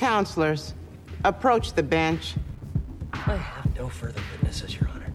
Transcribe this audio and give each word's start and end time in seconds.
Counselors, 0.00 0.72
approach 1.24 1.74
the 1.74 1.82
bench. 1.82 2.36
I 3.12 3.36
have 3.36 3.76
no 3.76 3.86
further 3.86 4.22
witnesses, 4.32 4.74
Your 4.74 4.88
Honor. 4.88 5.12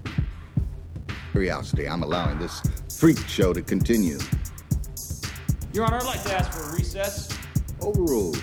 Curiosity, 1.32 1.90
I'm 1.90 2.04
allowing 2.04 2.38
this 2.38 2.62
freak 2.96 3.18
show 3.28 3.52
to 3.52 3.64
continue. 3.64 4.20
Your 5.74 5.86
Honor, 5.86 5.98
I'd 5.98 6.06
like 6.06 6.22
to 6.26 6.36
ask 6.36 6.52
for 6.52 6.70
a 6.70 6.74
recess. 6.76 7.36
Overruled. 7.82 8.40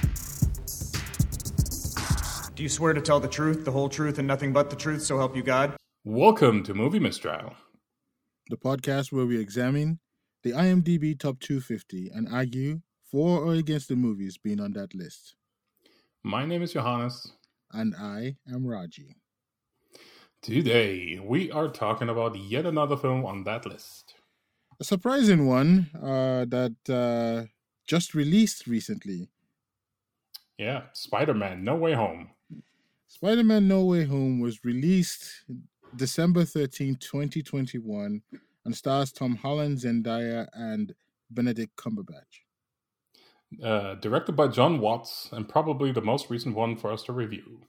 Do 2.56 2.64
you 2.64 2.68
swear 2.68 2.92
to 2.92 3.00
tell 3.00 3.20
the 3.20 3.28
truth, 3.28 3.64
the 3.64 3.70
whole 3.70 3.88
truth, 3.88 4.18
and 4.18 4.26
nothing 4.26 4.52
but 4.52 4.68
the 4.68 4.74
truth, 4.74 5.02
so 5.02 5.18
help 5.18 5.36
you 5.36 5.44
God? 5.44 5.76
Welcome 6.04 6.64
to 6.64 6.74
Movie 6.74 6.98
Mistrial, 6.98 7.54
the 8.48 8.56
podcast 8.56 9.12
where 9.12 9.26
we 9.26 9.38
examine 9.38 10.00
the 10.42 10.50
IMDb 10.50 11.16
Top 11.16 11.38
250 11.38 12.10
and 12.12 12.26
argue 12.28 12.80
for 13.08 13.38
or 13.38 13.54
against 13.54 13.86
the 13.86 13.94
movies 13.94 14.38
being 14.38 14.58
on 14.58 14.72
that 14.72 14.92
list. 14.92 15.36
My 16.24 16.46
name 16.46 16.62
is 16.62 16.72
Johannes. 16.72 17.32
And 17.72 17.96
I 17.96 18.36
am 18.48 18.64
Raji. 18.64 19.16
Today, 20.40 21.18
we 21.20 21.50
are 21.50 21.68
talking 21.68 22.08
about 22.08 22.38
yet 22.38 22.64
another 22.64 22.96
film 22.96 23.24
on 23.24 23.42
that 23.44 23.66
list. 23.66 24.14
A 24.80 24.84
surprising 24.84 25.48
one 25.48 25.90
uh, 26.00 26.44
that 26.44 26.76
uh, 26.88 27.48
just 27.88 28.14
released 28.14 28.68
recently. 28.68 29.30
Yeah, 30.58 30.82
Spider 30.92 31.34
Man 31.34 31.64
No 31.64 31.74
Way 31.74 31.94
Home. 31.94 32.30
Spider 33.08 33.42
Man 33.42 33.66
No 33.66 33.84
Way 33.84 34.04
Home 34.04 34.38
was 34.38 34.64
released 34.64 35.44
December 35.96 36.44
13, 36.44 36.96
2021, 36.96 38.22
and 38.64 38.76
stars 38.76 39.10
Tom 39.10 39.34
Holland, 39.34 39.78
Zendaya, 39.78 40.46
and 40.52 40.94
Benedict 41.30 41.74
Cumberbatch. 41.76 42.41
Uh, 43.60 43.94
directed 43.96 44.32
by 44.32 44.48
Jon 44.48 44.80
Watts, 44.80 45.28
and 45.32 45.48
probably 45.48 45.92
the 45.92 46.00
most 46.00 46.30
recent 46.30 46.54
one 46.54 46.76
for 46.76 46.92
us 46.92 47.02
to 47.04 47.12
review. 47.12 47.60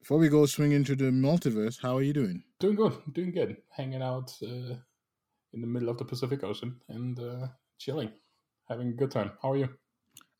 Before 0.00 0.18
we 0.18 0.28
go 0.28 0.46
swing 0.46 0.72
into 0.72 0.94
the 0.94 1.10
multiverse, 1.10 1.80
how 1.80 1.96
are 1.96 2.02
you 2.02 2.12
doing? 2.12 2.44
Doing 2.60 2.76
good, 2.76 2.92
doing 3.12 3.32
good. 3.32 3.56
Hanging 3.70 4.02
out 4.02 4.36
uh, 4.42 4.76
in 5.52 5.60
the 5.60 5.66
middle 5.66 5.88
of 5.88 5.98
the 5.98 6.04
Pacific 6.04 6.44
Ocean 6.44 6.80
and 6.88 7.18
uh, 7.18 7.48
chilling, 7.78 8.12
having 8.68 8.88
a 8.88 8.92
good 8.92 9.10
time. 9.10 9.32
How 9.42 9.52
are 9.52 9.56
you? 9.56 9.68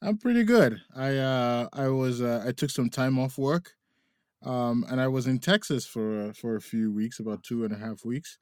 I'm 0.02 0.18
pretty 0.18 0.44
good. 0.44 0.80
I 0.94 1.16
uh, 1.16 1.68
I 1.72 1.88
was 1.88 2.20
uh, 2.20 2.44
I 2.46 2.52
took 2.52 2.70
some 2.70 2.90
time 2.90 3.18
off 3.18 3.38
work, 3.38 3.72
um, 4.42 4.84
and 4.88 5.00
I 5.00 5.08
was 5.08 5.26
in 5.26 5.38
Texas 5.38 5.86
for 5.86 6.32
for 6.34 6.56
a 6.56 6.60
few 6.60 6.92
weeks, 6.92 7.18
about 7.18 7.42
two 7.42 7.64
and 7.64 7.72
a 7.72 7.78
half 7.78 8.04
weeks, 8.04 8.38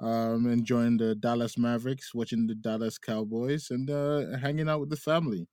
um, 0.00 0.50
enjoying 0.50 0.96
the 0.96 1.14
Dallas 1.14 1.58
Mavericks, 1.58 2.14
watching 2.14 2.46
the 2.46 2.54
Dallas 2.54 2.98
Cowboys, 2.98 3.70
and 3.70 3.90
uh, 3.90 4.38
hanging 4.38 4.68
out 4.68 4.80
with 4.80 4.90
the 4.90 4.96
family. 4.96 5.48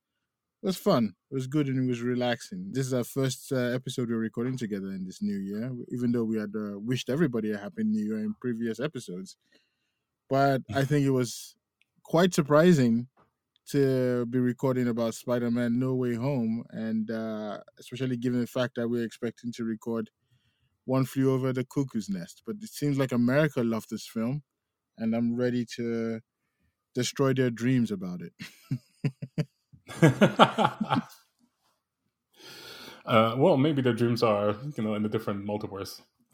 It 0.61 0.65
was 0.65 0.75
fun. 0.75 1.13
It 1.31 1.33
was 1.33 1.47
good 1.47 1.67
and 1.67 1.77
it 1.77 1.88
was 1.88 2.02
relaxing. 2.02 2.71
This 2.73 2.88
is 2.88 2.93
our 2.93 3.05
first 3.05 3.49
uh, 3.53 3.55
episode 3.55 4.09
we're 4.09 4.17
recording 4.17 4.57
together 4.57 4.88
in 4.88 5.05
this 5.05 5.21
new 5.21 5.38
year, 5.38 5.71
even 5.88 6.11
though 6.11 6.25
we 6.25 6.38
had 6.38 6.52
uh, 6.53 6.77
wished 6.77 7.09
everybody 7.09 7.52
a 7.52 7.57
happy 7.57 7.85
new 7.85 8.03
year 8.03 8.17
in 8.17 8.35
previous 8.41 8.77
episodes. 8.77 9.37
But 10.30 10.63
I 10.75 10.83
think 10.83 11.05
it 11.05 11.11
was 11.11 11.55
quite 12.03 12.33
surprising 12.33 13.07
to 13.71 14.25
be 14.25 14.39
recording 14.39 14.89
about 14.89 15.13
Spider-Man 15.13 15.80
No 15.80 15.95
Way 15.95 16.15
Home, 16.15 16.65
and 16.71 17.09
uh, 17.09 17.59
especially 17.80 18.17
given 18.17 18.41
the 18.41 18.47
fact 18.47 18.75
that 18.75 18.89
we're 18.89 19.05
expecting 19.05 19.53
to 19.53 19.63
record 19.63 20.09
One 20.83 21.05
Flew 21.05 21.31
Over 21.31 21.53
the 21.53 21.63
Cuckoo's 21.63 22.09
Nest. 22.09 22.41
But 22.45 22.57
it 22.61 22.69
seems 22.69 22.97
like 22.97 23.13
America 23.13 23.63
loved 23.63 23.91
this 23.91 24.05
film, 24.05 24.43
and 24.97 25.15
I'm 25.15 25.37
ready 25.37 25.65
to 25.77 26.19
destroy 26.93 27.33
their 27.33 27.49
dreams 27.49 27.91
about 27.91 28.19
it. 28.21 29.47
uh, 33.05 33.35
well, 33.37 33.57
maybe 33.57 33.81
their 33.81 33.93
dreams 33.93 34.23
are, 34.23 34.55
you 34.77 34.83
know, 34.83 34.95
in 34.95 35.05
a 35.05 35.09
different 35.09 35.45
multiverse. 35.45 36.01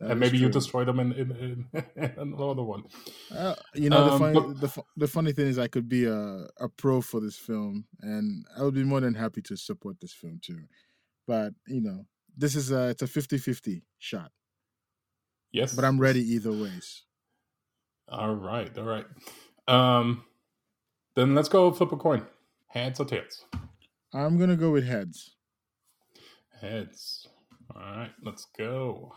and 0.00 0.20
maybe 0.20 0.38
true. 0.38 0.46
you 0.46 0.52
destroy 0.52 0.84
them 0.84 1.00
in, 1.00 1.12
in, 1.12 1.30
in, 1.72 1.84
in 1.96 2.12
another 2.18 2.62
one. 2.62 2.84
Uh, 3.34 3.54
you 3.74 3.90
know, 3.90 3.98
um, 3.98 4.10
the, 4.10 4.18
funny, 4.18 4.34
but... 4.34 4.60
the, 4.60 4.82
the 4.96 5.08
funny 5.08 5.32
thing 5.32 5.46
is, 5.46 5.58
I 5.58 5.68
could 5.68 5.88
be 5.88 6.04
a, 6.04 6.46
a 6.60 6.68
pro 6.76 7.00
for 7.00 7.20
this 7.20 7.36
film, 7.36 7.86
and 8.00 8.44
I 8.56 8.62
would 8.62 8.74
be 8.74 8.84
more 8.84 9.00
than 9.00 9.14
happy 9.14 9.42
to 9.42 9.56
support 9.56 10.00
this 10.00 10.12
film 10.12 10.40
too. 10.42 10.64
But 11.26 11.54
you 11.66 11.80
know, 11.80 12.06
this 12.36 12.54
is 12.54 12.70
a 12.70 12.88
it's 12.90 13.02
a 13.02 13.06
50-50 13.06 13.82
shot. 13.98 14.30
Yes, 15.52 15.74
but 15.74 15.84
I'm 15.84 15.98
ready 15.98 16.20
either 16.20 16.52
ways. 16.52 17.04
All 18.08 18.34
right, 18.34 18.76
all 18.78 18.84
right. 18.84 19.06
Um, 19.66 20.24
then 21.16 21.34
let's 21.34 21.48
go 21.48 21.72
flip 21.72 21.92
a 21.92 21.96
coin. 21.96 22.24
Heads 22.76 23.00
or 23.00 23.06
tails? 23.06 23.46
I'm 24.12 24.38
gonna 24.38 24.54
go 24.54 24.70
with 24.70 24.84
heads. 24.84 25.34
Heads. 26.60 27.26
All 27.74 27.80
right, 27.80 28.10
let's 28.22 28.48
go. 28.58 29.14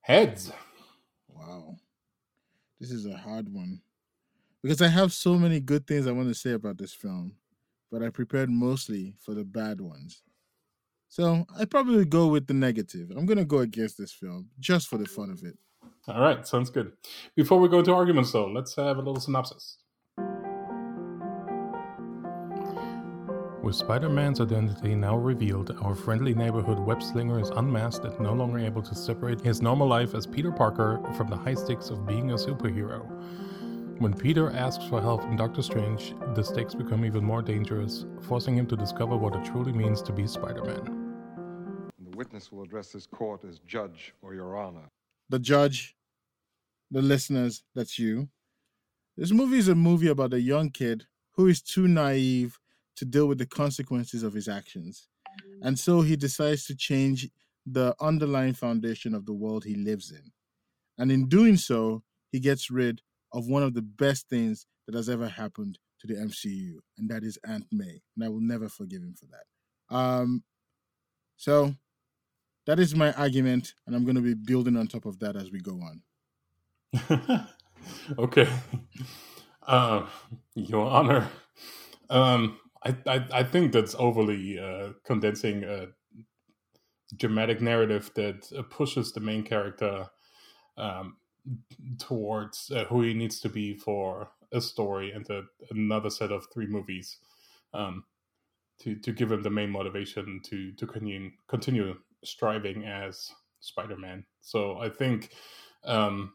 Heads. 0.00 0.50
Wow. 1.28 1.76
This 2.80 2.90
is 2.90 3.04
a 3.04 3.14
hard 3.14 3.52
one. 3.52 3.82
Because 4.62 4.80
I 4.80 4.88
have 4.88 5.12
so 5.12 5.34
many 5.34 5.60
good 5.60 5.86
things 5.86 6.06
I 6.06 6.12
want 6.12 6.28
to 6.28 6.34
say 6.34 6.52
about 6.52 6.78
this 6.78 6.94
film, 6.94 7.34
but 7.92 8.02
I 8.02 8.08
prepared 8.08 8.48
mostly 8.48 9.12
for 9.22 9.34
the 9.34 9.44
bad 9.44 9.82
ones. 9.82 10.22
So 11.10 11.44
I 11.58 11.66
probably 11.66 12.06
go 12.06 12.28
with 12.28 12.46
the 12.46 12.54
negative. 12.54 13.10
I'm 13.14 13.26
gonna 13.26 13.44
go 13.44 13.58
against 13.58 13.98
this 13.98 14.12
film 14.14 14.48
just 14.58 14.88
for 14.88 14.96
the 14.96 15.04
fun 15.04 15.28
of 15.28 15.42
it. 15.44 15.58
All 16.08 16.22
right, 16.22 16.46
sounds 16.48 16.70
good. 16.70 16.92
Before 17.36 17.60
we 17.60 17.68
go 17.68 17.82
to 17.82 17.92
arguments, 17.92 18.32
though, 18.32 18.46
let's 18.46 18.76
have 18.76 18.96
a 18.96 19.02
little 19.02 19.20
synopsis. 19.20 19.76
With 23.70 23.76
Spider 23.76 24.08
Man's 24.08 24.40
identity 24.40 24.96
now 24.96 25.16
revealed, 25.16 25.78
our 25.80 25.94
friendly 25.94 26.34
neighborhood 26.34 26.80
web 26.80 27.00
slinger 27.00 27.38
is 27.38 27.50
unmasked 27.50 28.04
and 28.04 28.18
no 28.18 28.32
longer 28.32 28.58
able 28.58 28.82
to 28.82 28.96
separate 28.96 29.40
his 29.42 29.62
normal 29.62 29.86
life 29.86 30.12
as 30.12 30.26
Peter 30.26 30.50
Parker 30.50 31.00
from 31.16 31.28
the 31.30 31.36
high 31.36 31.54
stakes 31.54 31.88
of 31.88 32.04
being 32.04 32.32
a 32.32 32.34
superhero. 32.34 33.06
When 34.00 34.12
Peter 34.12 34.50
asks 34.50 34.84
for 34.86 35.00
help 35.00 35.22
from 35.22 35.36
Doctor 35.36 35.62
Strange, 35.62 36.16
the 36.34 36.42
stakes 36.42 36.74
become 36.74 37.04
even 37.04 37.24
more 37.24 37.42
dangerous, 37.42 38.06
forcing 38.22 38.58
him 38.58 38.66
to 38.66 38.76
discover 38.76 39.16
what 39.16 39.36
it 39.36 39.44
truly 39.44 39.70
means 39.70 40.02
to 40.02 40.12
be 40.12 40.26
Spider 40.26 40.64
Man. 40.64 41.92
The 42.00 42.16
witness 42.16 42.50
will 42.50 42.64
address 42.64 42.90
this 42.90 43.06
court 43.06 43.44
as 43.44 43.60
Judge 43.60 44.14
or 44.20 44.34
Your 44.34 44.56
Honor. 44.56 44.90
The 45.28 45.38
judge, 45.38 45.94
the 46.90 47.02
listeners, 47.02 47.62
that's 47.76 48.00
you. 48.00 48.30
This 49.16 49.30
movie 49.30 49.58
is 49.58 49.68
a 49.68 49.76
movie 49.76 50.08
about 50.08 50.34
a 50.34 50.40
young 50.40 50.70
kid 50.70 51.06
who 51.34 51.46
is 51.46 51.62
too 51.62 51.86
naive 51.86 52.58
to 52.96 53.04
deal 53.04 53.26
with 53.26 53.38
the 53.38 53.46
consequences 53.46 54.22
of 54.22 54.32
his 54.32 54.48
actions. 54.48 55.08
And 55.62 55.78
so 55.78 56.00
he 56.00 56.16
decides 56.16 56.66
to 56.66 56.76
change 56.76 57.28
the 57.66 57.94
underlying 58.00 58.54
foundation 58.54 59.14
of 59.14 59.26
the 59.26 59.32
world 59.32 59.64
he 59.64 59.74
lives 59.74 60.10
in. 60.10 60.32
And 60.98 61.10
in 61.10 61.28
doing 61.28 61.56
so, 61.56 62.02
he 62.30 62.40
gets 62.40 62.70
rid 62.70 63.00
of 63.32 63.48
one 63.48 63.62
of 63.62 63.74
the 63.74 63.82
best 63.82 64.28
things 64.28 64.66
that 64.86 64.94
has 64.94 65.08
ever 65.08 65.28
happened 65.28 65.78
to 66.00 66.06
the 66.06 66.14
MCU, 66.14 66.76
and 66.98 67.08
that 67.10 67.22
is 67.22 67.38
Aunt 67.46 67.66
May. 67.70 68.00
And 68.16 68.24
I 68.24 68.28
will 68.28 68.40
never 68.40 68.68
forgive 68.68 69.02
him 69.02 69.14
for 69.14 69.26
that. 69.26 69.94
Um, 69.94 70.42
so 71.36 71.74
that 72.66 72.78
is 72.78 72.94
my 72.94 73.12
argument, 73.12 73.74
and 73.86 73.94
I'm 73.94 74.04
going 74.04 74.16
to 74.16 74.22
be 74.22 74.34
building 74.34 74.76
on 74.76 74.86
top 74.86 75.06
of 75.06 75.18
that 75.20 75.36
as 75.36 75.50
we 75.50 75.60
go 75.60 75.80
on. 75.80 77.46
okay. 78.18 78.48
Uh, 79.66 80.04
Your 80.56 80.90
Honor. 80.90 81.28
Um, 82.08 82.58
I, 82.84 82.96
I, 83.06 83.26
I 83.32 83.42
think 83.44 83.72
that's 83.72 83.94
overly 83.98 84.58
uh, 84.58 84.92
condensing 85.04 85.64
a 85.64 85.88
dramatic 87.16 87.60
narrative 87.60 88.10
that 88.14 88.50
uh, 88.56 88.62
pushes 88.62 89.12
the 89.12 89.20
main 89.20 89.42
character 89.42 90.06
um, 90.76 91.16
towards 91.98 92.70
uh, 92.70 92.84
who 92.84 93.02
he 93.02 93.14
needs 93.14 93.40
to 93.40 93.48
be 93.48 93.74
for 93.74 94.30
a 94.52 94.60
story 94.60 95.12
and 95.12 95.28
a, 95.30 95.42
another 95.70 96.10
set 96.10 96.32
of 96.32 96.46
three 96.52 96.66
movies 96.66 97.18
um, 97.74 98.04
to 98.80 98.96
to 98.96 99.12
give 99.12 99.30
him 99.30 99.42
the 99.42 99.50
main 99.50 99.70
motivation 99.70 100.40
to 100.44 100.72
to 100.72 100.86
continue 100.86 101.30
continue 101.48 101.94
striving 102.24 102.84
as 102.84 103.30
Spider-Man. 103.60 104.24
So 104.40 104.78
I 104.78 104.88
think 104.88 105.30
um, 105.84 106.32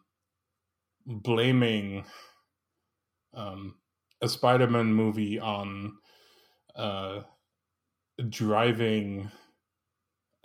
blaming 1.06 2.06
um, 3.34 3.76
a 4.22 4.30
Spider-Man 4.30 4.94
movie 4.94 5.40
on 5.40 5.98
uh, 6.76 7.22
driving 8.30 9.30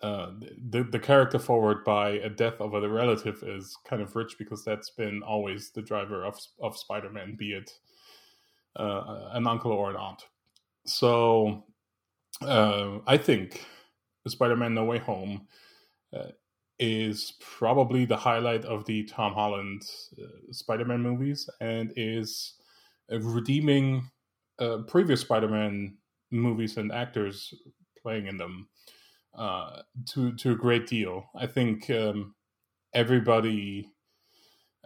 uh, 0.03 0.31
the 0.71 0.83
the 0.83 0.99
character 0.99 1.39
forward 1.39 1.85
by 1.85 2.11
a 2.11 2.29
death 2.31 2.59
of 2.61 2.73
a 2.73 2.89
relative 2.89 3.43
is 3.43 3.77
kind 3.87 4.01
of 4.01 4.17
rich 4.17 4.37
because 4.39 4.65
that's 4.65 4.91
been 4.91 5.23
always 5.23 5.73
the 5.73 5.83
driver 5.83 6.25
of 6.25 6.39
of 6.61 6.77
Spider-Man, 6.77 7.37
be 7.37 7.53
it 7.53 7.71
uh, 8.77 9.29
an 9.33 9.47
uncle 9.47 9.73
or 9.73 9.91
an 9.91 9.97
aunt. 9.97 10.23
So 10.87 11.65
uh, 12.41 12.99
I 13.07 13.19
think 13.19 13.67
Spider-Man: 14.27 14.73
No 14.73 14.85
Way 14.85 14.99
Home 14.99 15.47
uh, 16.17 16.31
is 16.79 17.35
probably 17.39 18.07
the 18.07 18.17
highlight 18.17 18.65
of 18.65 18.87
the 18.87 19.05
Tom 19.05 19.35
Holland 19.35 19.83
uh, 20.19 20.51
Spider-Man 20.51 21.03
movies, 21.03 21.49
and 21.61 21.93
is 21.97 22.55
redeeming 23.11 24.09
previous 24.87 25.21
Spider-Man 25.21 25.97
movies 26.31 26.77
and 26.77 26.93
actors 26.93 27.55
playing 28.01 28.27
in 28.27 28.37
them 28.37 28.69
uh, 29.35 29.83
to 30.07 30.33
to 30.37 30.53
a 30.53 30.57
great 30.57 30.87
deal. 30.87 31.25
I 31.35 31.47
think 31.47 31.91
um, 31.91 32.35
everybody 32.95 33.89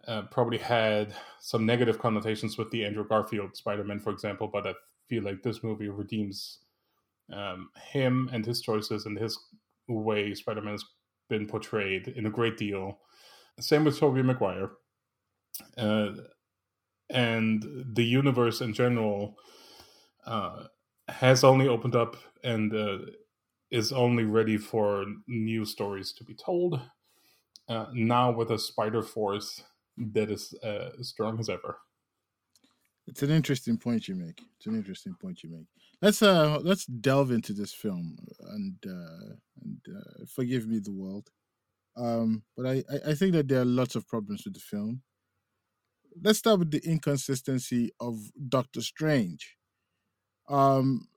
uh, 0.07 0.23
probably 0.31 0.59
had 0.59 1.15
some 1.41 1.65
negative 1.67 1.99
connotations 1.99 2.59
with 2.59 2.71
the 2.71 2.85
Andrew 2.85 3.07
Garfield 3.07 3.57
Spider 3.57 3.85
Man, 3.85 4.01
for 4.01 4.11
example, 4.11 4.49
but 4.53 4.67
I 4.67 4.75
feel 5.09 5.23
like 5.23 5.43
this 5.43 5.63
movie 5.63 5.89
redeems 5.89 6.59
um, 7.33 7.71
him 7.91 8.29
and 8.33 8.45
his 8.45 8.61
choices 8.61 9.07
and 9.07 9.19
his 9.19 9.39
way 9.89 10.35
Spider 10.35 10.61
Man 10.63 10.73
has 10.73 10.85
been 11.29 11.47
portrayed 11.47 12.09
in 12.09 12.27
a 12.27 12.31
great 12.31 12.57
deal. 12.57 12.99
Same 13.61 13.85
with 13.85 13.99
Tobey 13.99 14.23
Maguire. 14.23 14.73
Uh, 15.79 16.11
and 17.11 17.65
the 17.93 18.05
universe 18.05 18.61
in 18.61 18.73
general 18.73 19.37
uh, 20.27 20.65
has 21.09 21.45
only 21.45 21.69
opened 21.69 21.95
up 21.95 22.17
and 22.43 22.75
uh, 22.75 22.99
is 23.71 23.93
only 23.93 24.25
ready 24.25 24.57
for 24.57 25.05
new 25.27 25.65
stories 25.65 26.13
to 26.13 26.25
be 26.25 26.35
told. 26.35 26.81
Uh, 27.69 27.87
now 27.93 28.31
with 28.31 28.51
a 28.51 28.59
Spider 28.59 29.03
Force 29.03 29.63
that 29.97 30.31
is 30.31 30.55
uh, 30.63 30.91
as 30.99 31.09
strong 31.09 31.39
as 31.41 31.49
ever. 31.49 31.79
It's 33.07 33.23
an 33.23 33.31
interesting 33.31 33.77
point 33.77 34.09
you 34.09 34.15
make. 34.15 34.41
It's 34.57 34.67
an 34.67 34.77
interesting 34.77 35.15
point 35.21 35.43
you 35.43 35.51
make. 35.51 35.67
Let's 36.01 36.23
uh 36.23 36.59
let's 36.63 36.87
delve 36.87 37.31
into 37.31 37.53
this 37.53 37.73
film 37.73 38.17
and 38.41 38.77
uh 38.87 39.35
and 39.63 39.81
uh, 39.89 40.25
forgive 40.27 40.67
me 40.67 40.79
the 40.79 40.93
world. 40.93 41.31
Um 41.97 42.45
but 42.57 42.67
I 42.67 42.85
I 43.07 43.15
think 43.15 43.33
that 43.33 43.49
there 43.49 43.61
are 43.61 43.67
lots 43.67 43.95
of 43.95 44.09
problems 44.09 44.45
with 44.45 44.55
the 44.55 44.61
film. 44.61 45.03
Let's 46.23 46.39
start 46.39 46.61
with 46.61 46.71
the 46.71 46.83
inconsistency 46.85 47.93
of 48.01 48.19
Doctor 48.49 48.81
Strange. 48.81 49.57
Um 50.49 51.09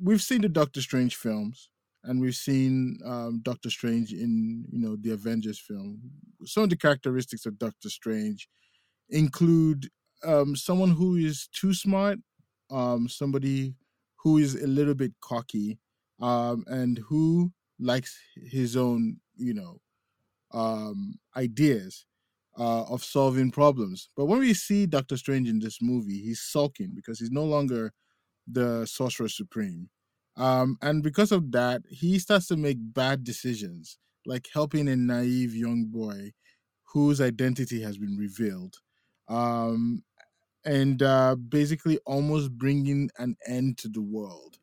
we've 0.00 0.22
seen 0.22 0.42
the 0.42 0.48
Doctor 0.48 0.80
Strange 0.80 1.16
films 1.16 1.68
and 2.04 2.20
we've 2.20 2.36
seen 2.36 2.98
um, 3.04 3.40
Doctor 3.42 3.70
Strange 3.70 4.12
in 4.12 4.64
you 4.70 4.78
know 4.78 4.96
the 4.96 5.10
Avengers 5.10 5.58
film. 5.58 6.00
Some 6.44 6.64
of 6.64 6.70
the 6.70 6.76
characteristics 6.76 7.46
of 7.46 7.58
Doctor 7.58 7.88
Strange 7.88 8.48
include 9.08 9.88
um, 10.24 10.56
someone 10.56 10.90
who 10.90 11.16
is 11.16 11.48
too 11.48 11.74
smart, 11.74 12.18
um, 12.70 13.08
somebody 13.08 13.74
who 14.16 14.38
is 14.38 14.54
a 14.54 14.66
little 14.66 14.94
bit 14.94 15.12
cocky, 15.20 15.78
um, 16.20 16.64
and 16.66 16.98
who 17.08 17.52
likes 17.78 18.18
his 18.36 18.76
own, 18.76 19.18
you 19.36 19.54
know, 19.54 19.80
um, 20.52 21.18
ideas 21.36 22.06
uh, 22.58 22.84
of 22.84 23.02
solving 23.02 23.50
problems. 23.50 24.08
But 24.16 24.26
when 24.26 24.38
we 24.38 24.54
see 24.54 24.86
Doctor 24.86 25.16
Strange 25.16 25.48
in 25.48 25.58
this 25.58 25.78
movie, 25.80 26.20
he's 26.20 26.40
sulking 26.40 26.92
because 26.94 27.18
he's 27.18 27.30
no 27.30 27.44
longer 27.44 27.92
the 28.46 28.86
Sorcerer 28.86 29.28
Supreme. 29.28 29.90
Um, 30.36 30.76
and 30.82 31.02
because 31.02 31.32
of 31.32 31.52
that, 31.52 31.82
he 31.88 32.18
starts 32.18 32.48
to 32.48 32.56
make 32.56 32.78
bad 32.80 33.24
decisions, 33.24 33.98
like 34.26 34.48
helping 34.52 34.88
a 34.88 34.96
naive 34.96 35.54
young 35.54 35.86
boy 35.86 36.32
whose 36.92 37.20
identity 37.20 37.82
has 37.82 37.98
been 37.98 38.16
revealed. 38.16 38.76
Um, 39.28 40.02
and 40.64 41.02
uh, 41.02 41.36
basically 41.36 41.98
almost 42.06 42.52
bringing 42.52 43.10
an 43.18 43.36
end 43.46 43.78
to 43.78 43.88
the 43.88 44.00
world. 44.00 44.58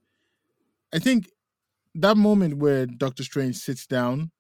I 0.94 1.00
think 1.00 1.30
that 1.96 2.18
moment 2.18 2.58
where 2.58 2.86
Doctor 2.86 3.24
Strange 3.24 3.58
sits 3.58 3.86
down 3.86 4.32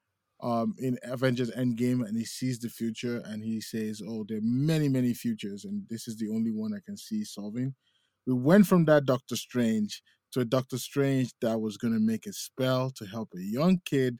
um, 0.41 0.73
in 0.79 0.97
Avengers 1.03 1.51
Endgame 1.51 2.05
and 2.05 2.17
he 2.17 2.25
sees 2.25 2.59
the 2.59 2.69
future 2.69 3.21
and 3.25 3.43
he 3.43 3.61
says, 3.61 4.01
"Oh, 4.05 4.25
there 4.27 4.39
are 4.39 4.43
many, 4.43 4.89
many 4.89 5.13
futures, 5.13 5.65
and 5.65 5.87
this 5.89 6.07
is 6.07 6.17
the 6.17 6.29
only 6.29 6.51
one 6.51 6.73
I 6.73 6.79
can 6.83 6.97
see 6.97 7.23
solving." 7.23 7.75
We 8.25 8.33
went 8.33 8.67
from 8.67 8.85
that 8.85 9.05
Doctor 9.05 9.35
Strange 9.35 10.01
to 10.31 10.41
a 10.41 10.45
Doctor 10.45 10.77
Strange 10.77 11.31
that 11.41 11.59
was 11.59 11.77
going 11.77 11.93
to 11.93 11.99
make 11.99 12.25
a 12.25 12.33
spell 12.33 12.91
to 12.91 13.05
help 13.05 13.29
a 13.35 13.41
young 13.41 13.81
kid 13.85 14.17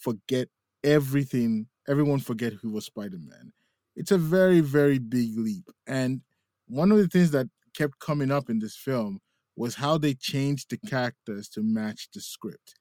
forget 0.00 0.48
everything, 0.82 1.66
everyone 1.88 2.20
forget 2.20 2.52
who 2.54 2.70
was 2.70 2.86
Spider 2.86 3.18
Man. 3.18 3.52
It's 3.96 4.10
a 4.10 4.18
very, 4.18 4.60
very 4.60 4.98
big 4.98 5.36
leap. 5.36 5.64
And 5.86 6.22
one 6.66 6.92
of 6.92 6.98
the 6.98 7.08
things 7.08 7.30
that 7.32 7.48
kept 7.74 7.98
coming 7.98 8.30
up 8.30 8.48
in 8.48 8.58
this 8.58 8.76
film 8.76 9.20
was 9.56 9.74
how 9.74 9.98
they 9.98 10.14
changed 10.14 10.70
the 10.70 10.78
characters 10.78 11.48
to 11.48 11.62
match 11.62 12.08
the 12.14 12.20
script. 12.20 12.74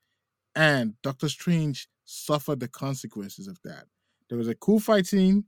And 0.55 0.93
Doctor 1.03 1.29
Strange 1.29 1.87
suffered 2.05 2.59
the 2.59 2.67
consequences 2.67 3.47
of 3.47 3.57
that. 3.63 3.85
There 4.29 4.37
was 4.37 4.47
a 4.47 4.55
cool 4.55 4.79
fight 4.79 5.07
scene 5.07 5.45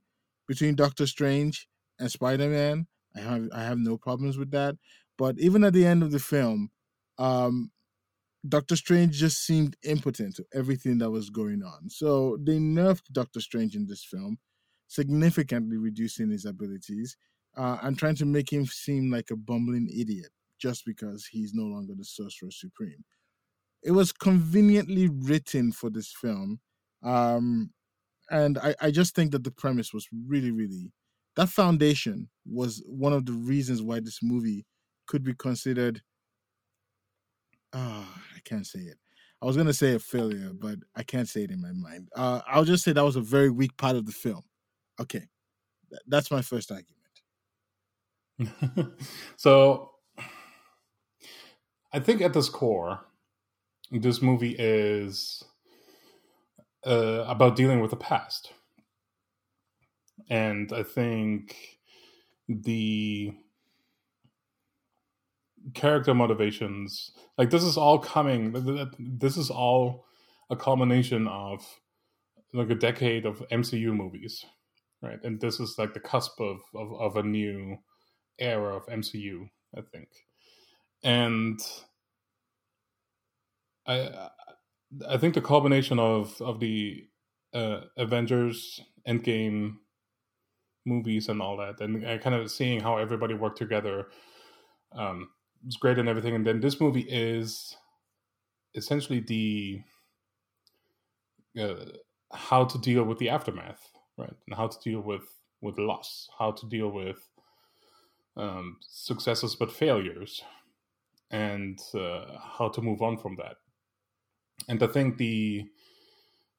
between 0.47 0.75
Doctor 0.75 1.05
Strange 1.05 1.67
and 1.99 2.11
Spider-Man. 2.11 2.87
I 3.15 3.21
have 3.21 3.49
I 3.53 3.63
have 3.63 3.79
no 3.79 3.97
problems 3.97 4.37
with 4.37 4.51
that. 4.51 4.75
But 5.17 5.39
even 5.39 5.63
at 5.63 5.73
the 5.73 5.85
end 5.85 6.03
of 6.03 6.11
the 6.11 6.19
film, 6.19 6.69
um, 7.17 7.71
Doctor 8.47 8.75
Strange 8.75 9.17
just 9.17 9.45
seemed 9.45 9.75
impotent 9.83 10.35
to 10.37 10.45
everything 10.53 10.97
that 10.99 11.11
was 11.11 11.29
going 11.29 11.61
on. 11.61 11.89
So 11.89 12.37
they 12.41 12.57
nerfed 12.57 13.11
Doctor 13.11 13.41
Strange 13.41 13.75
in 13.75 13.85
this 13.87 14.03
film, 14.03 14.37
significantly 14.87 15.77
reducing 15.77 16.29
his 16.29 16.45
abilities 16.45 17.17
uh, 17.57 17.77
and 17.81 17.97
trying 17.97 18.15
to 18.15 18.25
make 18.25 18.51
him 18.51 18.65
seem 18.65 19.11
like 19.11 19.29
a 19.31 19.35
bumbling 19.35 19.89
idiot 19.89 20.29
just 20.57 20.85
because 20.85 21.25
he's 21.25 21.53
no 21.53 21.63
longer 21.63 21.93
the 21.97 22.05
Sorcerer 22.05 22.51
Supreme. 22.51 23.03
It 23.83 23.91
was 23.91 24.11
conveniently 24.11 25.09
written 25.09 25.71
for 25.71 25.89
this 25.89 26.11
film. 26.11 26.59
Um, 27.03 27.71
and 28.29 28.57
I, 28.57 28.75
I 28.81 28.91
just 28.91 29.15
think 29.15 29.31
that 29.31 29.43
the 29.43 29.51
premise 29.51 29.93
was 29.93 30.07
really, 30.27 30.51
really 30.51 30.91
that 31.39 31.47
foundation 31.49 32.29
was 32.45 32.83
one 32.85 33.13
of 33.13 33.25
the 33.25 33.31
reasons 33.31 33.81
why 33.81 34.01
this 34.01 34.19
movie 34.21 34.65
could 35.07 35.23
be 35.23 35.33
considered 35.33 36.01
oh, 37.73 38.07
I 38.35 38.39
can't 38.43 38.65
say 38.67 38.79
it. 38.79 38.97
I 39.41 39.45
was 39.45 39.55
gonna 39.55 39.71
say 39.71 39.95
a 39.95 39.99
failure, 39.99 40.51
but 40.53 40.79
I 40.97 41.03
can't 41.03 41.29
say 41.29 41.43
it 41.43 41.51
in 41.51 41.61
my 41.61 41.71
mind. 41.71 42.09
Uh, 42.13 42.41
I'll 42.45 42.65
just 42.65 42.83
say 42.83 42.91
that 42.91 43.05
was 43.05 43.15
a 43.15 43.21
very 43.21 43.49
weak 43.49 43.77
part 43.77 43.95
of 43.95 44.05
the 44.05 44.11
film. 44.11 44.43
Okay, 44.99 45.23
Th- 45.89 46.01
that's 46.07 46.29
my 46.29 46.41
first 46.41 46.73
argument. 46.73 46.97
so 49.37 49.91
I 51.93 52.01
think 52.01 52.19
at 52.19 52.33
this 52.33 52.49
core, 52.49 52.99
this 53.91 54.21
movie 54.21 54.57
is 54.59 55.41
uh, 56.85 57.23
about 57.27 57.55
dealing 57.55 57.79
with 57.79 57.91
the 57.91 57.97
past. 57.97 58.51
And 60.29 60.71
I 60.71 60.83
think 60.83 61.79
the 62.47 63.33
character 65.73 66.13
motivations, 66.13 67.11
like 67.37 67.49
this 67.49 67.63
is 67.63 67.77
all 67.77 67.99
coming, 67.99 68.53
this 68.99 69.37
is 69.37 69.49
all 69.49 70.05
a 70.49 70.55
culmination 70.55 71.27
of 71.27 71.65
like 72.53 72.69
a 72.69 72.75
decade 72.75 73.25
of 73.25 73.43
MCU 73.51 73.93
movies, 73.93 74.45
right? 75.01 75.19
And 75.23 75.39
this 75.39 75.59
is 75.59 75.75
like 75.77 75.93
the 75.93 75.99
cusp 75.99 76.39
of, 76.39 76.59
of, 76.75 76.93
of 76.93 77.17
a 77.17 77.23
new 77.23 77.77
era 78.39 78.75
of 78.75 78.85
MCU, 78.87 79.49
I 79.75 79.81
think. 79.81 80.09
And 81.03 81.59
I 83.87 84.29
I 85.07 85.17
think 85.17 85.33
the 85.33 85.41
combination 85.41 85.99
of 85.99 86.41
of 86.41 86.59
the 86.59 87.07
uh, 87.53 87.81
Avengers 87.97 88.81
Endgame 89.07 89.77
movies 90.89 91.29
and 91.29 91.41
all 91.41 91.57
that, 91.57 91.79
and 91.81 92.05
uh, 92.05 92.17
kind 92.17 92.35
of 92.35 92.51
seeing 92.51 92.79
how 92.81 92.97
everybody 92.97 93.33
worked 93.33 93.57
together, 93.57 94.07
um, 94.93 95.29
was 95.65 95.77
great 95.77 95.99
and 95.99 96.09
everything. 96.09 96.35
And 96.35 96.45
then 96.45 96.59
this 96.59 96.79
movie 96.81 97.07
is 97.09 97.77
essentially 98.75 99.19
the 99.19 99.81
uh, 101.59 101.85
how 102.33 102.65
to 102.65 102.77
deal 102.77 103.03
with 103.03 103.17
the 103.19 103.29
aftermath, 103.29 103.91
right, 104.17 104.37
and 104.47 104.55
how 104.55 104.67
to 104.67 104.79
deal 104.83 105.01
with 105.01 105.27
with 105.61 105.77
loss, 105.77 106.29
how 106.39 106.51
to 106.51 106.65
deal 106.67 106.89
with 106.89 107.19
um, 108.37 108.77
successes 108.81 109.55
but 109.55 109.71
failures, 109.71 110.43
and 111.31 111.79
uh, 111.95 112.25
how 112.57 112.69
to 112.69 112.81
move 112.81 113.01
on 113.01 113.17
from 113.17 113.35
that. 113.35 113.57
And 114.67 114.81
I 114.83 114.87
think 114.87 115.17
the 115.17 115.65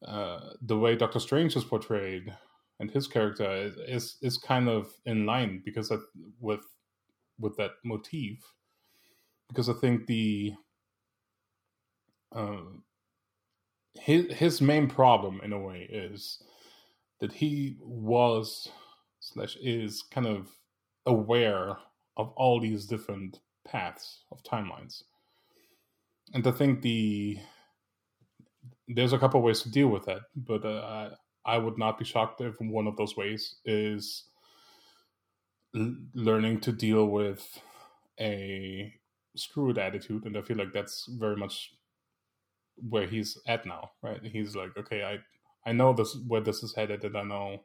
uh, 0.06 0.40
the 0.62 0.78
way 0.78 0.96
Doctor 0.96 1.20
Strange 1.20 1.56
is 1.56 1.64
portrayed 1.64 2.34
and 2.80 2.90
his 2.90 3.06
character 3.06 3.48
is 3.52 3.76
is, 3.86 4.16
is 4.22 4.38
kind 4.38 4.68
of 4.68 4.92
in 5.04 5.26
line 5.26 5.62
because 5.64 5.92
with 6.40 6.64
with 7.38 7.56
that 7.58 7.72
motif. 7.84 8.38
Because 9.48 9.68
I 9.68 9.74
think 9.74 10.06
the 10.06 10.54
uh, 12.34 12.62
his 13.94 14.32
his 14.32 14.60
main 14.60 14.88
problem 14.88 15.40
in 15.44 15.52
a 15.52 15.58
way 15.58 15.86
is 15.90 16.42
that 17.20 17.32
he 17.32 17.76
was 17.80 18.68
slash 19.20 19.56
is 19.60 20.02
kind 20.10 20.26
of 20.26 20.48
aware 21.06 21.76
of 22.16 22.32
all 22.36 22.60
these 22.60 22.86
different 22.86 23.40
paths 23.66 24.24
of 24.32 24.42
timelines. 24.42 25.02
And 26.32 26.46
I 26.46 26.50
think 26.52 26.80
the 26.80 27.38
there's 28.88 29.12
a 29.12 29.18
couple 29.18 29.42
ways 29.42 29.62
to 29.62 29.70
deal 29.70 29.88
with 29.88 30.06
that, 30.06 30.22
but 30.34 30.64
uh, 30.64 31.10
I 31.44 31.58
would 31.58 31.78
not 31.78 31.98
be 31.98 32.04
shocked 32.04 32.40
if 32.40 32.60
one 32.60 32.86
of 32.86 32.96
those 32.96 33.16
ways 33.16 33.56
is 33.64 34.24
l- 35.74 35.96
learning 36.14 36.60
to 36.60 36.72
deal 36.72 37.06
with 37.06 37.60
a 38.20 38.94
screwed 39.36 39.78
attitude, 39.78 40.24
and 40.26 40.36
I 40.36 40.42
feel 40.42 40.56
like 40.56 40.72
that's 40.72 41.06
very 41.06 41.36
much 41.36 41.74
where 42.76 43.06
he's 43.06 43.38
at 43.46 43.66
now, 43.66 43.92
right? 44.02 44.22
He's 44.24 44.56
like, 44.56 44.76
okay, 44.76 45.04
I 45.04 45.18
I 45.68 45.72
know 45.72 45.92
this 45.92 46.16
where 46.26 46.40
this 46.40 46.62
is 46.62 46.74
headed, 46.74 47.04
and 47.04 47.16
I 47.16 47.22
know 47.22 47.64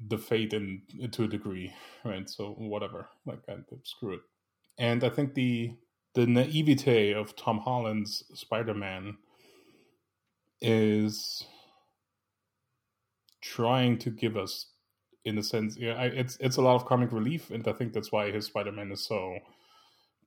the 0.00 0.18
fate 0.18 0.52
in 0.52 0.82
to 1.12 1.24
a 1.24 1.28
degree, 1.28 1.72
right? 2.04 2.28
So 2.28 2.52
whatever, 2.58 3.08
like 3.24 3.40
I, 3.48 3.56
screw 3.84 4.14
it. 4.14 4.20
And 4.78 5.04
I 5.04 5.08
think 5.08 5.34
the 5.34 5.74
the 6.14 6.26
naivete 6.26 7.12
of 7.12 7.36
Tom 7.36 7.58
Holland's 7.58 8.24
Spider 8.34 8.74
Man 8.74 9.18
is 10.60 11.44
trying 13.42 13.98
to 13.98 14.10
give 14.10 14.36
us, 14.36 14.70
in 15.24 15.38
a 15.38 15.42
sense, 15.42 15.76
yeah, 15.76 15.94
I, 15.94 16.06
it's 16.06 16.36
it's 16.40 16.56
a 16.56 16.62
lot 16.62 16.76
of 16.76 16.86
comic 16.86 17.12
relief, 17.12 17.50
and 17.50 17.66
I 17.66 17.72
think 17.72 17.92
that's 17.92 18.12
why 18.12 18.30
his 18.30 18.46
Spider 18.46 18.72
Man 18.72 18.92
is 18.92 19.04
so 19.04 19.38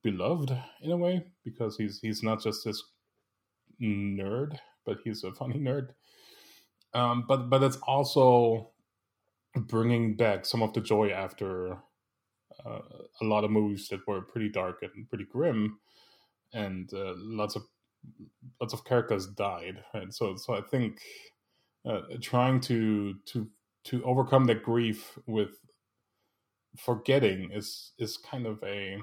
beloved 0.02 0.56
in 0.80 0.90
a 0.90 0.96
way 0.96 1.26
because 1.44 1.76
he's 1.76 2.00
he's 2.00 2.22
not 2.22 2.42
just 2.42 2.64
this 2.64 2.82
nerd, 3.80 4.58
but 4.84 4.98
he's 5.04 5.24
a 5.24 5.32
funny 5.32 5.58
nerd. 5.58 5.90
Um, 6.94 7.24
but 7.26 7.48
but 7.50 7.62
it's 7.62 7.78
also 7.78 8.70
bringing 9.54 10.16
back 10.16 10.46
some 10.46 10.62
of 10.62 10.72
the 10.72 10.80
joy 10.80 11.10
after 11.10 11.78
uh, 12.64 12.80
a 13.20 13.24
lot 13.24 13.44
of 13.44 13.50
movies 13.50 13.88
that 13.88 14.06
were 14.06 14.22
pretty 14.22 14.48
dark 14.48 14.82
and 14.82 15.08
pretty 15.08 15.24
grim, 15.24 15.78
and 16.52 16.92
uh, 16.94 17.14
lots 17.16 17.56
of 17.56 17.62
lots 18.60 18.72
of 18.74 18.84
characters 18.84 19.26
died. 19.26 19.82
Right, 19.94 20.12
so 20.12 20.36
so 20.36 20.54
I 20.54 20.60
think 20.62 21.00
uh, 21.88 22.02
trying 22.20 22.60
to 22.62 23.14
to 23.26 23.48
to 23.84 24.04
overcome 24.04 24.44
that 24.44 24.62
grief 24.62 25.18
with 25.26 25.58
forgetting 26.78 27.50
is 27.52 27.92
is 27.98 28.16
kind 28.16 28.46
of 28.46 28.62
a 28.64 28.98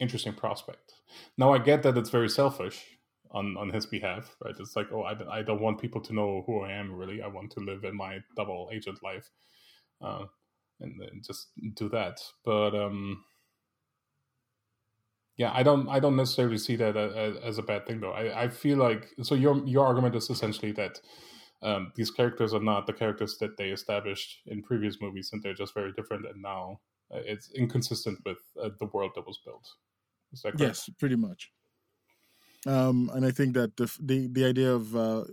interesting 0.00 0.34
prospect. 0.34 0.94
Now 1.36 1.52
I 1.52 1.58
get 1.58 1.82
that 1.82 1.96
it's 1.96 2.10
very 2.10 2.28
selfish 2.28 2.84
on 3.30 3.56
on 3.56 3.70
his 3.70 3.86
behalf, 3.86 4.36
right? 4.44 4.54
It's 4.58 4.76
like, 4.76 4.88
oh, 4.92 5.02
I, 5.02 5.38
I 5.38 5.42
don't 5.42 5.60
want 5.60 5.80
people 5.80 6.00
to 6.02 6.14
know 6.14 6.42
who 6.46 6.62
I 6.62 6.72
am. 6.72 6.92
Really, 6.92 7.22
I 7.22 7.26
want 7.28 7.50
to 7.52 7.60
live 7.60 7.84
in 7.84 7.96
my 7.96 8.18
double 8.36 8.70
agent 8.72 9.02
life, 9.02 9.28
uh, 10.00 10.24
and, 10.80 11.00
and 11.00 11.24
just 11.24 11.48
do 11.74 11.88
that. 11.90 12.20
But 12.44 12.74
um, 12.74 13.24
yeah, 15.38 15.52
I 15.54 15.62
don't 15.62 15.88
I 15.88 16.00
don't 16.00 16.16
necessarily 16.16 16.58
see 16.58 16.76
that 16.76 16.96
as, 16.96 17.58
a 17.58 17.62
bad 17.62 17.86
thing, 17.86 18.00
though. 18.00 18.10
I, 18.10 18.44
I 18.44 18.48
feel 18.48 18.76
like 18.76 19.06
so 19.22 19.34
your 19.36 19.64
your 19.66 19.86
argument 19.86 20.14
is 20.14 20.28
essentially 20.28 20.72
that. 20.72 21.00
Um, 21.60 21.90
these 21.96 22.12
characters 22.12 22.54
are 22.54 22.62
not 22.62 22.86
the 22.86 22.92
characters 22.92 23.36
that 23.38 23.56
they 23.56 23.70
established 23.70 24.42
in 24.46 24.62
previous 24.62 24.98
movies, 25.00 25.30
and 25.32 25.42
they're 25.42 25.54
just 25.54 25.74
very 25.74 25.90
different. 25.90 26.24
And 26.24 26.40
now 26.40 26.78
uh, 27.12 27.18
it's 27.24 27.50
inconsistent 27.50 28.20
with 28.24 28.38
uh, 28.62 28.68
the 28.78 28.86
world 28.86 29.10
that 29.16 29.26
was 29.26 29.40
built. 29.44 29.66
Is 30.32 30.42
that? 30.42 30.56
Yes, 30.56 30.88
pretty 31.00 31.16
much. 31.16 31.50
Um, 32.64 33.10
and 33.12 33.26
I 33.26 33.32
think 33.32 33.54
that 33.54 33.76
the 33.76 33.92
the, 34.00 34.28
the 34.28 34.44
idea 34.44 34.72
of 34.72 34.94
uh, 34.94 35.24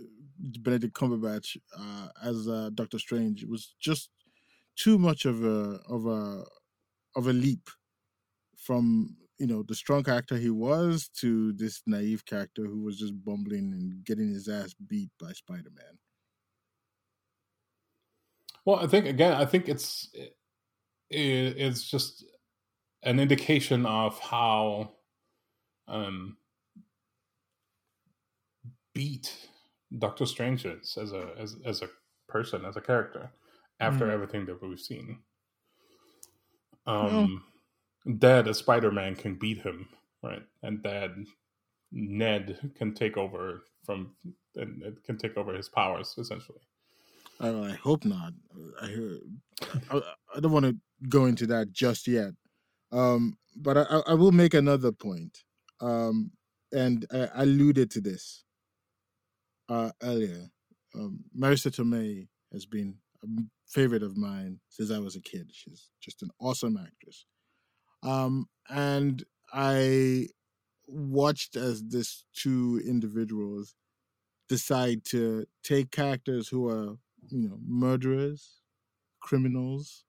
Benedict 0.60 0.94
Cumberbatch 0.94 1.58
uh, 1.78 2.08
as 2.24 2.48
uh, 2.48 2.70
Doctor 2.74 2.98
Strange 2.98 3.44
was 3.44 3.74
just 3.78 4.10
too 4.74 4.98
much 4.98 5.26
of 5.26 5.44
a 5.44 5.80
of 5.88 6.06
a 6.06 6.44
of 7.14 7.28
a 7.28 7.32
leap 7.32 7.70
from 8.56 9.16
you 9.38 9.46
know 9.46 9.62
the 9.62 9.74
strong 9.74 10.02
character 10.02 10.36
he 10.36 10.50
was 10.50 11.08
to 11.16 11.52
this 11.52 11.82
naive 11.86 12.24
character 12.24 12.64
who 12.64 12.82
was 12.82 12.98
just 12.98 13.12
bumbling 13.24 13.72
and 13.72 14.04
getting 14.04 14.30
his 14.30 14.48
ass 14.48 14.74
beat 14.88 15.10
by 15.20 15.32
Spider 15.32 15.70
Man. 15.74 15.98
Well, 18.64 18.76
I 18.76 18.86
think 18.86 19.06
again, 19.06 19.32
I 19.32 19.44
think 19.44 19.68
it's 19.68 20.08
it's 21.10 21.88
just 21.88 22.24
an 23.02 23.20
indication 23.20 23.86
of 23.86 24.18
how 24.18 24.90
um, 25.86 26.36
beat 28.92 29.32
Doctor 29.98 30.26
Strange 30.26 30.64
is 30.64 30.98
as 31.00 31.12
a 31.12 31.30
as 31.38 31.56
as 31.64 31.82
a 31.82 31.88
person, 32.28 32.64
as 32.64 32.76
a 32.76 32.80
character, 32.80 33.30
after 33.80 34.06
mm. 34.06 34.12
everything 34.12 34.46
that 34.46 34.60
we've 34.60 34.80
seen. 34.80 35.20
Um, 36.86 37.44
Dad, 38.18 38.48
a 38.48 38.54
Spider 38.54 38.92
Man, 38.92 39.16
can 39.16 39.34
beat 39.34 39.58
him, 39.58 39.88
right? 40.22 40.42
And 40.62 40.82
Dad, 40.82 41.12
Ned 41.92 42.72
can 42.76 42.94
take 42.94 43.16
over 43.16 43.64
from 43.84 44.12
and 44.56 44.82
it 44.82 45.04
can 45.04 45.18
take 45.18 45.36
over 45.36 45.54
his 45.54 45.68
powers 45.68 46.14
essentially. 46.18 46.60
I, 47.40 47.48
I 47.50 47.70
hope 47.72 48.04
not. 48.04 48.32
I, 48.80 49.18
I, 49.90 50.00
I 50.36 50.40
don't 50.40 50.52
want 50.52 50.66
to 50.66 50.76
go 51.08 51.26
into 51.26 51.46
that 51.48 51.72
just 51.72 52.08
yet, 52.08 52.32
um, 52.92 53.36
but 53.56 53.76
I, 53.76 54.02
I 54.06 54.14
will 54.14 54.32
make 54.32 54.54
another 54.54 54.92
point, 54.92 55.44
um, 55.80 56.32
and 56.72 57.06
I 57.12 57.28
alluded 57.34 57.90
to 57.92 58.00
this 58.00 58.44
uh, 59.68 59.90
earlier, 60.02 60.48
um, 60.94 61.24
Marisa 61.38 61.70
Tomei 61.70 62.28
has 62.52 62.66
been 62.66 62.96
a 63.22 63.26
favorite 63.68 64.02
of 64.02 64.16
mine 64.16 64.60
since 64.68 64.90
I 64.90 64.98
was 64.98 65.16
a 65.16 65.20
kid. 65.20 65.50
She's 65.52 65.90
just 66.00 66.22
an 66.22 66.30
awesome 66.40 66.76
actress. 66.76 67.26
Um, 68.06 68.48
and 68.68 69.24
I 69.52 70.28
watched 70.86 71.56
as 71.56 71.82
these 71.82 72.24
two 72.34 72.80
individuals 72.86 73.74
decide 74.48 75.04
to 75.06 75.46
take 75.64 75.90
characters 75.90 76.48
who 76.48 76.68
are, 76.68 76.96
you 77.28 77.48
know, 77.48 77.58
murderers, 77.66 78.60
criminals, 79.20 80.04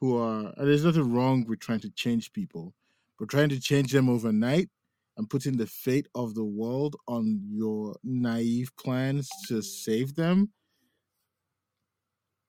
who 0.00 0.16
are, 0.16 0.54
there's 0.56 0.84
nothing 0.84 1.12
wrong 1.12 1.44
with 1.46 1.60
trying 1.60 1.80
to 1.80 1.90
change 1.90 2.32
people, 2.32 2.72
but 3.18 3.28
trying 3.28 3.50
to 3.50 3.60
change 3.60 3.92
them 3.92 4.08
overnight 4.08 4.70
and 5.18 5.28
putting 5.28 5.58
the 5.58 5.66
fate 5.66 6.06
of 6.14 6.34
the 6.34 6.44
world 6.44 6.96
on 7.06 7.42
your 7.50 7.96
naive 8.02 8.70
plans 8.78 9.28
to 9.48 9.60
save 9.60 10.14
them 10.14 10.52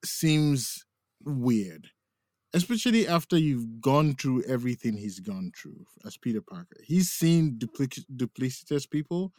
seems 0.06 0.86
weird 1.26 1.90
especially 2.54 3.08
after 3.08 3.38
you've 3.38 3.82
gone 3.82 4.16
through 4.16 4.44
everything 4.44 4.96
he's 4.96 5.20
gone 5.20 5.52
through 5.56 5.86
as 6.06 6.18
peter 6.18 6.42
parker 6.42 6.78
he's 6.84 7.10
seen 7.10 7.58
duplic- 7.58 8.06
duplicitous 8.16 8.90
people 8.90 9.32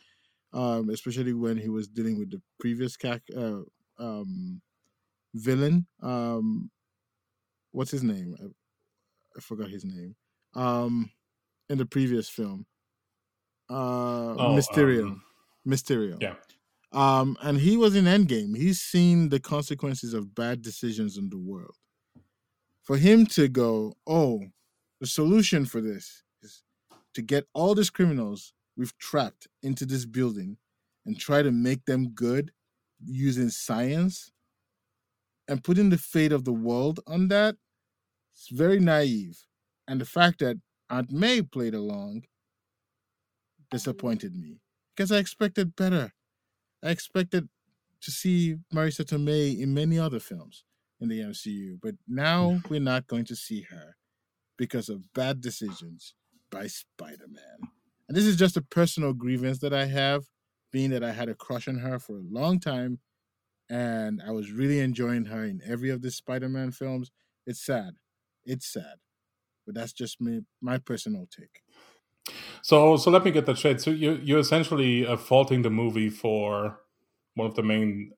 um, 0.55 0.89
especially 0.91 1.35
when 1.35 1.59
he 1.59 1.69
was 1.69 1.89
dealing 1.89 2.19
with 2.19 2.31
the 2.31 2.41
previous 2.59 2.97
cac- 2.97 3.23
uh, 3.37 3.61
um, 3.99 4.61
villain 5.35 5.87
um, 6.03 6.71
what's 7.73 7.91
his 7.91 8.03
name 8.03 8.35
I, 8.41 8.47
I 9.37 9.41
forgot 9.41 9.71
his 9.71 9.85
name 9.85 10.17
um, 10.55 11.11
in 11.69 11.79
the 11.79 11.87
previous 11.87 12.29
film 12.29 12.67
uh 13.71 14.35
oh, 14.35 14.57
Mysterio. 14.57 15.03
Um, 15.03 15.23
Mysterio. 15.67 16.21
Yeah. 16.21 16.35
Um, 16.93 17.37
and 17.43 17.59
he 17.59 17.77
was 17.77 17.95
in 17.95 18.07
Endgame. 18.07 18.57
He's 18.57 18.81
seen 18.81 19.29
the 19.29 19.41
consequences 19.41 20.15
of 20.15 20.35
bad 20.35 20.63
decisions 20.63 21.19
in 21.19 21.29
the 21.29 21.39
world. 21.39 21.77
For 22.89 22.97
him 22.97 23.27
to 23.27 23.49
go, 23.49 23.93
oh, 24.07 24.45
the 24.99 25.07
solution 25.07 25.67
for 25.67 25.83
this 25.83 26.23
is 26.41 26.63
to 27.13 27.21
get 27.21 27.47
all 27.53 27.75
these 27.75 27.91
criminals 27.91 28.55
we've 28.79 28.97
trapped 28.97 29.47
into 29.63 29.85
this 29.85 30.07
building 30.07 30.57
and 31.05 31.21
try 31.21 31.43
to 31.43 31.53
make 31.53 31.85
them 31.85 32.09
good 32.15 32.51
using 33.05 33.51
science 33.51 34.33
and 35.49 35.63
putting 35.63 35.91
the 35.91 35.99
fate 35.99 36.33
of 36.33 36.47
the 36.47 36.53
world 36.55 37.01
on 37.07 37.29
that, 37.29 37.57
it's 38.35 38.49
very 38.49 38.81
naive. 38.81 39.45
And 39.87 40.01
the 40.01 40.07
fact 40.07 40.39
that 40.39 40.57
Aunt 40.89 41.11
May 41.11 41.43
played 41.43 41.75
along 41.75 42.23
disappointed 43.71 44.35
me 44.35 44.63
because 44.97 45.13
I 45.13 45.19
expected 45.19 45.77
better. 45.77 46.15
I 46.83 46.89
expected 46.89 47.51
to 48.01 48.11
see 48.11 48.57
Marisa 48.73 49.05
Tomei 49.05 49.61
in 49.61 49.75
many 49.75 49.99
other 49.99 50.21
films 50.21 50.65
in 51.01 51.09
the 51.09 51.21
MCU, 51.21 51.79
but 51.81 51.95
now 52.07 52.61
we're 52.69 52.81
not 52.81 53.07
going 53.07 53.25
to 53.27 53.37
see 53.37 53.63
her 53.71 53.97
because 54.57 54.89
of 54.89 55.13
bad 55.13 55.41
decisions 55.41 56.15
by 56.51 56.67
Spider 56.67 57.29
Man. 57.29 57.71
And 58.09 58.17
this 58.17 58.25
is 58.25 58.37
just 58.37 58.57
a 58.57 58.63
personal 58.63 59.13
grievance 59.13 59.59
that 59.61 59.73
I 59.73 59.87
have, 59.87 60.25
being 60.73 60.91
that 60.91 61.05
I 61.05 61.13
had 61.13 61.29
a 61.29 61.35
crush 61.35 61.69
on 61.69 61.79
her 61.79 61.99
for 61.99 62.17
a 62.17 62.23
long 62.29 62.59
time 62.59 63.01
and 63.71 64.23
I 64.27 64.31
was 64.31 64.51
really 64.51 64.81
enjoying 64.81 65.27
her 65.27 65.45
in 65.45 65.61
every 65.65 65.91
of 65.91 66.03
the 66.03 66.11
Spider 66.11 66.49
Man 66.49 66.73
films. 66.73 67.11
It's 67.47 67.65
sad. 67.65 67.95
It's 68.45 68.67
sad. 68.67 68.97
But 69.67 69.75
that's 69.75 69.93
just 69.93 70.21
me, 70.21 70.43
my 70.61 70.79
personal 70.79 71.27
take. 71.31 71.63
So, 72.63 72.97
so 72.97 73.11
let 73.11 73.25
me 73.25 73.31
get 73.31 73.47
that 73.47 73.59
straight. 73.59 73.81
So 73.81 73.91
you 73.91 74.21
you're 74.23 74.39
essentially 74.39 75.07
uh, 75.07 75.17
faulting 75.17 75.63
the 75.63 75.71
movie 75.71 76.11
for 76.11 76.81
one 77.35 77.47
of 77.47 77.55
the 77.55 77.63
main 77.63 78.13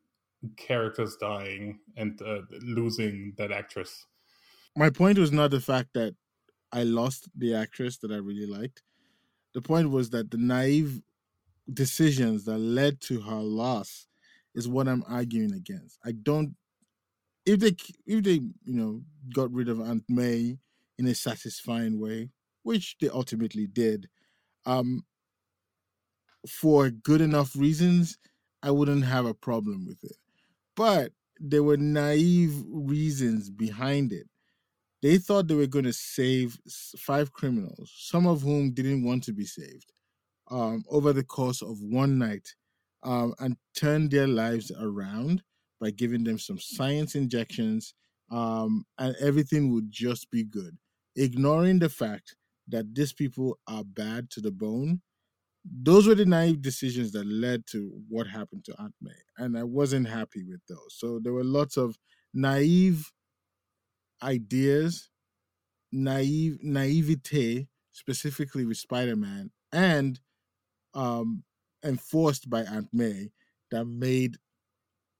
characters 0.56 1.16
dying 1.20 1.80
and 1.97 2.20
uh, 2.23 2.42
losing 2.62 3.35
that 3.37 3.52
actress. 3.52 4.06
My 4.76 4.90
point 4.90 5.18
was 5.18 5.32
not 5.32 5.50
the 5.50 5.61
fact 5.61 5.90
that 5.94 6.14
I 6.73 6.85
lost 6.85 7.28
the 7.37 7.54
actress 7.54 7.99
that 7.99 8.12
I 8.12 8.16
really 8.16 8.47
liked. 8.47 8.82
The 9.54 9.62
point 9.62 9.90
was 9.90 10.11
that 10.11 10.30
the 10.30 10.38
naive 10.38 11.02
decisions 11.73 12.44
that 12.44 12.59
led 12.59 13.00
to 13.02 13.20
her 13.23 13.40
loss 13.40 14.06
is 14.54 14.68
what 14.68 14.88
I'm 14.88 15.04
arguing 15.09 15.52
against. 15.52 15.99
I 16.04 16.12
don't 16.12 16.56
if 17.47 17.61
they 17.61 17.76
if 18.06 18.25
they 18.25 18.35
you 18.35 18.52
know 18.64 19.02
got 19.35 19.50
rid 19.52 19.68
of 19.68 19.80
Aunt 19.80 20.04
May 20.09 20.59
in 20.99 21.06
a 21.06 21.14
satisfying 21.14 21.99
way, 22.00 22.30
which 22.62 22.97
they 23.00 23.09
ultimately 23.09 23.66
did, 23.66 24.09
um, 24.66 25.04
for 26.49 26.90
good 26.90 27.20
enough 27.20 27.56
reasons, 27.56 28.18
I 28.62 28.70
wouldn't 28.70 29.04
have 29.04 29.26
a 29.26 29.35
problem 29.35 29.87
with 29.87 30.04
it. 30.04 30.16
But 30.76 31.12
there 31.38 31.62
were 31.62 31.76
naive 31.76 32.62
reasons 32.68 33.50
behind 33.50 34.12
it. 34.12 34.26
They 35.02 35.18
thought 35.18 35.48
they 35.48 35.54
were 35.54 35.66
going 35.66 35.86
to 35.86 35.92
save 35.92 36.58
five 36.98 37.32
criminals, 37.32 37.92
some 37.96 38.26
of 38.26 38.42
whom 38.42 38.72
didn't 38.72 39.04
want 39.04 39.24
to 39.24 39.32
be 39.32 39.46
saved, 39.46 39.92
um, 40.50 40.84
over 40.90 41.12
the 41.12 41.24
course 41.24 41.62
of 41.62 41.80
one 41.82 42.18
night, 42.18 42.54
um, 43.02 43.34
and 43.38 43.56
turn 43.74 44.08
their 44.10 44.28
lives 44.28 44.70
around 44.78 45.42
by 45.80 45.90
giving 45.90 46.24
them 46.24 46.38
some 46.38 46.58
science 46.58 47.14
injections, 47.14 47.94
um, 48.30 48.84
and 48.98 49.16
everything 49.20 49.72
would 49.72 49.90
just 49.90 50.30
be 50.30 50.44
good, 50.44 50.76
ignoring 51.16 51.78
the 51.78 51.88
fact 51.88 52.36
that 52.68 52.94
these 52.94 53.12
people 53.12 53.58
are 53.66 53.84
bad 53.84 54.30
to 54.30 54.40
the 54.40 54.52
bone. 54.52 55.00
Those 55.64 56.06
were 56.06 56.14
the 56.14 56.24
naive 56.24 56.62
decisions 56.62 57.12
that 57.12 57.26
led 57.26 57.66
to 57.68 58.02
what 58.08 58.26
happened 58.26 58.64
to 58.64 58.74
Aunt 58.80 58.94
May, 59.00 59.10
and 59.36 59.58
I 59.58 59.64
wasn't 59.64 60.08
happy 60.08 60.42
with 60.42 60.60
those. 60.68 60.96
So 60.96 61.20
there 61.22 61.32
were 61.32 61.44
lots 61.44 61.76
of 61.76 61.96
naive 62.32 63.12
ideas, 64.22 65.10
naive 65.92 66.58
naivete, 66.62 67.68
specifically 67.92 68.64
with 68.64 68.78
Spider-Man, 68.78 69.50
and 69.72 70.20
um, 70.94 71.44
enforced 71.84 72.48
by 72.48 72.62
Aunt 72.62 72.88
May 72.92 73.30
that 73.70 73.84
made 73.86 74.36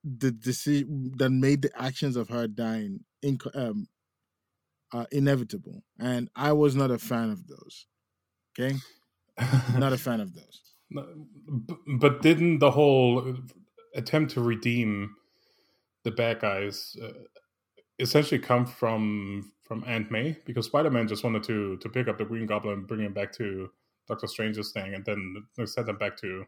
the 0.03 0.31
decision 0.33 1.13
that 1.19 1.31
made 1.31 1.63
the 1.63 1.71
actions 1.81 2.17
of 2.17 2.31
her 2.31 2.47
dying 2.49 3.01
inc- 3.23 3.55
um, 3.55 3.89
uh, 4.93 5.07
inevitable, 5.13 5.85
and 5.99 6.31
I 6.35 6.53
was 6.53 6.75
not 6.75 6.91
a 6.91 6.99
fan 6.99 7.31
of 7.31 7.47
those. 7.47 7.87
Okay, 8.59 8.77
not 9.79 9.93
a 9.93 9.99
fan 9.99 10.21
of 10.21 10.35
those. 10.35 10.61
But 12.01 12.23
didn't 12.23 12.59
the 12.59 12.71
whole 12.71 13.37
attempt 13.95 14.33
to 14.33 14.41
redeem 14.41 15.15
the 16.05 16.11
bad 16.11 16.41
guys 16.41 16.97
uh, 17.03 17.13
essentially 17.99 18.41
come 18.41 18.67
from 18.67 19.53
from 19.65 19.85
Aunt 19.87 20.11
May? 20.11 20.37
Because 20.47 20.67
Spider 20.67 20.91
Man 20.91 21.09
just 21.09 21.25
wanted 21.25 21.45
to 21.45 21.77
to 21.77 21.89
pick 21.89 22.09
up 22.09 22.19
the 22.19 22.25
Green 22.25 22.47
Goblin, 22.47 22.79
and 22.79 22.89
bring 22.89 23.01
him 23.01 23.13
back 23.13 23.33
to 23.35 23.71
Doctor 24.09 24.27
Strange's 24.27 24.73
thing, 24.73 24.95
and 24.95 25.05
then 25.05 25.45
send 25.67 25.87
them 25.87 25.97
back 25.97 26.17
to 26.19 26.45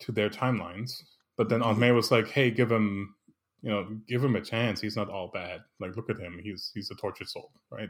to 0.00 0.12
their 0.12 0.30
timelines. 0.30 1.02
But 1.36 1.48
then 1.48 1.62
Aunt 1.62 1.78
May 1.78 1.92
was 1.92 2.10
like, 2.10 2.28
"Hey, 2.28 2.50
give 2.50 2.70
him." 2.70 3.14
You 3.62 3.70
know, 3.70 3.98
give 4.06 4.22
him 4.22 4.36
a 4.36 4.40
chance. 4.40 4.80
He's 4.80 4.96
not 4.96 5.08
all 5.08 5.28
bad. 5.32 5.60
Like, 5.80 5.96
look 5.96 6.10
at 6.10 6.20
him. 6.20 6.38
He's 6.40 6.70
he's 6.72 6.90
a 6.92 6.94
tortured 6.94 7.28
soul, 7.28 7.50
right? 7.70 7.88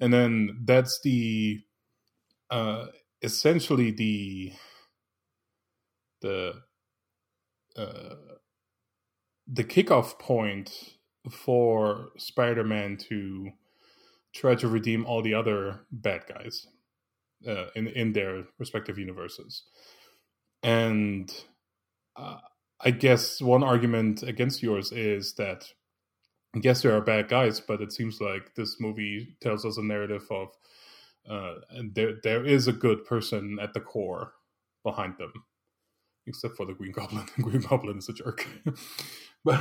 And 0.00 0.12
then 0.12 0.62
that's 0.64 0.98
the 1.04 1.60
uh 2.50 2.86
essentially 3.22 3.90
the 3.90 4.52
the 6.20 6.62
uh, 7.76 8.14
the 9.46 9.64
kickoff 9.64 10.18
point 10.18 10.96
for 11.30 12.08
Spider-Man 12.16 12.96
to 13.08 13.50
try 14.34 14.54
to 14.54 14.68
redeem 14.68 15.06
all 15.06 15.22
the 15.22 15.34
other 15.34 15.82
bad 15.90 16.22
guys 16.28 16.66
uh, 17.46 17.66
in 17.74 17.88
in 17.88 18.12
their 18.12 18.44
respective 18.58 18.98
universes, 18.98 19.64
and 20.62 21.32
uh, 22.16 22.38
I 22.80 22.90
guess 22.90 23.40
one 23.40 23.62
argument 23.62 24.22
against 24.22 24.62
yours 24.62 24.92
is 24.92 25.34
that 25.34 25.64
yes, 26.60 26.82
there 26.82 26.96
are 26.96 27.00
bad 27.00 27.28
guys, 27.28 27.60
but 27.60 27.80
it 27.80 27.92
seems 27.92 28.20
like 28.20 28.54
this 28.54 28.76
movie 28.80 29.36
tells 29.40 29.64
us 29.64 29.78
a 29.78 29.82
narrative 29.82 30.26
of 30.30 30.48
uh, 31.28 31.56
and 31.70 31.94
there 31.94 32.14
there 32.22 32.44
is 32.44 32.68
a 32.68 32.72
good 32.72 33.04
person 33.04 33.58
at 33.60 33.74
the 33.74 33.80
core 33.80 34.32
behind 34.84 35.18
them 35.18 35.32
except 36.26 36.56
for 36.56 36.66
the 36.66 36.74
Green 36.74 36.92
Goblin. 36.92 37.26
Green 37.40 37.62
Goblin 37.62 37.98
is 37.98 38.08
a 38.08 38.12
jerk. 38.12 38.46
but 39.44 39.60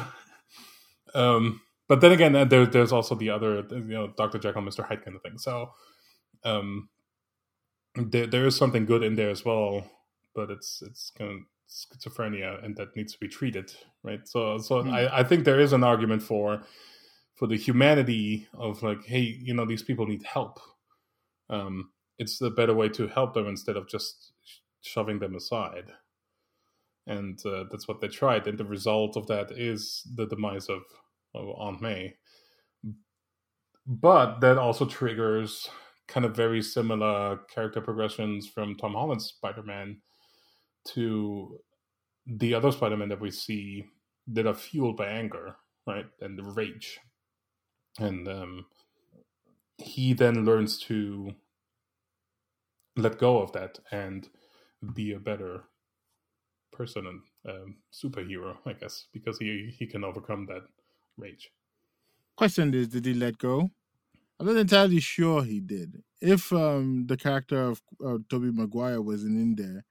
um, 1.16 1.62
but 1.90 2.02
then 2.02 2.12
again, 2.12 2.36
uh, 2.36 2.46
there, 2.46 2.66
there's 2.66 2.92
also 2.94 3.16
the 3.16 3.30
other, 3.30 3.66
you 3.72 3.82
know, 3.82 4.14
Doctor 4.18 4.40
Jekyll, 4.40 4.62
Mister 4.62 4.84
Hyde 4.84 5.04
kind 5.04 5.16
of 5.18 5.24
thing. 5.24 5.38
So 5.38 5.72
um, 6.44 6.90
there 7.96 8.28
there 8.28 8.48
is 8.48 8.56
something 8.56 8.86
good 8.86 9.04
in 9.04 9.16
there 9.16 9.30
as 9.30 9.46
well, 9.46 9.90
but 10.36 10.52
it's 10.52 10.82
it's 10.86 11.12
kind 11.18 11.32
of 11.32 11.38
schizophrenia, 11.70 12.64
and 12.64 12.76
that 12.78 12.96
needs 12.96 13.14
to 13.14 13.20
be 13.20 13.28
treated, 13.30 13.74
right? 14.04 14.28
So 14.28 14.58
so 14.60 14.84
Hmm. 14.84 14.92
I, 14.92 15.20
I 15.20 15.24
think 15.24 15.46
there 15.46 15.60
is 15.60 15.74
an 15.74 15.84
argument 15.84 16.24
for 16.24 16.64
for 17.36 17.48
the 17.48 17.58
humanity 17.58 18.48
of 18.54 18.84
like, 18.84 19.06
hey, 19.06 19.22
you 19.22 19.54
know, 19.54 19.66
these 19.66 19.84
people 19.84 20.08
need 20.08 20.24
help. 20.24 20.60
Um, 21.52 21.92
it's 22.18 22.40
the 22.40 22.50
better 22.50 22.74
way 22.74 22.90
to 22.90 23.08
help 23.08 23.34
them 23.34 23.48
instead 23.48 23.78
of 23.78 23.88
just 23.88 24.32
shoving 24.82 25.20
them 25.20 25.36
aside. 25.36 25.92
And 27.08 27.40
uh, 27.46 27.66
that's 27.70 27.88
what 27.88 28.00
they 28.00 28.08
tried 28.08 28.48
and 28.48 28.58
the 28.58 28.66
result 28.66 29.18
of 29.18 29.28
that 29.28 29.52
is 29.52 30.08
the 30.16 30.28
demise 30.28 30.70
of, 30.70 30.82
of 31.36 31.50
aunt 31.58 31.82
may. 31.82 32.16
But 33.88 34.40
that 34.42 34.58
also 34.58 34.86
triggers 34.86 35.68
kind 36.08 36.26
of 36.26 36.36
very 36.36 36.62
similar 36.62 37.40
character 37.54 37.82
progressions 37.82 38.48
from 38.48 38.76
tom 38.76 38.94
holland's 38.94 39.26
spider-man 39.26 39.98
to 40.86 41.58
the 42.28 42.54
other 42.54 42.72
spider-man 42.72 43.08
that 43.10 43.22
we 43.22 43.32
see 43.32 43.86
that 44.28 44.46
are 44.46 44.54
fueled 44.54 44.98
by 44.98 45.08
anger 45.08 45.56
right 45.88 46.06
and 46.20 46.38
the 46.38 46.44
rage. 46.44 47.00
And 47.98 48.28
um, 48.28 48.66
he 49.82 50.14
then 50.14 50.46
learns 50.46 50.78
to 50.80 51.36
let 52.96 53.18
go 53.18 53.42
of 53.42 53.52
that 53.54 53.80
and 53.92 54.30
be 54.94 55.14
a 55.14 55.20
better 55.20 55.66
person 56.72 57.08
and 57.08 57.22
um, 57.48 57.78
superhero, 57.92 58.58
I 58.66 58.74
guess, 58.74 59.08
because 59.14 59.38
he 59.40 59.74
he 59.78 59.88
can 59.88 60.04
overcome 60.04 60.46
that 60.48 60.64
rage. 61.18 61.52
Question 62.38 62.74
is, 62.74 62.88
did 62.90 63.06
he 63.06 63.14
let 63.14 63.38
go? 63.38 63.72
I'm 64.40 64.48
not 64.48 64.58
entirely 64.58 65.00
sure 65.00 65.44
he 65.44 65.60
did. 65.60 66.04
If 66.20 66.52
um, 66.54 67.08
the 67.08 67.18
character 67.18 67.62
of 67.62 67.82
uh, 68.04 68.20
Tobey 68.30 68.52
Maguire 68.52 69.02
wasn't 69.02 69.38
in 69.38 69.56
there, 69.56 69.86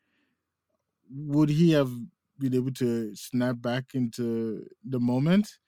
would 1.10 1.48
he 1.48 1.72
have 1.72 1.90
been 2.38 2.54
able 2.54 2.72
to 2.72 3.14
snap 3.14 3.60
back 3.60 3.94
into 3.94 4.66
the 4.84 5.00
moment? 5.00 5.58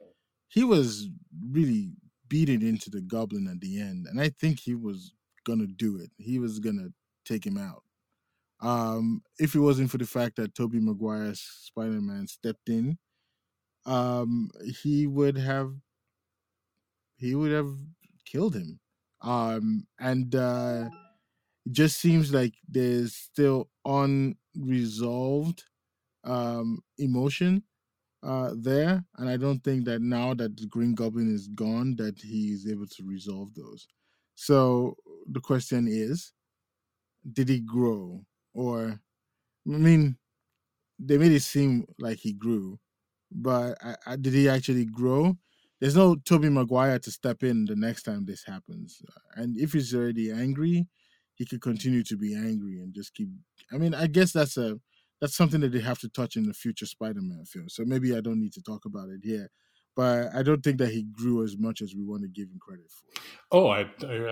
He 0.49 0.65
was 0.65 1.09
really 1.51 1.93
beaten 2.33 2.63
into 2.67 2.89
the 2.89 3.03
goblin 3.03 3.47
at 3.47 3.61
the 3.61 3.79
end, 3.79 4.07
and 4.07 4.19
I 4.19 4.31
think 4.31 4.59
he 4.59 4.75
was 4.75 5.13
gonna 5.45 5.67
do 5.67 5.99
it. 5.99 6.11
He 6.17 6.39
was 6.39 6.61
gonna 6.61 6.89
take 7.27 7.45
him 7.47 7.59
out. 7.59 7.83
Um, 8.61 9.23
if 9.39 9.55
it 9.55 9.61
wasn't 9.61 9.91
for 9.91 9.99
the 9.99 10.07
fact 10.07 10.37
that 10.37 10.55
Tobey 10.55 10.81
Maguire's 10.81 11.43
Spider-Man 11.43 12.27
stepped 12.29 12.71
in, 12.71 12.97
um, 13.85 14.51
he 14.83 15.07
would 15.07 15.37
have 15.37 15.75
he 17.17 17.35
would 17.35 17.53
have 17.53 17.71
killed 18.25 18.55
him. 18.57 18.81
Um, 19.21 19.87
and 20.01 20.35
uh, 20.35 20.89
it 21.67 21.73
just 21.73 22.01
seems 22.01 22.33
like 22.33 22.55
there's 22.67 23.15
still 23.15 23.69
unresolved 23.85 25.65
um, 26.25 26.81
emotion 26.97 27.65
uh, 28.23 28.53
there, 28.57 29.05
and 29.19 29.29
I 29.29 29.37
don't 29.37 29.63
think 29.65 29.85
that 29.87 30.01
now 30.01 30.35
that 30.35 30.57
the 30.57 30.67
Green 30.67 30.95
Goblin 30.95 31.35
is 31.35 31.49
gone, 31.49 31.97
that 31.97 32.21
he 32.21 32.53
is 32.53 32.69
able 32.69 32.87
to 32.87 33.05
resolve 33.05 33.55
those. 33.55 33.87
So 34.35 34.97
the 35.27 35.41
question 35.41 35.87
is, 35.89 36.33
did 37.33 37.49
he 37.49 37.61
grow, 37.61 38.25
or 38.55 39.01
I 39.67 39.79
mean, 39.79 40.17
they 40.99 41.19
made 41.19 41.33
it 41.33 41.43
seem 41.43 41.87
like 41.99 42.19
he 42.19 42.33
grew, 42.33 42.79
but 43.31 43.77
I, 43.83 43.97
I, 44.07 44.17
did 44.17 44.35
he 44.35 44.49
actually 44.49 44.87
grow? 44.87 45.37
There's 45.81 45.97
no 45.97 46.15
Tobey 46.15 46.49
Maguire 46.49 46.99
to 47.01 47.11
step 47.11 47.43
in 47.43 47.65
the 47.65 47.75
next 47.77 48.05
time 48.05 48.25
this 48.25 48.45
happens, 48.45 49.03
uh, 49.09 49.41
and 49.43 49.57
if 49.59 49.73
he's 49.73 49.95
already 49.95 50.31
angry, 50.31 50.87
he 51.35 51.45
could 51.45 51.61
continue 51.61 52.05
to 52.05 52.17
be 52.17 52.35
angry 52.35 52.79
and 52.79 52.95
just 52.95 53.15
keep. 53.15 53.29
I 53.73 53.79
mean, 53.79 53.95
I 53.95 54.07
guess 54.07 54.33
that's 54.33 54.57
a 54.57 54.79
that's 55.23 55.37
something 55.37 55.61
that 55.61 55.71
they 55.71 55.79
have 55.79 56.01
to 56.01 56.09
touch 56.09 56.35
in 56.35 56.49
the 56.49 56.53
future 56.53 56.85
Spider-Man 56.85 57.45
film. 57.45 57.69
So 57.69 57.85
maybe 57.87 58.17
I 58.17 58.21
don't 58.21 58.41
need 58.41 58.53
to 58.55 58.61
talk 58.61 58.87
about 58.87 59.09
it 59.09 59.21
here, 59.23 59.53
but 59.95 60.35
I 60.35 60.43
don't 60.43 60.65
think 60.65 60.79
that 60.79 60.89
he 60.89 61.05
grew 61.05 61.45
as 61.45 61.57
much 61.57 61.81
as 61.81 61.95
we 61.95 62.03
want 62.03 62.23
to 62.23 62.29
give 62.29 62.49
him 62.49 62.59
credit 62.61 62.91
for. 62.91 63.23
Oh, 63.53 63.69
I 63.69 63.87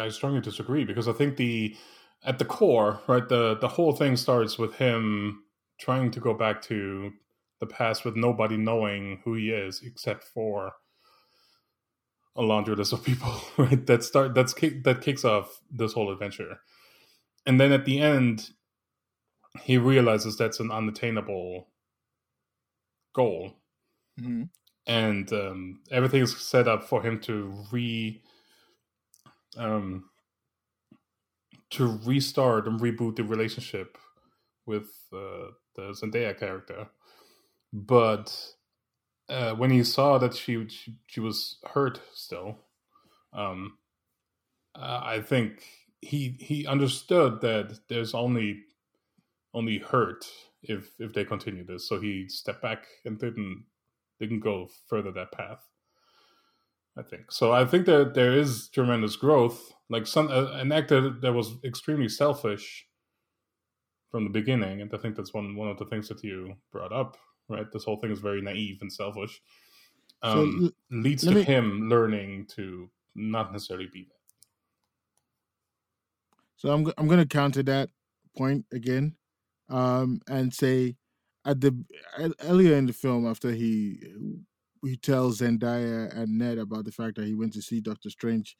I, 0.04 0.08
strongly 0.08 0.40
disagree 0.40 0.84
because 0.84 1.06
I 1.06 1.12
think 1.12 1.36
the 1.36 1.76
at 2.24 2.40
the 2.40 2.44
core, 2.44 3.00
right, 3.06 3.26
the 3.28 3.56
the 3.56 3.68
whole 3.68 3.92
thing 3.92 4.16
starts 4.16 4.58
with 4.58 4.74
him 4.74 5.44
trying 5.78 6.10
to 6.10 6.18
go 6.18 6.34
back 6.34 6.60
to 6.62 7.12
the 7.60 7.66
past 7.66 8.04
with 8.04 8.16
nobody 8.16 8.56
knowing 8.56 9.20
who 9.24 9.34
he 9.34 9.50
is 9.50 9.82
except 9.84 10.24
for 10.24 10.72
a 12.34 12.42
laundry 12.42 12.74
list 12.74 12.92
of 12.92 13.04
people, 13.04 13.40
right? 13.56 13.86
That 13.86 14.02
start 14.02 14.34
that's 14.34 14.54
that 14.54 15.02
kicks 15.02 15.24
off 15.24 15.60
this 15.70 15.92
whole 15.92 16.10
adventure, 16.10 16.58
and 17.46 17.60
then 17.60 17.70
at 17.70 17.84
the 17.84 18.00
end, 18.00 18.50
he 19.58 19.78
realizes 19.78 20.36
that's 20.36 20.60
an 20.60 20.70
unattainable 20.70 21.68
goal, 23.14 23.54
Mm-hmm. 24.20 24.42
and 24.86 25.32
um, 25.32 25.80
is 25.90 26.36
set 26.36 26.68
up 26.68 26.84
for 26.84 27.02
him 27.02 27.20
to 27.20 27.64
re 27.72 28.22
um, 29.56 30.04
to 31.70 31.98
restart 32.04 32.66
and 32.66 32.80
reboot 32.80 33.16
the 33.16 33.24
relationship 33.24 33.98
with 34.66 34.90
uh, 35.12 35.52
the 35.76 35.92
Zendaya 35.92 36.38
character, 36.38 36.88
but 37.72 38.34
uh, 39.28 39.54
when 39.54 39.70
he 39.70 39.84
saw 39.84 40.18
that 40.18 40.34
she, 40.34 40.68
she, 40.68 40.96
she 41.06 41.20
was 41.20 41.58
hurt 41.72 42.00
still, 42.14 42.58
um, 43.32 43.78
uh, 44.74 45.00
I 45.02 45.20
think 45.20 45.64
he 46.00 46.36
he 46.40 46.66
understood 46.66 47.40
that 47.42 47.78
there's 47.88 48.14
only 48.14 48.64
only 49.54 49.78
hurt 49.78 50.24
if 50.62 50.90
if 50.98 51.12
they 51.12 51.24
continue 51.24 51.64
this. 51.64 51.88
So 51.88 52.00
he 52.00 52.28
stepped 52.28 52.62
back 52.62 52.86
and 53.04 53.18
didn't 53.18 53.64
didn't 54.18 54.40
go 54.40 54.68
further 54.86 55.12
that 55.12 55.32
path. 55.32 55.66
I 56.96 57.02
think 57.02 57.32
so. 57.32 57.52
I 57.52 57.64
think 57.64 57.86
that 57.86 58.14
there 58.14 58.32
is 58.32 58.68
tremendous 58.68 59.16
growth. 59.16 59.72
Like 59.88 60.06
some 60.06 60.28
uh, 60.28 60.52
an 60.52 60.72
actor 60.72 61.10
that 61.10 61.32
was 61.32 61.54
extremely 61.64 62.08
selfish 62.08 62.86
from 64.10 64.24
the 64.24 64.30
beginning, 64.30 64.80
and 64.80 64.92
I 64.92 64.98
think 64.98 65.16
that's 65.16 65.32
one 65.32 65.56
one 65.56 65.68
of 65.68 65.78
the 65.78 65.86
things 65.86 66.08
that 66.08 66.22
you 66.22 66.54
brought 66.72 66.92
up. 66.92 67.16
Right, 67.48 67.66
this 67.72 67.84
whole 67.84 67.96
thing 67.96 68.12
is 68.12 68.20
very 68.20 68.40
naive 68.40 68.78
and 68.80 68.92
selfish. 68.92 69.40
Um, 70.22 70.72
so, 70.90 70.96
leads 70.96 71.24
to 71.24 71.32
me... 71.32 71.42
him 71.42 71.88
learning 71.88 72.46
to 72.56 72.90
not 73.14 73.52
necessarily 73.52 73.88
be 73.92 74.04
that. 74.04 74.14
So 76.56 76.70
I'm 76.70 76.92
I'm 76.98 77.08
going 77.08 77.20
to 77.20 77.26
counter 77.26 77.62
that 77.64 77.88
point 78.36 78.66
again, 78.72 79.16
um, 79.70 80.20
and 80.28 80.52
say 80.52 80.96
at 81.46 81.60
the 81.60 81.74
earlier 82.42 82.76
in 82.76 82.86
the 82.86 82.92
film 82.92 83.26
after 83.26 83.50
he 83.50 83.98
he 84.84 84.96
tells 84.96 85.40
Zendaya 85.40 86.14
and 86.16 86.38
Ned 86.38 86.58
about 86.58 86.84
the 86.84 86.92
fact 86.92 87.16
that 87.16 87.26
he 87.26 87.34
went 87.34 87.52
to 87.54 87.62
see 87.62 87.80
Doctor 87.80 88.10
Strange 88.10 88.56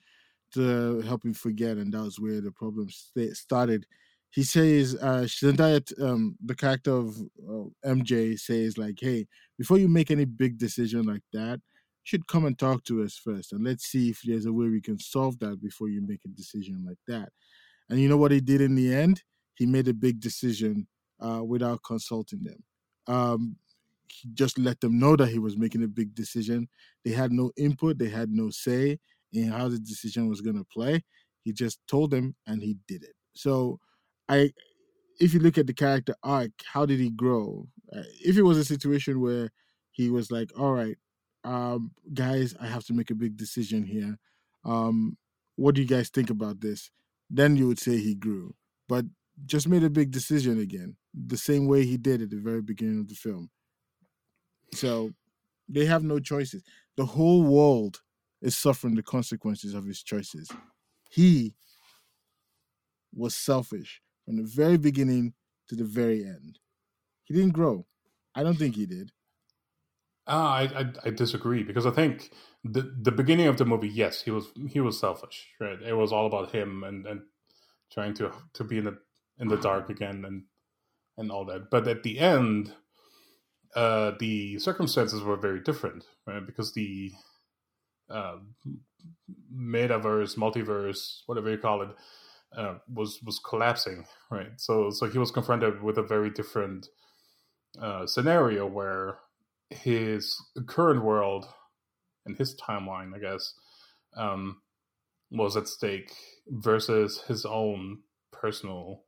to 0.52 1.00
help 1.02 1.24
him 1.24 1.34
forget, 1.34 1.76
and 1.76 1.92
that 1.92 2.02
was 2.02 2.18
where 2.20 2.40
the 2.40 2.52
problem 2.52 2.88
started. 3.32 3.86
He 4.30 4.42
says, 4.42 4.96
uh, 5.00 5.26
Zendaya, 5.26 5.82
um, 6.02 6.36
the 6.44 6.54
character 6.54 6.92
of 6.92 7.18
uh, 7.18 7.64
MJ, 7.84 8.38
says 8.38 8.78
like, 8.78 8.98
"Hey, 9.00 9.26
before 9.58 9.78
you 9.78 9.88
make 9.88 10.10
any 10.10 10.24
big 10.24 10.58
decision 10.58 11.04
like 11.04 11.22
that, 11.32 11.60
you 11.60 12.04
should 12.04 12.26
come 12.26 12.44
and 12.44 12.58
talk 12.58 12.84
to 12.84 13.02
us 13.02 13.16
first, 13.16 13.52
and 13.52 13.64
let's 13.64 13.84
see 13.86 14.10
if 14.10 14.20
there's 14.24 14.46
a 14.46 14.52
way 14.52 14.68
we 14.68 14.80
can 14.80 14.98
solve 14.98 15.38
that 15.40 15.60
before 15.62 15.88
you 15.88 16.02
make 16.02 16.20
a 16.24 16.28
decision 16.28 16.84
like 16.86 16.98
that." 17.08 17.30
And 17.88 18.00
you 18.00 18.08
know 18.08 18.16
what 18.16 18.32
he 18.32 18.40
did 18.40 18.60
in 18.60 18.74
the 18.74 18.94
end? 18.94 19.22
He 19.54 19.66
made 19.66 19.88
a 19.88 19.94
big 19.94 20.20
decision 20.20 20.86
uh, 21.20 21.42
without 21.44 21.82
consulting 21.84 22.42
them. 22.42 22.62
Um, 23.06 23.56
he 24.08 24.28
just 24.34 24.58
let 24.58 24.80
them 24.80 24.98
know 24.98 25.16
that 25.16 25.28
he 25.28 25.38
was 25.38 25.56
making 25.56 25.82
a 25.82 25.88
big 25.88 26.14
decision. 26.14 26.68
They 27.04 27.12
had 27.12 27.32
no 27.32 27.52
input, 27.56 27.98
they 27.98 28.08
had 28.08 28.30
no 28.30 28.50
say 28.50 28.98
in 29.32 29.48
how 29.48 29.68
the 29.68 29.78
decision 29.78 30.28
was 30.28 30.40
going 30.40 30.56
to 30.58 30.64
play. 30.64 31.02
He 31.42 31.52
just 31.52 31.78
told 31.86 32.10
them 32.10 32.34
and 32.46 32.62
he 32.62 32.76
did 32.86 33.02
it. 33.04 33.14
So, 33.34 33.78
I, 34.28 34.52
if 35.20 35.34
you 35.34 35.40
look 35.40 35.58
at 35.58 35.66
the 35.66 35.74
character 35.74 36.14
arc, 36.22 36.50
how 36.64 36.86
did 36.86 36.98
he 37.00 37.10
grow? 37.10 37.68
Uh, 37.94 38.02
if 38.24 38.36
it 38.36 38.42
was 38.42 38.58
a 38.58 38.64
situation 38.64 39.20
where 39.20 39.50
he 39.92 40.10
was 40.10 40.30
like, 40.30 40.50
"All 40.58 40.72
right, 40.72 40.96
um, 41.44 41.92
guys, 42.14 42.54
I 42.60 42.66
have 42.66 42.84
to 42.86 42.94
make 42.94 43.10
a 43.10 43.14
big 43.14 43.36
decision 43.36 43.84
here. 43.84 44.18
Um, 44.64 45.18
what 45.56 45.74
do 45.74 45.82
you 45.82 45.86
guys 45.88 46.08
think 46.10 46.30
about 46.30 46.60
this?" 46.60 46.90
Then 47.28 47.56
you 47.56 47.66
would 47.68 47.78
say 47.78 47.98
he 47.98 48.14
grew, 48.14 48.54
but 48.88 49.04
just 49.46 49.68
made 49.68 49.84
a 49.84 49.90
big 49.90 50.10
decision 50.10 50.60
again, 50.60 50.96
the 51.14 51.36
same 51.36 51.66
way 51.66 51.84
he 51.84 51.96
did 51.96 52.22
at 52.22 52.30
the 52.30 52.36
very 52.36 52.62
beginning 52.62 53.00
of 53.00 53.08
the 53.08 53.14
film. 53.14 53.50
So 54.74 55.12
they 55.68 55.86
have 55.86 56.04
no 56.04 56.18
choices. 56.18 56.62
The 56.96 57.06
whole 57.06 57.42
world 57.42 58.02
is 58.42 58.56
suffering 58.56 58.94
the 58.94 59.02
consequences 59.02 59.74
of 59.74 59.84
his 59.86 60.02
choices. 60.02 60.50
He 61.10 61.54
was 63.14 63.34
selfish 63.34 64.00
from 64.24 64.36
the 64.36 64.44
very 64.44 64.76
beginning 64.76 65.34
to 65.68 65.74
the 65.74 65.84
very 65.84 66.24
end. 66.24 66.58
He 67.24 67.34
didn't 67.34 67.52
grow. 67.52 67.86
I 68.34 68.42
don't 68.42 68.58
think 68.58 68.76
he 68.76 68.86
did. 68.86 69.10
Uh, 70.26 70.30
I, 70.30 70.62
I, 70.80 70.92
I 71.06 71.10
disagree 71.10 71.64
because 71.64 71.86
I 71.86 71.90
think 71.90 72.30
the 72.62 72.94
the 73.02 73.10
beginning 73.10 73.48
of 73.48 73.56
the 73.56 73.64
movie, 73.64 73.88
yes, 73.88 74.22
he 74.22 74.30
was 74.30 74.52
he 74.68 74.80
was 74.80 74.98
selfish, 74.98 75.48
right? 75.58 75.80
It 75.82 75.94
was 75.94 76.12
all 76.12 76.26
about 76.26 76.52
him 76.52 76.84
and, 76.84 77.06
and 77.06 77.22
trying 77.92 78.14
to 78.14 78.32
to 78.54 78.64
be 78.64 78.78
in 78.78 78.84
the 78.84 78.98
in 79.40 79.48
the 79.48 79.56
dark 79.56 79.90
again 79.90 80.24
and 80.24 80.44
and 81.16 81.30
all 81.30 81.44
that. 81.46 81.70
But 81.70 81.88
at 81.88 82.02
the 82.02 82.18
end, 82.18 82.72
uh, 83.74 84.12
the 84.18 84.58
circumstances 84.58 85.22
were 85.22 85.36
very 85.36 85.60
different, 85.60 86.04
right? 86.26 86.44
Because 86.44 86.72
the 86.72 87.12
uh, 88.08 88.36
metaverse, 89.54 90.36
multiverse, 90.36 91.20
whatever 91.26 91.50
you 91.50 91.58
call 91.58 91.82
it, 91.82 91.90
uh, 92.56 92.74
was 92.92 93.20
was 93.24 93.38
collapsing, 93.38 94.06
right? 94.30 94.52
So 94.58 94.90
so 94.90 95.06
he 95.08 95.18
was 95.18 95.30
confronted 95.30 95.82
with 95.82 95.98
a 95.98 96.02
very 96.02 96.30
different 96.30 96.88
uh, 97.80 98.06
scenario 98.06 98.66
where 98.66 99.18
his 99.70 100.36
current 100.66 101.04
world 101.04 101.46
and 102.26 102.36
his 102.36 102.56
timeline, 102.56 103.14
I 103.14 103.20
guess, 103.20 103.54
um, 104.16 104.62
was 105.30 105.56
at 105.56 105.68
stake 105.68 106.12
versus 106.48 107.22
his 107.28 107.44
own 107.44 108.00
personal 108.32 109.04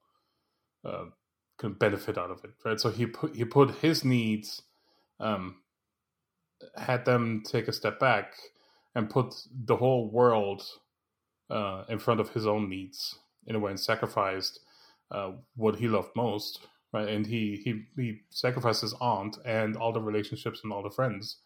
uh, 0.84 1.04
can 1.58 1.72
benefit 1.74 2.18
out 2.18 2.30
of 2.30 2.42
it, 2.44 2.50
right? 2.64 2.80
So 2.80 2.90
he 2.90 3.06
put 3.06 3.34
he 3.36 3.44
put 3.44 3.76
his 3.76 4.04
needs, 4.04 4.62
um, 5.20 5.56
had 6.76 7.04
them 7.04 7.42
take 7.46 7.68
a 7.68 7.72
step 7.72 8.00
back 8.00 8.34
and 8.94 9.08
put 9.08 9.34
the 9.64 9.76
whole 9.76 10.10
world 10.10 10.62
uh, 11.50 11.84
in 11.88 11.98
front 11.98 12.20
of 12.20 12.30
his 12.30 12.46
own 12.46 12.68
needs 12.68 13.18
in 13.46 13.54
a 13.54 13.58
way, 13.58 13.70
and 13.70 13.80
sacrificed 13.80 14.60
uh, 15.10 15.32
what 15.56 15.76
he 15.76 15.88
loved 15.88 16.10
most, 16.16 16.66
right? 16.92 17.08
And 17.08 17.26
he 17.26 17.60
he 17.64 17.84
he 17.96 18.20
sacrificed 18.30 18.82
his 18.82 18.94
aunt 19.00 19.38
and 19.44 19.76
all 19.76 19.92
the 19.92 20.00
relationships 20.00 20.60
and 20.64 20.72
all 20.72 20.82
the 20.82 20.90
friends, 20.90 21.38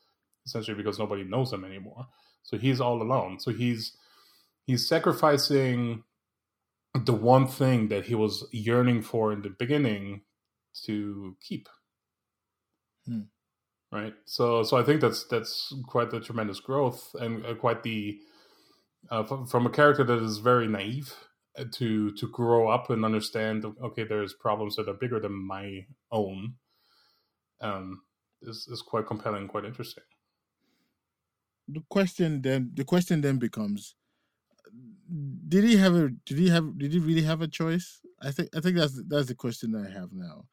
essentially 0.47 0.77
because 0.77 0.99
nobody 0.99 1.25
knows 1.25 1.53
him 1.53 1.65
anymore. 1.65 2.07
So 2.43 2.57
he's 2.57 2.81
all 2.81 3.03
alone. 3.03 3.41
So 3.41 3.51
he's 3.51 3.97
he's 4.67 4.89
sacrificing 4.89 6.05
the 7.05 7.13
one 7.13 7.47
thing 7.47 7.89
that 7.89 8.07
he 8.07 8.15
was 8.15 8.47
yearning 8.53 9.03
for 9.03 9.33
in 9.33 9.43
the 9.43 9.51
beginning 9.51 10.23
to 10.85 11.37
keep. 11.41 11.69
Hmm. 13.07 13.23
Right. 13.93 14.15
So 14.25 14.63
so 14.63 14.77
I 14.77 14.83
think 14.83 15.01
that's 15.01 15.25
that's 15.25 15.73
quite 15.87 16.11
the 16.11 16.21
tremendous 16.21 16.61
growth 16.61 17.15
and 17.21 17.47
uh, 17.47 17.55
quite 17.55 17.83
the 17.83 18.19
uh, 19.11 19.23
from, 19.25 19.47
from 19.47 19.67
a 19.67 19.71
character 19.71 20.05
that 20.05 20.23
is 20.23 20.39
very 20.39 20.67
naive 20.67 21.15
uh, 21.59 21.65
to 21.73 22.13
to 22.13 22.29
grow 22.29 22.69
up 22.69 22.91
and 22.91 23.05
understand 23.05 23.65
okay 23.83 24.05
there's 24.05 24.35
problems 24.35 24.77
that 24.77 24.89
are 24.89 24.95
bigger 24.95 25.21
than 25.21 25.33
my 25.33 25.87
own 26.11 26.55
um 27.61 28.03
is 28.43 28.69
is 28.71 28.83
quite 28.83 29.07
compelling 29.07 29.49
quite 29.49 29.65
interesting 29.65 30.05
the 31.69 31.83
question 31.89 32.43
then 32.43 32.71
the 32.75 32.85
question 32.85 33.21
then 33.21 33.39
becomes 33.39 33.95
did 35.49 35.65
he 35.65 35.77
have 35.77 35.95
a 35.95 36.11
did 36.25 36.39
he 36.39 36.49
have 36.49 36.79
did 36.79 36.93
he 36.93 36.99
really 36.99 37.23
have 37.23 37.41
a 37.41 37.49
choice 37.49 38.01
i 38.23 38.31
think 38.31 38.49
i 38.57 38.61
think 38.61 38.77
that's 38.77 39.01
that's 39.09 39.29
the 39.29 39.35
question 39.35 39.71
that 39.73 39.87
i 39.87 39.91
have 39.91 40.13
now 40.13 40.45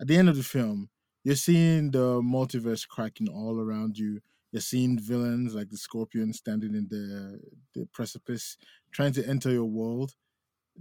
at 0.00 0.06
the 0.06 0.16
end 0.16 0.28
of 0.28 0.36
the 0.36 0.42
film 0.42 0.88
you're 1.24 1.34
seeing 1.34 1.90
the 1.90 2.20
multiverse 2.22 2.86
cracking 2.86 3.28
all 3.28 3.60
around 3.60 3.98
you 3.98 4.20
you're 4.52 4.60
seeing 4.60 4.98
villains 4.98 5.54
like 5.54 5.68
the 5.70 5.76
scorpion 5.76 6.32
standing 6.32 6.74
in 6.74 6.86
the 6.88 7.40
the 7.74 7.86
precipice 7.92 8.56
trying 8.92 9.12
to 9.12 9.26
enter 9.28 9.50
your 9.50 9.64
world 9.64 10.14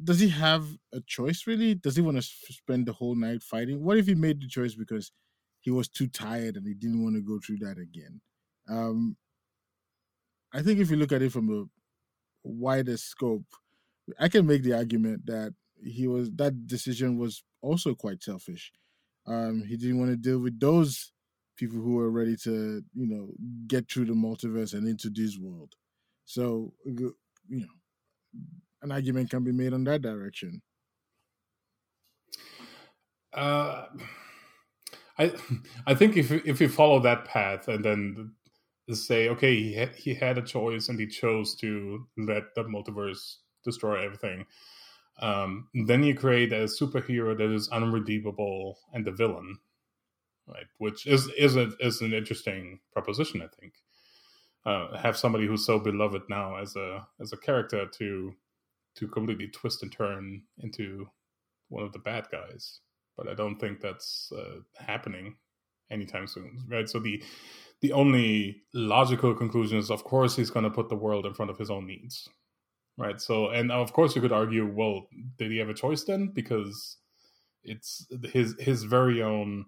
does 0.04 0.20
he 0.20 0.30
have 0.30 0.66
a 0.94 1.00
choice 1.02 1.48
really? 1.48 1.76
Does 1.76 1.96
he 1.96 2.02
want 2.02 2.18
to 2.18 2.24
spend 2.24 2.86
the 2.86 2.94
whole 2.94 3.16
night 3.16 3.42
fighting? 3.42 3.84
What 3.84 3.98
if 3.98 4.08
he 4.08 4.16
made 4.16 4.42
the 4.42 4.48
choice 4.48 4.76
because 4.76 5.12
he 5.62 5.72
was 5.72 5.88
too 5.88 6.08
tired 6.08 6.58
and 6.58 6.68
he 6.68 6.74
didn't 6.74 7.04
want 7.04 7.16
to 7.16 7.22
go 7.22 7.40
through 7.40 7.58
that 7.60 7.78
again? 7.78 8.20
Um, 8.68 9.16
I 10.54 10.62
think 10.62 10.80
if 10.80 10.90
you 10.90 10.98
look 10.98 11.12
at 11.12 11.22
it 11.22 11.32
from 11.32 11.50
a 11.50 11.66
wider 12.46 12.98
scope, 12.98 13.46
I 14.20 14.30
can 14.30 14.46
make 14.46 14.64
the 14.64 14.74
argument 14.74 15.26
that 15.26 15.54
he 15.82 16.08
was 16.08 16.32
that 16.36 16.68
decision 16.68 17.18
was 17.18 17.44
also 17.62 17.96
quite 17.96 18.24
selfish. 18.24 18.72
Um, 19.28 19.64
he 19.64 19.78
didn't 19.78 20.00
want 20.00 20.12
to 20.12 20.18
deal 20.18 20.40
with 20.40 20.60
those 20.60 21.12
people 21.58 21.80
who 21.80 21.96
were 21.96 22.12
ready 22.12 22.36
to, 22.36 22.84
you 22.94 23.08
know, 23.08 23.30
get 23.68 23.90
through 23.90 24.06
the 24.06 24.14
multiverse 24.14 24.74
and 24.74 24.88
into 24.88 25.10
this 25.10 25.38
world. 25.38 25.74
So, 26.26 26.74
you 26.86 27.16
know, 27.50 27.68
an 28.82 28.92
argument 28.92 29.30
can 29.30 29.44
be 29.44 29.52
made 29.52 29.74
on 29.74 29.84
that 29.86 30.02
direction. 30.02 30.62
Uh, 33.34 33.88
I 35.18 35.34
I 35.86 35.96
think 35.96 36.18
if 36.18 36.32
if 36.32 36.62
you 36.62 36.70
follow 36.70 37.00
that 37.02 37.26
path 37.26 37.68
and 37.68 37.84
then 37.84 38.34
say, 38.94 39.30
okay, 39.30 39.56
he 39.56 39.74
had, 39.74 39.96
he 39.96 40.14
had 40.14 40.38
a 40.38 40.42
choice 40.44 40.90
and 40.90 41.00
he 41.00 41.08
chose 41.08 41.56
to 41.56 42.08
let 42.18 42.54
the 42.56 42.64
multiverse 42.64 43.38
destroy 43.64 44.04
everything, 44.04 44.46
um, 45.22 45.70
then 45.74 46.04
you 46.04 46.14
create 46.16 46.52
a 46.52 46.66
superhero 46.66 47.38
that 47.38 47.54
is 47.54 47.70
unredeemable 47.70 48.78
and 48.94 49.06
the 49.06 49.12
villain, 49.12 49.58
right? 50.48 50.68
Which 50.78 51.08
is 51.08 51.28
is 51.38 51.56
a, 51.56 51.72
is 51.80 52.02
an 52.02 52.14
interesting 52.14 52.80
proposition, 52.92 53.42
I 53.42 53.48
think. 53.60 53.74
Uh, 54.66 54.98
have 54.98 55.18
somebody 55.18 55.46
who's 55.48 55.66
so 55.66 55.80
beloved 55.80 56.24
now 56.30 56.58
as 56.58 56.76
a 56.76 57.08
as 57.22 57.34
a 57.34 57.38
character 57.38 57.86
to 57.88 58.34
to 58.96 59.08
completely 59.08 59.48
twist 59.48 59.84
and 59.84 59.92
turn 59.92 60.44
into 60.60 61.08
one 61.70 61.84
of 61.84 61.94
the 61.94 62.00
bad 62.00 62.28
guys. 62.32 62.82
But 63.18 63.30
I 63.30 63.34
don't 63.34 63.58
think 63.60 63.82
that's 63.82 64.32
uh, 64.38 64.62
happening 64.78 65.38
anytime 65.92 66.28
soon, 66.28 66.66
right? 66.70 66.90
So 66.90 67.00
the 67.00 67.24
the 67.86 67.94
only 67.94 68.64
logical 68.74 69.36
conclusion 69.36 69.78
is, 69.78 69.92
of 69.92 70.04
course, 70.04 70.36
he's 70.36 70.50
going 70.50 70.64
to 70.64 70.72
put 70.72 70.90
the 70.90 70.96
world 70.96 71.28
in 71.28 71.36
front 71.36 71.52
of 71.52 71.58
his 71.60 71.70
own 71.70 71.86
needs, 71.86 72.28
right? 72.98 73.22
So, 73.22 73.50
and 73.50 73.72
of 73.72 73.94
course, 73.94 74.16
you 74.16 74.24
could 74.24 74.32
argue, 74.32 74.66
well, 74.66 75.08
did 75.38 75.52
he 75.52 75.60
have 75.60 75.70
a 75.70 75.74
choice 75.76 76.04
then? 76.04 76.32
Because 76.34 76.98
it's 77.64 78.08
his 78.24 78.56
his 78.60 78.84
very 78.84 79.22
own 79.22 79.66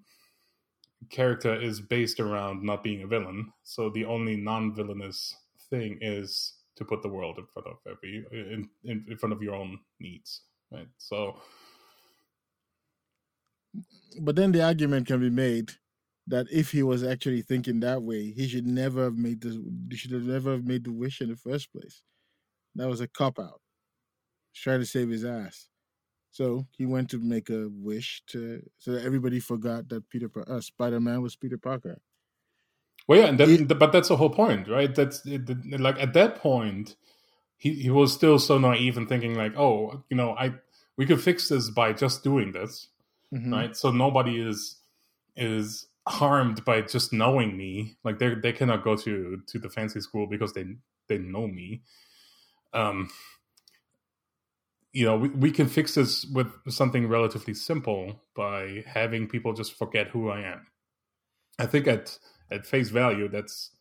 character 1.11 1.53
is 1.61 1.79
based 1.79 2.19
around 2.19 2.63
not 2.63 2.83
being 2.83 3.03
a 3.03 3.07
villain. 3.07 3.51
So 3.63 3.91
the 3.91 4.05
only 4.05 4.35
non-villainous 4.35 5.35
thing 5.69 5.99
is 6.01 6.53
to 6.75 6.85
put 6.85 7.03
the 7.03 7.09
world 7.09 7.37
in 7.37 7.45
front 7.45 7.67
of 7.67 7.77
every 7.85 8.25
in, 8.31 8.67
in, 8.83 9.05
in 9.07 9.17
front 9.17 9.33
of 9.33 9.43
your 9.43 9.53
own 9.53 9.77
needs, 9.99 10.41
right? 10.71 10.87
So, 10.97 11.37
but 14.21 14.35
then 14.35 14.51
the 14.53 14.63
argument 14.63 15.05
can 15.05 15.19
be 15.19 15.29
made 15.29 15.73
that 16.27 16.47
if 16.51 16.71
he 16.71 16.83
was 16.83 17.03
actually 17.03 17.41
thinking 17.41 17.79
that 17.79 18.03
way, 18.03 18.31
he 18.31 18.47
should 18.47 18.67
never 18.67 19.05
have 19.05 19.17
made 19.17 19.41
this. 19.41 19.57
He 19.89 19.97
should 19.97 20.11
have 20.11 20.23
never 20.23 20.51
have 20.51 20.65
made 20.65 20.83
the 20.83 20.91
wish 20.91 21.21
in 21.21 21.29
the 21.29 21.35
first 21.35 21.71
place. 21.71 22.01
That 22.75 22.87
was 22.87 23.01
a 23.01 23.07
cop 23.07 23.39
out. 23.39 23.61
He's 24.51 24.61
Trying 24.61 24.79
to 24.79 24.85
save 24.85 25.09
his 25.09 25.25
ass. 25.25 25.69
So 26.31 26.67
he 26.77 26.85
went 26.85 27.09
to 27.09 27.19
make 27.19 27.49
a 27.49 27.67
wish 27.71 28.21
to 28.27 28.61
so 28.77 28.91
that 28.91 29.03
everybody 29.03 29.39
forgot 29.39 29.89
that 29.89 30.07
Peter 30.09 30.29
uh, 30.47 30.61
Spider 30.61 30.99
Man 30.99 31.21
was 31.21 31.35
Peter 31.35 31.57
Parker. 31.57 31.99
Well, 33.07 33.19
yeah, 33.19 33.27
and 33.27 33.39
that, 33.39 33.79
but 33.79 33.91
that's 33.91 34.09
the 34.09 34.17
whole 34.17 34.29
point, 34.29 34.67
right? 34.67 34.93
That's 34.93 35.25
it, 35.25 35.49
like 35.79 35.99
at 35.99 36.13
that 36.13 36.35
point, 36.35 36.95
he 37.57 37.73
he 37.73 37.89
was 37.89 38.13
still 38.13 38.37
so 38.37 38.57
naive 38.57 38.97
and 38.97 39.07
thinking 39.09 39.33
like, 39.35 39.57
oh, 39.57 40.03
you 40.09 40.17
know, 40.17 40.35
I 40.37 40.53
we 40.97 41.05
could 41.05 41.21
fix 41.21 41.49
this 41.49 41.69
by 41.69 41.93
just 41.93 42.23
doing 42.23 42.51
this, 42.51 42.89
mm-hmm. 43.33 43.53
right? 43.53 43.75
So 43.75 43.91
nobody 43.91 44.39
is 44.39 44.77
is 45.35 45.86
harmed 46.07 46.63
by 46.65 46.81
just 46.81 47.13
knowing 47.13 47.57
me. 47.57 47.97
Like 48.03 48.19
they 48.19 48.35
they 48.35 48.53
cannot 48.53 48.83
go 48.83 48.95
to 48.95 49.41
to 49.47 49.59
the 49.59 49.69
fancy 49.69 50.01
school 50.01 50.27
because 50.27 50.53
they 50.53 50.65
they 51.07 51.17
know 51.17 51.47
me. 51.47 51.83
Um, 52.73 53.09
you 54.93 55.05
know, 55.05 55.17
we, 55.17 55.29
we 55.29 55.51
can 55.51 55.67
fix 55.67 55.95
this 55.95 56.25
with 56.25 56.47
something 56.69 57.07
relatively 57.07 57.53
simple 57.53 58.23
by 58.35 58.83
having 58.87 59.27
people 59.27 59.53
just 59.53 59.77
forget 59.77 60.07
who 60.07 60.29
I 60.29 60.41
am. 60.41 60.67
I 61.59 61.65
think 61.65 61.87
at 61.87 62.17
at 62.51 62.65
face 62.65 62.89
value, 62.89 63.27
that's 63.27 63.71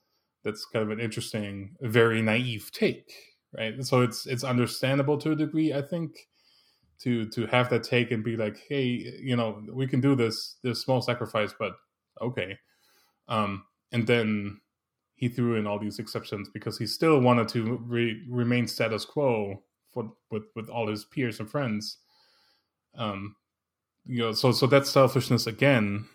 that's 0.44 0.64
kind 0.64 0.82
of 0.84 0.90
an 0.90 1.00
interesting, 1.00 1.76
very 1.80 2.22
naive 2.22 2.70
take, 2.72 3.12
right? 3.56 3.82
So 3.84 4.02
it's 4.02 4.26
it's 4.26 4.44
understandable 4.44 5.18
to 5.18 5.32
a 5.32 5.36
degree, 5.36 5.72
I 5.72 5.82
think, 5.82 6.28
to 7.00 7.26
to 7.30 7.46
have 7.46 7.70
that 7.70 7.84
take 7.84 8.10
and 8.10 8.24
be 8.24 8.36
like, 8.36 8.58
hey, 8.68 8.84
you 9.20 9.36
know, 9.36 9.62
we 9.72 9.86
can 9.86 10.00
do 10.00 10.14
this 10.14 10.56
this 10.62 10.82
small 10.82 11.02
sacrifice, 11.02 11.54
but 11.58 11.72
okay. 12.20 12.58
Um, 13.28 13.64
and 13.92 14.06
then 14.06 14.60
he 15.14 15.28
threw 15.28 15.56
in 15.56 15.66
all 15.66 15.78
these 15.78 15.98
exceptions 15.98 16.48
because 16.52 16.78
he 16.78 16.86
still 16.86 17.20
wanted 17.20 17.48
to 17.48 17.78
re- 17.86 18.22
remain 18.28 18.66
status 18.66 19.04
quo 19.04 19.62
for 19.92 20.12
with 20.30 20.44
with 20.54 20.68
all 20.68 20.88
his 20.88 21.04
peers 21.04 21.40
and 21.40 21.50
friends. 21.50 21.98
Um, 22.96 23.36
you 24.04 24.18
know, 24.18 24.32
so 24.32 24.52
so 24.52 24.66
that's 24.66 24.90
selfishness 24.90 25.46
again 25.46 26.06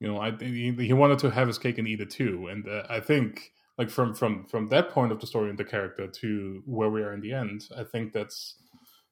you 0.00 0.06
know, 0.06 0.20
I 0.20 0.30
he, 0.30 0.72
he 0.72 0.92
wanted 0.92 1.18
to 1.20 1.30
have 1.30 1.48
his 1.48 1.58
cake 1.58 1.78
and 1.78 1.88
eat 1.88 2.00
it 2.00 2.10
too, 2.10 2.46
and 2.48 2.68
uh, 2.68 2.84
I 2.88 3.00
think 3.00 3.50
like 3.78 3.90
from 3.90 4.14
from 4.14 4.44
from 4.46 4.68
that 4.68 4.90
point 4.90 5.10
of 5.10 5.20
the 5.20 5.26
story 5.26 5.50
and 5.50 5.58
the 5.58 5.64
character 5.64 6.06
to 6.06 6.62
where 6.66 6.90
we 6.90 7.02
are 7.02 7.12
in 7.12 7.20
the 7.20 7.32
end, 7.32 7.64
I 7.76 7.82
think 7.82 8.12
that's 8.12 8.56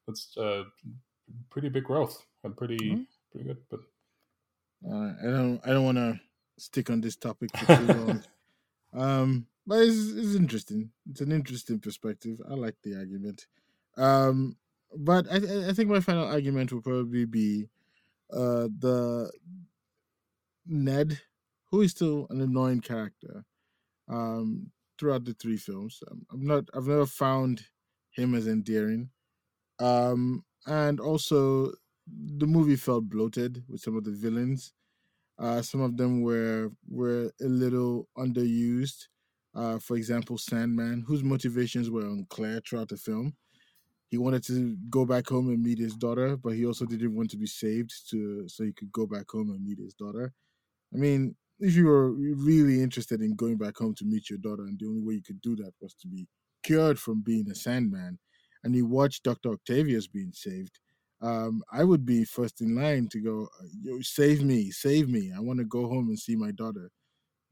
that's 0.07 0.37
uh, 0.37 0.63
pretty 1.51 1.69
big 1.71 1.85
growth 1.85 2.25
and 2.45 2.57
pretty 2.57 2.79
mm-hmm. 2.79 3.03
pretty 3.33 3.49
good. 3.49 3.59
But 3.69 3.81
uh, 4.85 5.13
I 5.21 5.31
don't 5.31 5.61
I 5.65 5.71
don't 5.71 5.85
want 5.85 5.99
to 5.99 6.21
stick 6.59 6.91
on 6.91 7.01
this 7.01 7.17
topic 7.17 7.51
for 7.57 7.77
too 7.77 7.87
long. 7.87 8.25
um, 8.93 9.47
but 9.67 9.81
it's, 9.81 10.13
it's 10.13 10.35
interesting. 10.35 10.91
It's 11.11 11.21
an 11.21 11.33
interesting 11.33 11.81
perspective. 11.81 12.41
I 12.49 12.55
like 12.55 12.77
the 12.83 12.97
argument. 12.97 13.47
Um, 13.97 14.57
but 14.97 15.27
I 15.31 15.69
I 15.69 15.73
think 15.73 15.91
my 15.91 16.01
final 16.01 16.27
argument 16.27 16.73
will 16.73 16.83
probably 16.83 17.25
be 17.25 17.69
uh 18.33 18.69
the 18.79 19.31
Ned, 20.67 21.21
who 21.71 21.83
is 21.83 21.93
still 21.93 22.27
an 22.31 22.41
annoying 22.41 22.81
character 22.81 23.45
um, 24.09 24.71
throughout 24.99 25.25
the 25.25 25.35
three 25.35 25.57
films. 25.57 26.03
Um, 26.11 26.27
I'm 26.33 26.47
not. 26.47 26.65
I've 26.75 26.87
never 26.87 27.07
found 27.07 27.63
him 28.11 28.35
as 28.35 28.47
endearing. 28.47 29.11
Um, 29.79 30.45
and 30.67 31.01
also, 31.01 31.73
the 32.07 32.47
movie 32.47 32.77
felt 32.77 33.09
bloated 33.09 33.65
with 33.69 33.81
some 33.81 33.97
of 33.97 34.05
the 34.05 34.13
villains. 34.13 34.73
Uh, 35.39 35.61
some 35.63 35.81
of 35.81 35.97
them 35.97 36.23
were 36.23 36.71
were 36.89 37.33
a 37.41 37.47
little 37.47 38.09
underused. 38.17 39.09
Uh, 39.55 39.79
for 39.79 39.97
example, 39.97 40.37
Sandman, 40.39 41.05
whose 41.07 41.25
motivations 41.25 41.91
were 41.91 42.07
unclear 42.07 42.61
throughout 42.61 42.89
the 42.89 42.97
film. 42.97 43.35
He 44.09 44.19
wanted 44.19 44.45
to 44.45 44.77
go 44.89 45.05
back 45.05 45.29
home 45.29 45.49
and 45.49 45.63
meet 45.63 45.79
his 45.79 45.97
daughter, 45.97 46.37
but 46.37 46.55
he 46.55 46.65
also 46.65 46.85
didn't 46.85 47.17
want 47.17 47.31
to 47.31 47.37
be 47.37 47.47
saved 47.47 47.93
to 48.11 48.49
so 48.49 48.65
he 48.65 48.73
could 48.73 48.93
go 48.93 49.07
back 49.07 49.27
home 49.31 49.51
and 49.51 49.65
meet 49.65 49.79
his 49.79 49.95
daughter. 49.95 50.33
I 50.95 50.99
mean, 50.99 51.37
if 51.59 51.75
you 51.75 51.87
were 51.87 52.13
really 52.13 52.83
interested 52.83 53.21
in 53.21 53.35
going 53.35 53.57
back 53.57 53.79
home 53.79 53.95
to 53.97 54.05
meet 54.05 54.31
your 54.31 54.39
daughter, 54.39 54.65
and 54.65 54.79
the 54.79 54.87
only 54.87 55.03
way 55.03 55.15
you 55.15 55.23
could 55.23 55.41
do 55.41 55.57
that 55.57 55.73
was 55.81 55.95
to 55.95 56.09
be 56.09 56.29
cured 56.63 56.99
from 56.99 57.23
being 57.23 57.51
a 57.51 57.55
Sandman, 57.55 58.19
and 58.63 58.75
you 58.75 58.87
watch 58.87 59.23
Doctor 59.23 59.51
Octavius 59.51 60.07
being 60.07 60.33
saved, 60.33 60.79
um, 61.21 61.63
I 61.73 61.85
would 61.85 62.05
be 62.07 62.25
first 62.25 62.61
in 62.61 62.75
line 62.77 63.09
to 63.09 63.21
go, 63.21 63.49
Yo, 63.83 64.01
save 64.03 64.43
me, 64.43 64.71
save 64.71 65.09
me! 65.09 65.33
I 65.37 65.41
want 65.41 65.59
to 65.61 65.65
go 65.65 65.89
home 65.89 66.09
and 66.09 66.19
see 66.19 66.37
my 66.37 66.51
daughter. 66.53 66.91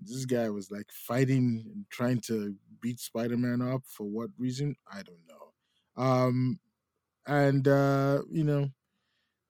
This 0.00 0.26
guy 0.26 0.50
was 0.50 0.70
like 0.70 0.90
fighting 0.92 1.64
and 1.74 1.86
trying 1.90 2.20
to 2.22 2.56
beat 2.80 3.00
Spider 3.00 3.36
Man 3.36 3.62
up 3.62 3.82
for 3.86 4.04
what 4.04 4.30
reason? 4.38 4.76
I 4.92 5.02
don't 5.02 5.22
know. 5.28 6.02
Um, 6.02 6.60
and 7.26 7.68
uh, 7.68 8.22
you 8.30 8.44
know, 8.44 8.70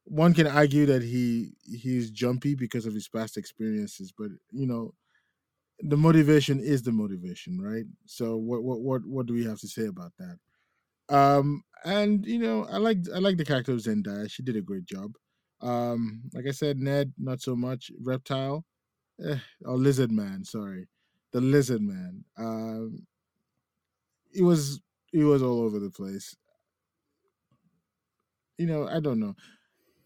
one 0.05 0.35
can 0.35 0.47
argue 0.47 0.87
that 0.87 1.03
he 1.03 1.53
he's 1.65 2.11
jumpy 2.11 2.55
because 2.55 2.87
of 2.87 2.95
his 2.95 3.09
past 3.09 3.37
experiences, 3.37 4.13
but 4.17 4.31
you 4.53 4.67
know, 4.67 4.95
the 5.81 5.97
motivation 5.97 6.61
is 6.61 6.83
the 6.83 6.93
motivation, 6.93 7.61
right? 7.61 7.87
So 8.07 8.37
what 8.37 8.63
what 8.65 8.81
what 8.81 9.07
what 9.07 9.27
do 9.27 9.35
we 9.35 9.45
have 9.45 9.61
to 9.61 9.69
say 9.69 9.87
about 9.87 10.13
that? 10.19 10.39
Um, 11.09 11.63
and 11.85 12.25
you 12.25 12.39
know, 12.39 12.67
I 12.71 12.79
like 12.79 12.99
I 13.15 13.19
like 13.19 13.37
the 13.37 13.45
character 13.45 13.73
of 13.73 13.79
Zendaya. 13.79 14.31
She 14.31 14.43
did 14.43 14.57
a 14.57 14.63
great 14.63 14.87
job. 14.87 15.13
Um, 15.61 16.23
like 16.33 16.47
I 16.47 16.51
said, 16.51 16.79
Ned 16.79 17.13
not 17.19 17.41
so 17.41 17.55
much. 17.55 17.91
Reptile, 18.01 18.65
eh, 19.25 19.39
or 19.65 19.77
Lizard 19.77 20.11
Man. 20.11 20.45
Sorry, 20.45 20.89
the 21.33 21.41
Lizard 21.41 21.83
Man. 21.83 22.25
Um, 22.37 23.07
it 24.33 24.43
was 24.43 24.81
it 25.13 25.25
was 25.25 25.43
all 25.43 25.63
over 25.63 25.79
the 25.79 25.91
place. 25.91 26.35
You 28.59 28.67
know, 28.67 28.89
I 28.89 29.01
don't 29.01 29.21
know. 29.21 29.35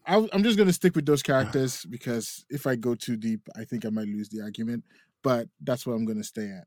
I, 0.05 0.27
I'm 0.33 0.43
just 0.43 0.57
gonna 0.57 0.73
stick 0.73 0.95
with 0.95 1.05
those 1.05 1.21
characters 1.21 1.85
because 1.85 2.45
if 2.49 2.65
I 2.65 2.75
go 2.75 2.95
too 2.95 3.15
deep, 3.15 3.41
I 3.55 3.63
think 3.63 3.85
I 3.85 3.89
might 3.89 4.07
lose 4.07 4.29
the 4.29 4.41
argument. 4.41 4.83
But 5.21 5.47
that's 5.61 5.85
what 5.85 5.93
I'm 5.93 6.05
gonna 6.05 6.23
stay 6.23 6.49
at. 6.49 6.65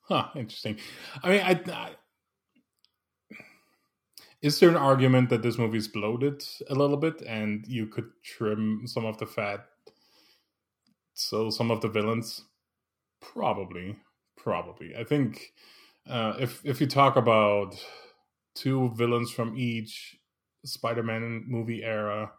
Huh. 0.00 0.28
Interesting. 0.34 0.78
I 1.22 1.28
mean, 1.30 1.40
I, 1.40 1.60
I 1.72 1.90
is 4.42 4.58
there 4.58 4.68
an 4.68 4.76
argument 4.76 5.30
that 5.30 5.42
this 5.42 5.58
movie 5.58 5.78
is 5.78 5.88
bloated 5.88 6.42
a 6.68 6.74
little 6.74 6.96
bit, 6.96 7.22
and 7.22 7.64
you 7.66 7.86
could 7.86 8.10
trim 8.24 8.82
some 8.86 9.06
of 9.06 9.18
the 9.18 9.26
fat, 9.26 9.64
so 11.14 11.50
some 11.50 11.70
of 11.70 11.80
the 11.80 11.88
villains? 11.88 12.44
Probably, 13.20 13.96
probably. 14.36 14.94
I 14.96 15.04
think 15.04 15.52
uh, 16.08 16.34
if 16.40 16.60
if 16.64 16.80
you 16.80 16.86
talk 16.86 17.16
about 17.16 17.74
two 18.54 18.90
villains 18.96 19.30
from 19.30 19.56
each 19.56 20.16
Spider-Man 20.64 21.44
movie 21.46 21.82
era. 21.82 22.32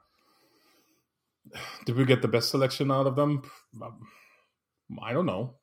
Did 1.85 1.95
we 1.97 2.05
get 2.05 2.21
the 2.21 2.27
best 2.27 2.49
selection 2.49 2.91
out 2.91 3.07
of 3.07 3.15
them? 3.15 3.43
I 5.01 5.13
don't 5.13 5.25
know. 5.25 5.55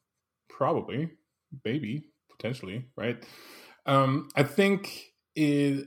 Probably, 0.49 1.11
maybe, 1.65 2.05
potentially, 2.31 2.87
right? 2.97 3.25
Um, 3.87 4.29
I 4.37 4.43
think 4.43 5.13
it. 5.35 5.87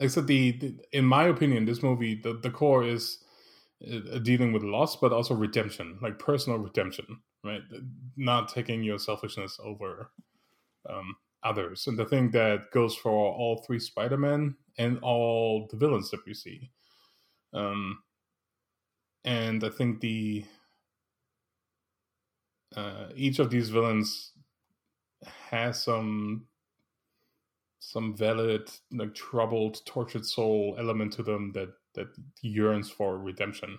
Like 0.00 0.06
I 0.06 0.08
said, 0.08 0.26
the, 0.26 0.52
the, 0.52 0.74
in 0.92 1.04
my 1.04 1.24
opinion, 1.24 1.66
this 1.66 1.82
movie 1.82 2.14
the, 2.14 2.34
the 2.42 2.50
core 2.50 2.84
is 2.84 3.18
uh, 3.86 4.18
dealing 4.18 4.52
with 4.52 4.62
loss, 4.62 4.96
but 4.96 5.12
also 5.12 5.34
redemption, 5.34 5.98
like 6.00 6.18
personal 6.18 6.58
redemption, 6.58 7.20
right? 7.44 7.60
Not 8.16 8.48
taking 8.48 8.82
your 8.82 8.98
selfishness 8.98 9.60
over 9.62 10.10
um, 10.88 11.16
others. 11.42 11.86
And 11.86 11.98
the 11.98 12.06
thing 12.06 12.30
that 12.30 12.70
goes 12.72 12.96
for 12.96 13.10
all 13.10 13.62
three 13.66 13.78
Spider 13.78 14.16
Men 14.16 14.56
and 14.78 14.98
all 15.02 15.68
the 15.70 15.76
villains 15.76 16.10
that 16.10 16.24
we 16.26 16.34
see. 16.34 16.70
Um, 17.52 18.02
and 19.24 19.62
I 19.62 19.68
think 19.68 20.00
the 20.00 20.44
uh, 22.74 23.06
each 23.14 23.38
of 23.38 23.50
these 23.50 23.68
villains 23.68 24.32
has 25.50 25.82
some 25.82 26.46
some 27.80 28.14
valid, 28.16 28.70
like 28.92 29.14
troubled, 29.14 29.84
tortured 29.86 30.24
soul 30.24 30.76
element 30.78 31.12
to 31.14 31.22
them 31.22 31.50
that 31.52 31.70
that 31.94 32.08
yearns 32.42 32.90
for 32.90 33.18
redemption. 33.18 33.78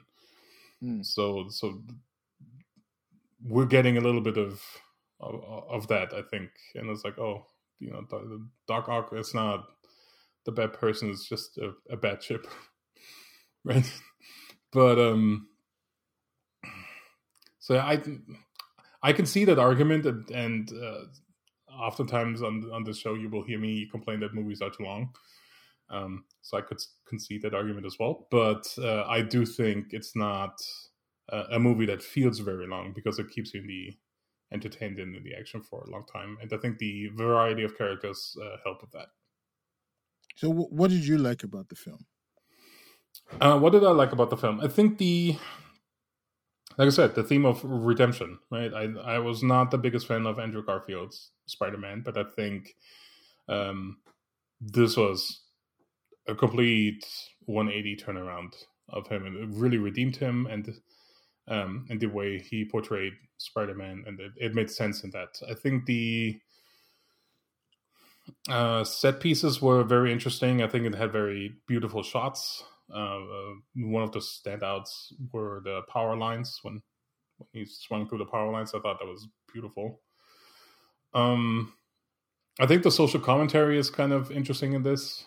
Mm. 0.83 1.05
So 1.05 1.47
so 1.49 1.81
we're 3.47 3.65
getting 3.65 3.97
a 3.97 4.01
little 4.01 4.21
bit 4.21 4.37
of 4.37 4.61
of, 5.19 5.43
of 5.69 5.87
that, 5.87 6.13
I 6.13 6.23
think, 6.23 6.49
and 6.75 6.89
it's 6.89 7.05
like, 7.05 7.19
oh, 7.19 7.45
you 7.79 7.91
know, 7.91 8.03
the 8.09 8.47
Doc 8.67 8.89
Ock 8.89 9.13
is 9.13 9.33
not 9.33 9.65
the 10.45 10.51
bad 10.51 10.73
person; 10.73 11.11
it's 11.11 11.29
just 11.29 11.57
a, 11.59 11.73
a 11.89 11.95
bad 11.95 12.21
chip, 12.21 12.47
right? 13.63 13.89
But 14.71 14.99
um, 14.99 15.47
so 17.59 17.77
I 17.77 18.01
I 19.03 19.13
can 19.13 19.27
see 19.27 19.45
that 19.45 19.59
argument, 19.59 20.07
and, 20.07 20.29
and 20.31 20.71
uh, 20.71 21.05
oftentimes 21.79 22.41
on 22.41 22.69
on 22.73 22.83
the 22.83 22.93
show 22.93 23.13
you 23.13 23.29
will 23.29 23.43
hear 23.43 23.59
me 23.59 23.87
complain 23.91 24.19
that 24.21 24.33
movies 24.33 24.61
are 24.61 24.69
too 24.69 24.83
long. 24.83 25.13
Um, 25.89 26.23
so 26.41 26.57
I 26.57 26.61
could 26.61 26.81
concede 27.05 27.41
that 27.41 27.53
argument 27.53 27.85
as 27.85 27.97
well, 27.99 28.27
but 28.31 28.65
uh, 28.77 29.03
I 29.03 29.21
do 29.21 29.45
think 29.45 29.87
it's 29.91 30.15
not 30.15 30.61
uh, 31.29 31.43
a 31.51 31.59
movie 31.59 31.85
that 31.85 32.01
feels 32.01 32.39
very 32.39 32.65
long 32.65 32.93
because 32.93 33.19
it 33.19 33.29
keeps 33.29 33.53
you 33.53 33.59
in 33.59 33.67
the 33.67 33.97
entertained 34.53 34.99
in 34.99 35.11
the 35.23 35.33
action 35.33 35.61
for 35.61 35.83
a 35.83 35.89
long 35.89 36.05
time, 36.05 36.37
and 36.41 36.51
I 36.53 36.57
think 36.57 36.77
the 36.77 37.07
variety 37.15 37.63
of 37.63 37.77
characters 37.77 38.35
uh, 38.41 38.57
help 38.63 38.81
with 38.81 38.91
that. 38.91 39.07
So, 40.35 40.49
what 40.49 40.89
did 40.89 41.05
you 41.05 41.17
like 41.17 41.43
about 41.43 41.69
the 41.69 41.75
film? 41.75 42.05
Uh, 43.39 43.57
what 43.59 43.71
did 43.71 43.83
I 43.83 43.91
like 43.91 44.11
about 44.11 44.29
the 44.29 44.37
film? 44.37 44.59
I 44.61 44.67
think 44.67 44.97
the, 44.97 45.37
like 46.77 46.87
I 46.87 46.89
said, 46.89 47.15
the 47.15 47.23
theme 47.23 47.45
of 47.45 47.63
redemption. 47.63 48.39
Right. 48.49 48.73
I 48.73 49.15
I 49.15 49.19
was 49.19 49.43
not 49.43 49.71
the 49.71 49.77
biggest 49.77 50.07
fan 50.07 50.25
of 50.25 50.39
Andrew 50.39 50.63
Garfield's 50.63 51.31
Spider 51.45 51.77
Man, 51.77 52.01
but 52.03 52.17
I 52.17 52.23
think 52.35 52.75
um, 53.47 53.97
this 54.59 54.97
was 54.97 55.41
a 56.27 56.35
complete 56.35 57.05
180 57.45 57.95
turnaround 57.97 58.53
of 58.89 59.07
him, 59.07 59.25
and 59.25 59.37
it 59.37 59.49
really 59.57 59.77
redeemed 59.77 60.15
him, 60.15 60.47
and 60.47 60.73
um, 61.47 61.85
and 61.89 61.99
the 61.99 62.07
way 62.07 62.39
he 62.39 62.65
portrayed 62.65 63.13
Spider 63.37 63.75
Man, 63.75 64.03
and 64.07 64.19
it, 64.19 64.31
it 64.37 64.55
made 64.55 64.69
sense 64.69 65.03
in 65.03 65.11
that. 65.11 65.39
I 65.49 65.53
think 65.53 65.85
the 65.85 66.39
uh, 68.49 68.83
set 68.83 69.19
pieces 69.19 69.61
were 69.61 69.83
very 69.83 70.11
interesting. 70.11 70.61
I 70.61 70.67
think 70.67 70.85
it 70.85 70.95
had 70.95 71.11
very 71.11 71.55
beautiful 71.67 72.03
shots. 72.03 72.63
Uh, 72.93 73.19
uh, 73.19 73.53
one 73.75 74.03
of 74.03 74.11
the 74.11 74.19
standouts 74.19 75.13
were 75.31 75.61
the 75.63 75.81
power 75.91 76.15
lines 76.15 76.59
when 76.61 76.81
when 77.37 77.47
he 77.53 77.65
swung 77.65 78.07
through 78.07 78.19
the 78.19 78.25
power 78.25 78.51
lines. 78.51 78.73
I 78.73 78.79
thought 78.79 78.99
that 78.99 79.07
was 79.07 79.27
beautiful. 79.51 80.01
Um, 81.13 81.73
I 82.59 82.67
think 82.67 82.83
the 82.83 82.91
social 82.91 83.19
commentary 83.19 83.77
is 83.77 83.89
kind 83.89 84.13
of 84.13 84.31
interesting 84.31 84.73
in 84.73 84.83
this. 84.83 85.25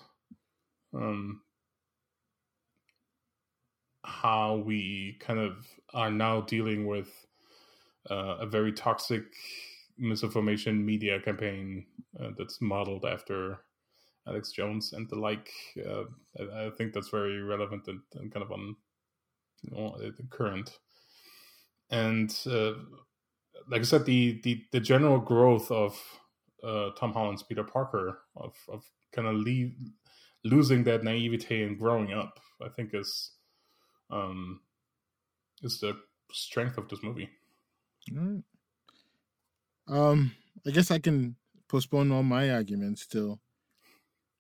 Um, 0.95 1.41
how 4.05 4.57
we 4.57 5.17
kind 5.21 5.39
of 5.39 5.67
are 5.93 6.11
now 6.11 6.43
dealing 6.43 6.87
with 6.87 7.09
uh, 8.11 8.37
a 8.41 8.47
very 8.47 8.73
toxic 8.73 9.25
misinformation 9.99 10.85
media 10.85 11.21
campaign 11.21 11.87
uh, 12.21 12.31
that's 12.37 12.61
modeled 12.61 13.05
after 13.05 13.61
Alex 14.27 14.53
Jones 14.53 14.93
and 14.93 15.09
the 15.09 15.17
like. 15.17 15.51
Uh, 15.79 16.05
I, 16.39 16.67
I, 16.67 16.71
think 16.71 16.93
that's 16.93 17.09
very 17.09 17.43
relevant 17.43 17.87
and, 17.89 18.01
and 18.15 18.33
kind 18.33 18.43
of 18.43 18.53
on 18.53 18.77
you 19.63 19.77
know, 19.77 19.97
the 19.99 20.27
current. 20.31 20.79
And 21.91 22.35
uh, 22.47 22.73
like 23.69 23.81
I 23.81 23.85
said, 23.85 24.05
the, 24.07 24.41
the 24.43 24.65
the 24.73 24.81
general 24.81 25.19
growth 25.19 25.71
of 25.71 26.01
uh, 26.63 26.91
Tom 26.99 27.13
Holland's 27.13 27.43
Peter 27.43 27.65
Parker 27.65 28.21
of 28.37 28.55
of 28.69 28.85
kind 29.13 29.29
of 29.29 29.35
leave, 29.35 29.75
losing 30.45 30.85
that 30.85 31.05
naivete 31.05 31.63
and 31.63 31.79
growing 31.79 32.13
up, 32.13 32.41
I 32.63 32.69
think 32.69 32.91
is 32.95 33.33
um, 34.11 34.61
is 35.63 35.81
the 35.81 35.97
strength 36.33 36.79
of 36.79 36.89
this 36.89 37.03
movie. 37.03 37.29
Right. 38.13 38.43
Um, 39.87 40.33
I 40.67 40.71
guess 40.71 40.91
I 40.91 40.99
can 40.99 41.37
postpone 41.69 42.11
all 42.11 42.23
my 42.23 42.51
arguments 42.51 43.07
till 43.07 43.41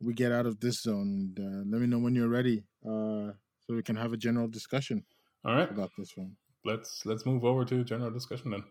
we 0.05 0.15
get 0.15 0.33
out 0.33 0.47
of 0.47 0.61
this 0.61 0.83
zone. 0.83 1.33
And 1.37 1.39
uh, 1.39 1.71
let 1.71 1.81
me 1.81 1.87
know 1.87 1.99
when 1.99 2.15
you're 2.15 2.29
ready, 2.29 2.65
uh, 2.85 3.33
so 3.61 3.75
we 3.75 3.83
can 3.83 3.97
have 3.97 4.13
a 4.13 4.17
general 4.17 4.49
discussion. 4.49 5.05
All 5.45 5.55
right, 5.55 5.71
about 5.71 5.91
this 5.99 6.17
one. 6.17 6.37
Let's 6.65 7.05
let's 7.05 7.27
move 7.27 7.45
over 7.45 7.65
to 7.65 7.85
general 7.85 8.11
discussion 8.11 8.51
then. 8.51 8.65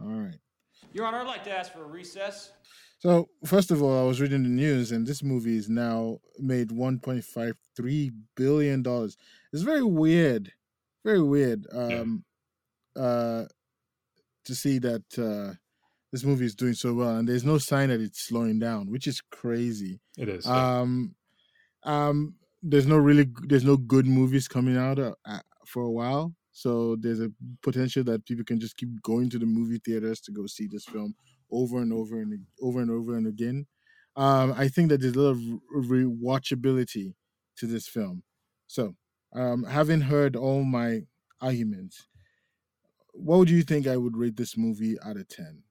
All 0.00 0.08
right. 0.08 0.38
Your 0.92 1.06
Honor, 1.06 1.18
I'd 1.18 1.26
like 1.26 1.44
to 1.44 1.50
ask 1.50 1.72
for 1.72 1.82
a 1.82 1.86
recess. 1.86 2.52
So 3.00 3.28
first 3.44 3.70
of 3.70 3.82
all, 3.82 3.98
I 4.00 4.06
was 4.06 4.20
reading 4.20 4.42
the 4.42 4.48
news, 4.48 4.92
and 4.92 5.06
this 5.06 5.22
movie 5.22 5.56
is 5.56 5.68
now 5.68 6.18
made 6.38 6.70
1.53 6.70 8.10
billion 8.36 8.82
dollars. 8.82 9.16
It's 9.52 9.62
very 9.62 9.82
weird, 9.84 10.52
very 11.04 11.22
weird. 11.22 11.66
Um, 11.72 12.24
yeah. 12.96 13.02
uh, 13.02 13.46
to 14.46 14.54
see 14.54 14.78
that 14.78 15.04
uh, 15.18 15.54
this 16.12 16.24
movie 16.24 16.46
is 16.46 16.54
doing 16.54 16.74
so 16.74 16.94
well, 16.94 17.16
and 17.16 17.28
there's 17.28 17.44
no 17.44 17.58
sign 17.58 17.90
that 17.90 18.00
it's 18.00 18.26
slowing 18.26 18.58
down, 18.58 18.90
which 18.90 19.06
is 19.06 19.20
crazy. 19.30 20.00
It 20.16 20.28
is. 20.28 20.46
Yeah. 20.46 20.80
Um, 20.80 21.14
um, 21.84 22.34
there's 22.62 22.86
no 22.86 22.96
really, 22.96 23.26
there's 23.46 23.64
no 23.64 23.76
good 23.76 24.06
movies 24.06 24.48
coming 24.48 24.76
out 24.76 24.98
uh, 24.98 25.12
for 25.66 25.82
a 25.82 25.90
while, 25.90 26.34
so 26.52 26.96
there's 26.96 27.20
a 27.20 27.30
potential 27.62 28.02
that 28.04 28.24
people 28.26 28.44
can 28.44 28.58
just 28.58 28.76
keep 28.76 28.88
going 29.02 29.30
to 29.30 29.38
the 29.38 29.46
movie 29.46 29.80
theaters 29.84 30.20
to 30.22 30.32
go 30.32 30.46
see 30.46 30.66
this 30.66 30.84
film 30.84 31.14
over 31.50 31.78
and 31.78 31.92
over 31.92 32.20
and 32.20 32.38
over 32.60 32.80
and 32.80 32.90
over 32.90 33.16
and 33.16 33.26
again. 33.26 33.66
Um, 34.16 34.52
I 34.56 34.68
think 34.68 34.88
that 34.88 35.00
there's 35.00 35.14
a 35.14 35.20
lot 35.20 35.30
of 35.30 35.38
rewatchability 35.72 37.14
to 37.58 37.66
this 37.66 37.86
film. 37.86 38.24
So, 38.66 38.96
um, 39.34 39.64
having 39.64 40.00
heard 40.00 40.34
all 40.34 40.64
my 40.64 41.02
arguments, 41.40 42.08
what 43.12 43.38
would 43.38 43.50
you 43.50 43.62
think 43.62 43.86
I 43.86 43.96
would 43.96 44.16
rate 44.16 44.36
this 44.36 44.56
movie 44.56 44.96
out 45.04 45.16
of 45.16 45.28
ten? 45.28 45.62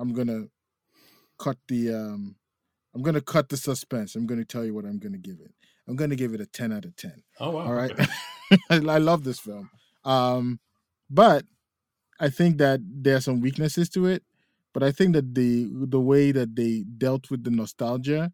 I'm 0.00 0.12
gonna 0.12 0.46
cut 1.38 1.58
the 1.68 1.94
um, 1.94 2.36
I'm 2.94 3.02
gonna 3.02 3.20
cut 3.20 3.48
the 3.48 3.56
suspense. 3.56 4.16
I'm 4.16 4.26
gonna 4.26 4.44
tell 4.44 4.64
you 4.64 4.74
what 4.74 4.84
I'm 4.84 4.98
gonna 4.98 5.18
give 5.18 5.40
it. 5.40 5.52
I'm 5.88 5.96
gonna 5.96 6.16
give 6.16 6.34
it 6.34 6.40
a 6.40 6.46
ten 6.46 6.72
out 6.72 6.84
of 6.84 6.96
ten. 6.96 7.22
Oh 7.38 7.50
wow! 7.50 7.66
All 7.66 7.74
right, 7.74 7.92
I, 8.70 8.76
I 8.76 8.98
love 8.98 9.24
this 9.24 9.38
film, 9.38 9.70
um, 10.04 10.60
but 11.08 11.44
I 12.18 12.30
think 12.30 12.58
that 12.58 12.80
there 12.84 13.16
are 13.16 13.20
some 13.20 13.40
weaknesses 13.40 13.88
to 13.90 14.06
it 14.06 14.22
but 14.72 14.82
I 14.82 14.92
think 14.92 15.14
that 15.14 15.34
the 15.34 15.68
the 15.72 16.00
way 16.00 16.32
that 16.32 16.54
they 16.54 16.84
dealt 16.96 17.30
with 17.30 17.44
the 17.44 17.50
nostalgia 17.50 18.32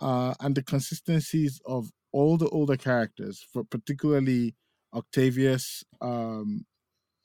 uh, 0.00 0.34
and 0.40 0.54
the 0.54 0.62
consistencies 0.62 1.60
of 1.66 1.90
all 2.12 2.36
the 2.36 2.48
older 2.48 2.76
characters, 2.76 3.44
for 3.52 3.64
particularly 3.64 4.54
Octavius, 4.94 5.84
um, 6.00 6.64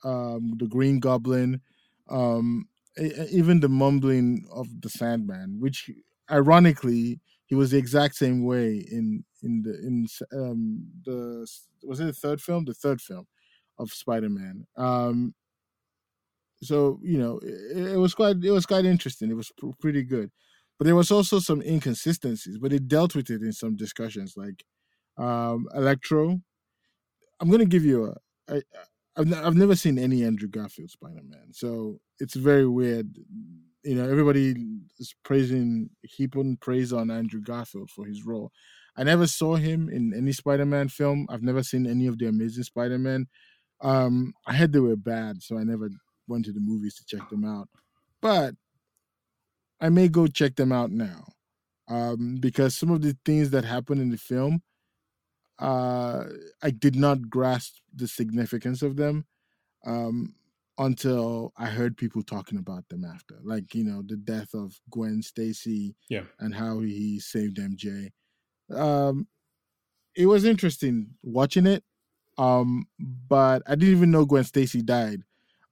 um, 0.03 0.53
the 0.57 0.67
Green 0.67 0.99
Goblin, 0.99 1.61
um, 2.09 2.67
even 2.97 3.59
the 3.59 3.69
mumbling 3.69 4.45
of 4.51 4.67
the 4.81 4.89
Sandman, 4.89 5.57
which 5.59 5.89
ironically 6.29 7.19
he 7.45 7.55
was 7.55 7.71
the 7.71 7.77
exact 7.77 8.15
same 8.15 8.43
way 8.43 8.85
in 8.91 9.23
in 9.41 9.61
the 9.63 9.73
in 9.85 10.07
um, 10.33 10.87
the 11.05 11.47
was 11.83 11.99
it 11.99 12.05
the 12.05 12.13
third 12.13 12.41
film, 12.41 12.65
the 12.65 12.73
third 12.73 13.01
film 13.01 13.27
of 13.77 13.91
Spider 13.91 14.29
Man. 14.29 14.65
Um, 14.77 15.33
so 16.61 16.99
you 17.03 17.17
know 17.17 17.39
it, 17.39 17.93
it, 17.93 17.97
was 17.97 18.13
quite 18.13 18.37
it 18.43 18.51
was 18.51 18.65
quite 18.65 18.85
interesting. 18.85 19.29
It 19.29 19.35
was 19.35 19.51
pr- 19.57 19.67
pretty 19.79 20.03
good. 20.03 20.31
But 20.77 20.85
there 20.85 20.95
was 20.95 21.11
also 21.11 21.39
some 21.39 21.61
inconsistencies 21.61 22.57
but 22.57 22.73
it 22.73 22.87
dealt 22.87 23.15
with 23.15 23.29
it 23.29 23.41
in 23.41 23.53
some 23.53 23.75
discussions 23.75 24.35
like 24.37 24.63
um 25.17 25.67
electro. 25.75 26.41
I'm 27.39 27.49
gonna 27.51 27.65
give 27.65 27.83
you 27.83 28.05
a 28.05 28.15
I, 28.55 28.61
I've, 29.17 29.31
n- 29.31 29.43
I've 29.45 29.55
never 29.55 29.75
seen 29.75 29.99
any 29.99 30.23
andrew 30.23 30.47
garfield 30.49 30.89
spider-man 30.91 31.49
so 31.51 31.99
it's 32.19 32.35
very 32.35 32.67
weird 32.67 33.15
you 33.83 33.95
know 33.95 34.09
everybody 34.09 34.55
is 34.99 35.13
praising 35.23 35.89
heaping 36.03 36.57
praise 36.57 36.93
on 36.93 37.11
andrew 37.11 37.41
garfield 37.41 37.89
for 37.89 38.05
his 38.05 38.25
role. 38.25 38.51
I 38.95 39.03
never 39.03 39.25
saw 39.25 39.55
him 39.55 39.89
in 39.89 40.13
any 40.15 40.33
spider-man 40.33 40.89
film. 40.89 41.25
I've 41.29 41.41
never 41.41 41.63
seen 41.63 41.87
any 41.87 42.05
of 42.05 42.19
the 42.19 42.27
amazing 42.27 42.63
spider-man. 42.63 43.27
Um 43.81 44.33
i 44.47 44.53
heard 44.55 44.71
they 44.73 44.79
were 44.79 44.95
bad 44.95 45.41
so 45.43 45.57
i 45.57 45.63
never 45.63 45.89
went 46.27 46.45
to 46.45 46.53
the 46.53 46.59
movies 46.61 46.95
to 46.95 47.05
check 47.05 47.29
them 47.29 47.45
out. 47.45 47.69
But 48.21 48.55
I 49.81 49.89
may 49.89 50.07
go 50.07 50.27
check 50.27 50.55
them 50.55 50.71
out 50.71 50.91
now 50.91 51.25
um, 51.89 52.37
because 52.39 52.77
some 52.77 52.89
of 52.91 53.01
the 53.01 53.17
things 53.25 53.49
that 53.51 53.65
happen 53.65 53.99
in 53.99 54.11
the 54.11 54.17
film, 54.17 54.61
uh, 55.59 56.25
I 56.61 56.71
did 56.71 56.95
not 56.95 57.29
grasp 57.29 57.75
the 57.95 58.07
significance 58.07 58.81
of 58.81 58.95
them 58.95 59.25
um, 59.85 60.33
until 60.77 61.53
I 61.57 61.67
heard 61.67 61.97
people 61.97 62.23
talking 62.23 62.57
about 62.57 62.87
them 62.89 63.05
after, 63.05 63.39
like 63.43 63.75
you 63.75 63.83
know 63.83 64.01
the 64.05 64.17
death 64.17 64.53
of 64.53 64.79
Gwen 64.89 65.21
Stacy, 65.21 65.95
yeah, 66.09 66.23
and 66.39 66.55
how 66.55 66.79
he 66.79 67.19
saved 67.19 67.57
MJ. 67.57 68.09
Um, 68.73 69.27
it 70.15 70.25
was 70.25 70.45
interesting 70.45 71.11
watching 71.21 71.67
it, 71.67 71.83
um, 72.37 72.87
but 72.99 73.63
I 73.67 73.75
didn't 73.75 73.95
even 73.95 74.11
know 74.11 74.25
Gwen 74.25 74.43
Stacy 74.43 74.81
died 74.81 75.21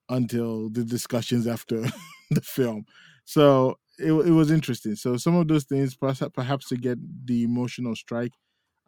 until 0.09 0.69
the 0.69 0.83
discussions 0.83 1.47
after 1.47 1.81
the 2.29 2.41
film. 2.41 2.85
So 3.25 3.77
it, 3.97 4.11
it 4.11 4.31
was 4.31 4.51
interesting. 4.51 4.95
So 4.95 5.17
some 5.17 5.35
of 5.35 5.47
those 5.47 5.63
things, 5.63 5.95
perhaps, 5.95 6.23
perhaps 6.33 6.67
to 6.69 6.77
get 6.77 6.97
the 7.25 7.43
emotional 7.43 7.95
strike, 7.95 8.33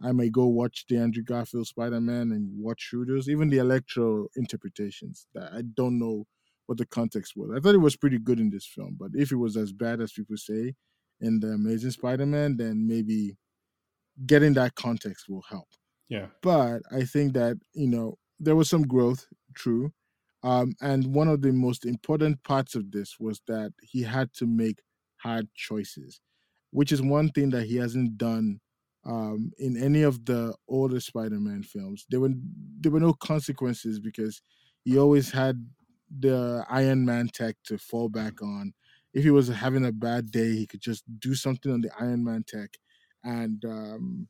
I 0.04 0.12
may 0.12 0.30
go 0.30 0.47
watch 0.47 0.86
the 0.89 0.97
Andrew 0.97 1.24
Garfield 1.24 1.68
Spider 1.68 2.01
Man 2.01 2.32
and 2.32 2.49
watch 2.58 2.82
Shooters, 2.82 3.30
even 3.30 3.49
the 3.49 3.60
Electro 3.60 4.28
interpretations. 4.36 5.28
That 5.34 5.51
I 5.54 5.62
don't 5.62 5.97
know 5.97 6.26
what 6.66 6.78
the 6.78 6.86
context 6.86 7.34
was. 7.36 7.51
I 7.56 7.60
thought 7.60 7.76
it 7.76 7.80
was 7.80 7.95
pretty 7.95 8.20
good 8.20 8.39
in 8.39 8.49
this 8.49 8.66
film, 8.66 8.97
but 8.99 9.12
if 9.14 9.32
it 9.32 9.38
was 9.38 9.56
as 9.56 9.72
bad 9.72 10.01
as 10.01 10.12
people 10.12 10.38
say 10.38 10.74
in 11.22 11.39
the 11.39 11.49
Amazing 11.49 11.91
Spider 11.91 12.26
Man, 12.26 12.58
then 12.58 12.86
maybe 12.86 13.38
getting 14.26 14.54
that 14.54 14.76
context 14.76 15.26
will 15.30 15.43
help. 15.49 15.68
Yeah. 16.10 16.28
But 16.41 16.82
I 16.91 17.06
think 17.06 17.34
that 17.34 17.58
you 17.74 17.88
know 17.88 18.18
there 18.39 18.56
was 18.56 18.70
some 18.70 18.84
growth, 18.84 19.26
true. 19.56 19.93
Um, 20.43 20.74
and 20.82 21.16
one 21.16 21.30
of 21.30 21.41
the 21.41 21.54
most 21.54 21.86
important 21.86 22.43
parts 22.43 22.76
of 22.76 22.91
this 22.91 23.16
was 23.18 23.41
that 23.47 23.72
he 23.82 24.04
had 24.04 24.34
to 24.34 24.45
make 24.45 24.82
hard 25.18 25.47
choices, 25.56 26.20
which 26.72 26.91
is 26.91 27.01
one 27.01 27.30
thing 27.30 27.51
that 27.51 27.64
he 27.64 27.78
hasn't 27.78 28.18
done 28.18 28.60
um, 29.06 29.51
in 29.58 29.82
any 29.82 30.01
of 30.04 30.26
the 30.26 30.56
older 30.68 30.99
Spider-Man 30.99 31.64
films. 31.64 32.06
There 32.10 32.20
were 32.20 32.32
there 32.80 32.91
were 32.91 32.99
no 32.99 33.14
consequences 33.14 33.99
because 33.99 34.41
he 34.84 34.97
always 34.97 35.32
had 35.32 35.66
the 36.10 36.66
Iron 36.70 37.06
Man 37.06 37.28
tech 37.28 37.56
to 37.66 37.78
fall 37.78 38.10
back 38.10 38.41
on. 38.41 38.74
If 39.14 39.24
he 39.24 39.30
was 39.30 39.47
having 39.47 39.86
a 39.86 39.91
bad 39.91 40.32
day, 40.32 40.56
he 40.56 40.68
could 40.68 40.82
just 40.82 41.04
do 41.20 41.36
something 41.36 41.72
on 41.72 41.82
the 41.82 41.91
Iron 41.99 42.24
Man 42.24 42.43
tech 42.47 42.78
and 43.24 43.64
um, 43.66 44.28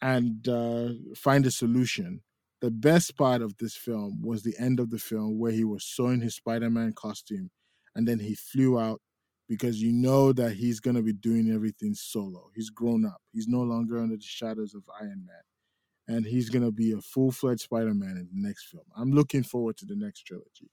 and 0.00 0.46
uh, 0.48 0.90
find 1.16 1.46
a 1.46 1.50
solution. 1.50 2.22
The 2.60 2.70
best 2.70 3.16
part 3.16 3.40
of 3.40 3.56
this 3.58 3.76
film 3.76 4.20
was 4.22 4.42
the 4.42 4.56
end 4.58 4.80
of 4.80 4.90
the 4.90 4.98
film 4.98 5.38
where 5.38 5.52
he 5.52 5.64
was 5.64 5.84
sewing 5.84 6.20
his 6.20 6.34
Spider-Man 6.34 6.92
costume, 6.92 7.50
and 7.94 8.06
then 8.06 8.18
he 8.18 8.34
flew 8.34 8.78
out 8.78 9.00
because 9.48 9.80
you 9.80 9.92
know 9.92 10.32
that 10.32 10.52
he's 10.52 10.80
gonna 10.80 11.02
be 11.02 11.12
doing 11.12 11.50
everything 11.50 11.94
solo. 11.94 12.50
He's 12.54 12.70
grown 12.70 13.04
up. 13.04 13.20
He's 13.32 13.48
no 13.48 13.62
longer 13.62 13.98
under 13.98 14.16
the 14.16 14.22
shadows 14.22 14.74
of 14.74 14.82
Iron 15.00 15.26
Man, 15.26 16.16
and 16.16 16.26
he's 16.26 16.50
gonna 16.50 16.70
be 16.72 16.92
a 16.92 17.00
full-fledged 17.00 17.62
Spider-Man 17.62 18.16
in 18.16 18.28
the 18.32 18.48
next 18.48 18.66
film. 18.66 18.84
I'm 18.96 19.12
looking 19.12 19.42
forward 19.42 19.76
to 19.78 19.86
the 19.86 19.96
next 19.96 20.22
trilogy. 20.22 20.70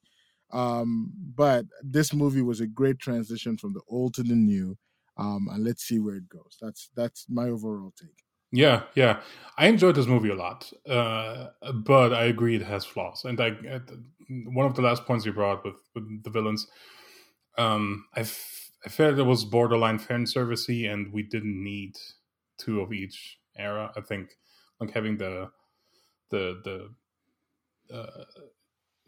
Um, 0.52 1.12
but 1.36 1.66
this 1.82 2.14
movie 2.14 2.42
was 2.42 2.62
a 2.62 2.68
great 2.68 3.00
transition 3.00 3.58
from 3.58 3.74
the 3.74 3.82
old 3.88 4.14
to 4.16 4.24
the 4.24 4.36
new. 4.36 4.78
Um, 5.18 5.48
and 5.52 5.64
let's 5.64 5.84
see 5.84 6.00
where 6.00 6.16
it 6.16 6.28
goes. 6.30 6.58
That's 6.62 6.90
that's 6.96 7.26
my 7.30 7.46
overall 7.46 7.94
take. 8.00 8.26
Yeah, 8.52 8.84
yeah, 8.96 9.22
I 9.58 9.68
enjoyed 9.68 9.96
this 9.96 10.08
movie 10.08 10.30
a 10.30 10.36
lot, 10.36 10.72
uh, 10.88 11.48
but 11.74 12.14
I 12.14 12.26
agree 12.26 12.56
it 12.56 12.62
has 12.62 12.86
flaws. 12.86 13.26
And 13.26 13.42
I, 13.42 13.50
one 14.30 14.66
of 14.66 14.76
the 14.76 14.82
last 14.82 15.06
points 15.06 15.26
you 15.26 15.34
brought 15.34 15.66
with, 15.66 15.76
with 15.94 16.24
the 16.24 16.30
villains, 16.30 16.68
um, 17.58 18.06
I, 18.16 18.26
I 18.86 18.90
felt 18.90 19.18
it 19.18 19.24
was 19.24 19.46
borderline 19.46 19.98
fan 19.98 20.26
servicey, 20.26 20.92
and 20.92 21.12
we 21.12 21.24
didn't 21.24 21.64
need 21.64 21.96
two 22.58 22.82
of 22.82 22.94
each 22.94 23.40
era. 23.58 23.92
I 23.98 24.02
think 24.02 24.38
like 24.80 24.92
having 24.92 25.18
the 25.18 25.50
the 26.30 26.90
the 27.90 27.96
uh, 27.96 28.26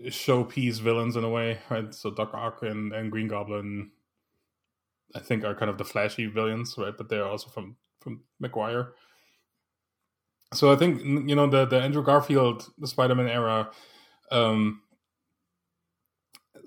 showpiece 0.09 0.79
villains 0.79 1.15
in 1.15 1.23
a 1.23 1.29
way, 1.29 1.59
right? 1.69 1.93
So 1.93 2.11
Doc 2.11 2.33
Ock 2.33 2.63
and, 2.63 2.93
and 2.93 3.11
Green 3.11 3.27
Goblin, 3.27 3.91
I 5.15 5.19
think, 5.19 5.43
are 5.43 5.55
kind 5.55 5.69
of 5.69 5.77
the 5.77 5.85
flashy 5.85 6.25
villains, 6.25 6.75
right? 6.77 6.95
But 6.97 7.09
they're 7.09 7.27
also 7.27 7.49
from 7.49 7.75
from 8.01 8.21
Maguire. 8.39 8.93
So 10.53 10.71
I 10.71 10.75
think 10.75 11.03
you 11.03 11.35
know 11.35 11.47
the 11.47 11.65
the 11.65 11.79
Andrew 11.79 12.03
Garfield 12.03 12.69
the 12.77 12.87
Spider 12.87 13.15
Man 13.15 13.27
era 13.27 13.69
um, 14.31 14.81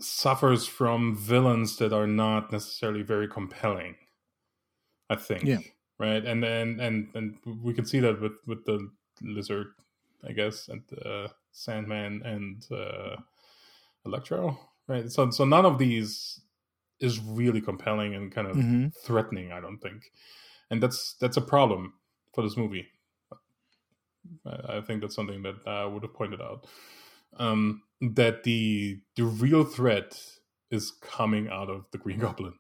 suffers 0.01 0.67
from 0.67 1.17
villains 1.17 1.77
that 1.77 1.93
are 1.93 2.07
not 2.07 2.53
necessarily 2.53 3.03
very 3.03 3.29
compelling. 3.29 3.97
I 5.09 5.17
think, 5.17 5.45
yeah, 5.45 5.59
right, 5.99 6.25
and 6.25 6.45
and 6.45 6.81
and 6.81 7.09
and 7.15 7.37
we 7.63 7.75
can 7.75 7.85
see 7.85 8.01
that 8.01 8.21
with 8.21 8.35
with 8.47 8.65
the 8.65 8.89
lizard, 9.23 9.69
I 10.27 10.33
guess, 10.33 10.69
and 10.69 10.83
uh, 11.05 11.29
Sandman 11.53 12.23
and 12.25 12.65
uh, 12.71 13.17
Electro, 14.07 14.59
right? 14.87 15.11
So 15.11 15.31
so 15.31 15.45
none 15.45 15.67
of 15.67 15.79
these 15.79 16.41
is 17.01 17.19
really 17.21 17.61
compelling 17.61 18.15
and 18.15 18.31
kind 18.31 18.47
of 18.47 18.57
mm-hmm. 18.57 18.89
threatening. 19.05 19.53
I 19.53 19.61
don't 19.61 19.79
think, 19.79 20.13
and 20.71 20.83
that's 20.83 21.15
that's 21.21 21.37
a 21.37 21.43
problem 21.43 21.95
for 22.35 22.43
this 22.43 22.57
movie. 22.57 22.87
I, 24.47 24.77
I 24.77 24.81
think 24.81 25.01
that's 25.01 25.17
something 25.17 25.43
that 25.43 25.57
I 25.67 25.85
would 25.85 26.03
have 26.03 26.15
pointed 26.15 26.41
out. 26.41 26.67
Um, 27.37 27.83
that 28.01 28.45
the 28.45 29.01
the 29.17 29.25
real 29.25 29.65
threat 29.65 30.19
is 30.71 30.93
coming 31.03 31.49
out 31.49 31.69
of 31.69 31.85
the 31.93 31.99
Green 31.99 32.19
Goblin. 32.21 32.55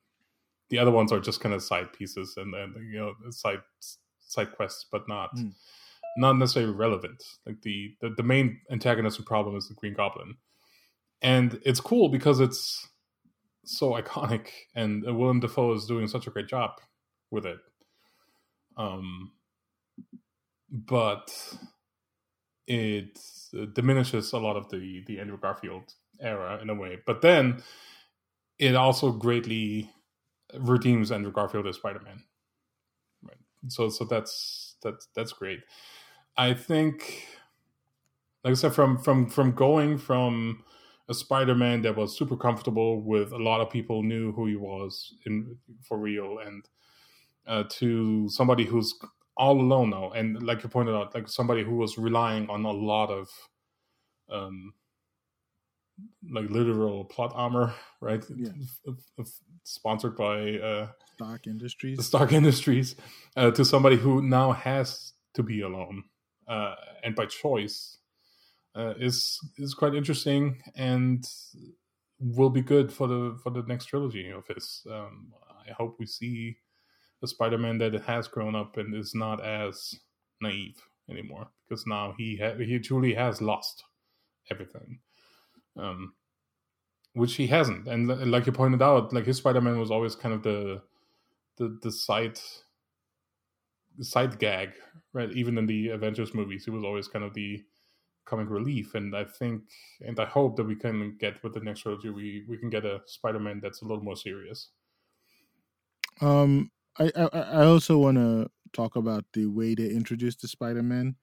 The 0.68 0.78
other 0.78 0.90
ones 0.90 1.12
are 1.12 1.20
just 1.20 1.40
kind 1.40 1.54
of 1.54 1.62
side 1.62 1.92
pieces 1.92 2.34
and 2.36 2.54
then 2.54 2.74
you 2.92 2.98
know 2.98 3.14
side 3.30 3.60
side 4.20 4.52
quests, 4.52 4.86
but 4.90 5.08
not. 5.08 5.34
Mm 5.36 5.52
not 6.16 6.36
necessarily 6.36 6.72
relevant. 6.72 7.22
Like 7.46 7.62
the, 7.62 7.94
the 8.00 8.10
the 8.16 8.22
main 8.22 8.60
antagonist 8.70 9.18
and 9.18 9.26
problem 9.26 9.56
is 9.56 9.68
the 9.68 9.74
Green 9.74 9.94
Goblin, 9.94 10.36
and 11.22 11.60
it's 11.64 11.80
cool 11.80 12.08
because 12.08 12.40
it's 12.40 12.88
so 13.64 13.92
iconic, 13.92 14.48
and 14.74 15.02
Willem 15.04 15.40
Dafoe 15.40 15.74
is 15.74 15.86
doing 15.86 16.08
such 16.08 16.26
a 16.26 16.30
great 16.30 16.48
job 16.48 16.72
with 17.30 17.46
it. 17.46 17.58
Um, 18.76 19.32
but 20.70 21.32
it 22.70 23.18
diminishes 23.74 24.32
a 24.32 24.38
lot 24.38 24.56
of 24.56 24.68
the 24.70 25.02
the 25.06 25.18
Andrew 25.18 25.38
Garfield 25.38 25.94
era 26.20 26.58
in 26.62 26.70
a 26.70 26.74
way. 26.74 26.98
But 27.04 27.20
then 27.20 27.62
it 28.58 28.76
also 28.76 29.10
greatly 29.10 29.90
redeems 30.54 31.10
Andrew 31.10 31.32
Garfield 31.32 31.66
as 31.66 31.76
Spider 31.76 32.00
Man. 32.00 32.22
Right. 33.22 33.38
So 33.68 33.88
so 33.88 34.04
that's 34.04 34.76
that's 34.82 35.08
that's 35.16 35.32
great. 35.32 35.60
I 36.36 36.54
think, 36.54 37.26
like 38.44 38.52
I 38.52 38.54
said, 38.54 38.72
from 38.72 38.98
from 38.98 39.28
from 39.28 39.52
going 39.52 39.98
from 39.98 40.62
a 41.08 41.14
Spider-Man 41.14 41.82
that 41.82 41.96
was 41.96 42.16
super 42.16 42.36
comfortable 42.36 43.02
with 43.02 43.32
a 43.32 43.36
lot 43.36 43.60
of 43.60 43.68
people 43.68 44.04
knew 44.04 44.30
who 44.30 44.46
he 44.46 44.54
was 44.54 45.12
in 45.26 45.56
for 45.82 45.98
real, 45.98 46.38
and 46.38 46.68
uh, 47.48 47.64
to 47.68 48.28
somebody 48.28 48.64
who's 48.64 48.94
all 49.40 49.58
alone 49.58 49.88
now, 49.88 50.10
and 50.10 50.42
like 50.42 50.62
you 50.62 50.68
pointed 50.68 50.94
out, 50.94 51.14
like 51.14 51.28
somebody 51.28 51.64
who 51.64 51.76
was 51.76 51.96
relying 51.96 52.48
on 52.50 52.64
a 52.66 52.70
lot 52.70 53.10
of 53.10 53.28
um, 54.30 54.74
like 56.30 56.48
literal 56.50 57.04
plot 57.06 57.32
armor, 57.34 57.74
right? 58.00 58.22
Yeah. 58.36 58.50
Sponsored 59.64 60.16
by 60.16 60.58
uh, 60.58 60.88
Stark 61.14 61.46
Industries. 61.46 61.96
The 61.96 62.04
Stark 62.04 62.32
Industries, 62.32 62.96
uh, 63.36 63.50
to 63.52 63.64
somebody 63.64 63.96
who 63.96 64.22
now 64.22 64.52
has 64.52 65.14
to 65.34 65.42
be 65.42 65.62
alone 65.62 66.04
uh, 66.46 66.74
and 67.02 67.14
by 67.14 67.24
choice 67.26 67.98
uh, 68.74 68.94
is 68.98 69.38
is 69.56 69.72
quite 69.74 69.94
interesting 69.94 70.62
and 70.76 71.24
will 72.18 72.50
be 72.50 72.60
good 72.60 72.92
for 72.92 73.08
the 73.08 73.38
for 73.42 73.50
the 73.50 73.62
next 73.62 73.86
trilogy 73.86 74.30
of 74.30 74.46
his. 74.48 74.82
Um, 74.90 75.32
I 75.66 75.72
hope 75.72 75.96
we 75.98 76.06
see 76.06 76.56
a 77.22 77.26
Spider-Man 77.26 77.78
that 77.78 77.94
has 78.02 78.28
grown 78.28 78.54
up 78.54 78.76
and 78.76 78.94
is 78.94 79.14
not 79.14 79.44
as 79.44 79.94
naive 80.40 80.80
anymore 81.10 81.48
because 81.68 81.86
now 81.86 82.14
he 82.16 82.36
ha- 82.36 82.56
he 82.56 82.78
truly 82.78 83.14
has 83.14 83.42
lost 83.42 83.84
everything, 84.50 84.98
um, 85.76 86.14
which 87.14 87.34
he 87.34 87.46
hasn't. 87.46 87.86
And 87.88 88.30
like 88.30 88.46
you 88.46 88.52
pointed 88.52 88.82
out, 88.82 89.12
like 89.12 89.26
his 89.26 89.38
Spider-Man 89.38 89.78
was 89.78 89.90
always 89.90 90.14
kind 90.14 90.34
of 90.34 90.42
the 90.42 90.82
the 91.56 91.78
the 91.82 91.92
side 91.92 92.38
side 94.00 94.38
gag, 94.38 94.70
right? 95.12 95.30
Even 95.32 95.58
in 95.58 95.66
the 95.66 95.90
Avengers 95.90 96.34
movies, 96.34 96.64
he 96.64 96.70
was 96.70 96.84
always 96.84 97.08
kind 97.08 97.24
of 97.24 97.34
the 97.34 97.62
comic 98.24 98.48
relief. 98.48 98.94
And 98.94 99.14
I 99.14 99.24
think, 99.24 99.62
and 100.00 100.18
I 100.18 100.24
hope 100.24 100.56
that 100.56 100.64
we 100.64 100.76
can 100.76 101.16
get 101.18 101.42
with 101.42 101.54
the 101.54 101.60
next 101.60 101.80
trilogy, 101.80 102.10
we 102.10 102.44
we 102.48 102.56
can 102.56 102.70
get 102.70 102.84
a 102.84 103.02
Spider-Man 103.06 103.60
that's 103.62 103.82
a 103.82 103.84
little 103.84 104.04
more 104.04 104.16
serious. 104.16 104.68
Um, 106.20 106.70
I 107.00 107.28
I, 107.32 107.64
also 107.64 107.98
want 107.98 108.18
to 108.18 108.48
talk 108.72 108.96
about 108.96 109.24
the 109.32 109.46
way 109.46 109.74
they 109.74 109.88
introduced 109.88 110.42
the 110.42 110.48
Spider-Man. 110.48 111.16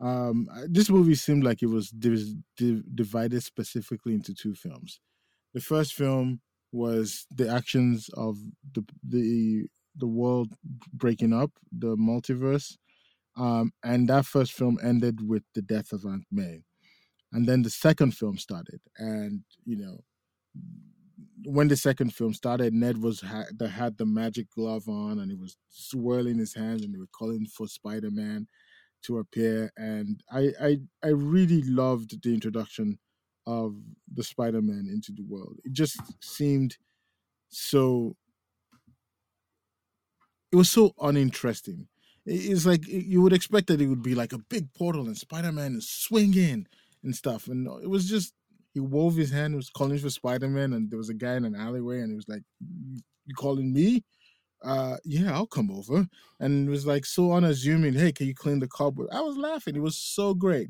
Um, 0.00 0.48
this 0.68 0.90
movie 0.90 1.14
seemed 1.14 1.42
like 1.42 1.62
it 1.62 1.68
was 1.68 1.90
div- 1.90 2.36
div- 2.56 2.84
divided 2.94 3.42
specifically 3.42 4.14
into 4.14 4.34
two 4.34 4.54
films. 4.54 5.00
The 5.54 5.60
first 5.60 5.94
film 5.94 6.40
was 6.72 7.26
the 7.34 7.48
actions 7.48 8.10
of 8.14 8.36
the 8.72 8.84
the 9.02 9.66
the 9.96 10.06
world 10.06 10.52
breaking 10.92 11.32
up, 11.32 11.50
the 11.72 11.96
multiverse. 11.96 12.76
Um, 13.36 13.72
and 13.82 14.08
that 14.08 14.26
first 14.26 14.52
film 14.52 14.78
ended 14.82 15.26
with 15.26 15.42
the 15.54 15.62
death 15.62 15.92
of 15.92 16.04
Aunt 16.04 16.24
May. 16.30 16.62
And 17.32 17.46
then 17.46 17.62
the 17.62 17.70
second 17.70 18.12
film 18.12 18.38
started. 18.38 18.80
And, 18.98 19.42
you 19.64 19.76
know, 19.76 19.98
when 21.46 21.68
the 21.68 21.76
second 21.76 22.12
film 22.12 22.34
started, 22.34 22.74
Ned 22.74 23.00
was 23.00 23.20
ha- 23.20 23.46
that 23.58 23.68
had 23.68 23.98
the 23.98 24.06
magic 24.06 24.50
glove 24.50 24.88
on 24.88 25.20
and 25.20 25.30
he 25.30 25.36
was 25.36 25.56
swirling 25.68 26.38
his 26.38 26.54
hands 26.54 26.82
and 26.82 26.92
they 26.92 26.98
were 26.98 27.06
calling 27.06 27.46
for 27.46 27.68
Spider 27.68 28.10
Man 28.10 28.48
to 29.04 29.18
appear. 29.18 29.72
And 29.76 30.22
I, 30.32 30.52
I 30.60 30.78
I 31.04 31.08
really 31.08 31.62
loved 31.62 32.20
the 32.22 32.34
introduction 32.34 32.98
of 33.46 33.76
the 34.12 34.24
Spider 34.24 34.60
Man 34.60 34.88
into 34.92 35.12
the 35.12 35.22
world. 35.22 35.58
It 35.64 35.72
just 35.72 36.00
seemed 36.22 36.76
so 37.48 38.16
it 40.50 40.56
was 40.56 40.70
so 40.70 40.94
uninteresting. 41.00 41.86
It's 42.24 42.66
like 42.66 42.86
you 42.88 43.22
would 43.22 43.32
expect 43.32 43.68
that 43.68 43.80
it 43.80 43.86
would 43.86 44.02
be 44.02 44.16
like 44.16 44.32
a 44.32 44.38
big 44.38 44.72
portal 44.74 45.06
and 45.06 45.16
Spider 45.16 45.52
Man 45.52 45.76
is 45.76 45.88
swinging 45.88 46.66
and 47.04 47.14
stuff, 47.14 47.46
and 47.46 47.68
it 47.82 47.88
was 47.88 48.08
just 48.08 48.34
he 48.76 48.80
wove 48.80 49.16
his 49.16 49.30
hand, 49.30 49.56
was 49.56 49.70
calling 49.70 49.96
for 49.98 50.10
Spider 50.10 50.48
Man, 50.48 50.74
and 50.74 50.90
there 50.90 50.98
was 50.98 51.08
a 51.08 51.14
guy 51.14 51.36
in 51.36 51.46
an 51.46 51.56
alleyway, 51.56 52.00
and 52.00 52.10
he 52.10 52.14
was 52.14 52.28
like, 52.28 52.42
"You 53.24 53.34
calling 53.34 53.72
me?" 53.72 54.04
Uh, 54.62 54.98
yeah, 55.02 55.32
I'll 55.32 55.46
come 55.46 55.70
over, 55.70 56.06
and 56.40 56.68
it 56.68 56.70
was 56.70 56.86
like 56.86 57.06
so 57.06 57.32
unassuming. 57.32 57.94
Hey, 57.94 58.12
can 58.12 58.26
you 58.26 58.34
clean 58.34 58.58
the 58.58 58.68
cupboard? 58.68 59.08
I 59.10 59.22
was 59.22 59.38
laughing. 59.38 59.76
It 59.76 59.80
was 59.80 59.96
so 59.96 60.34
great, 60.34 60.68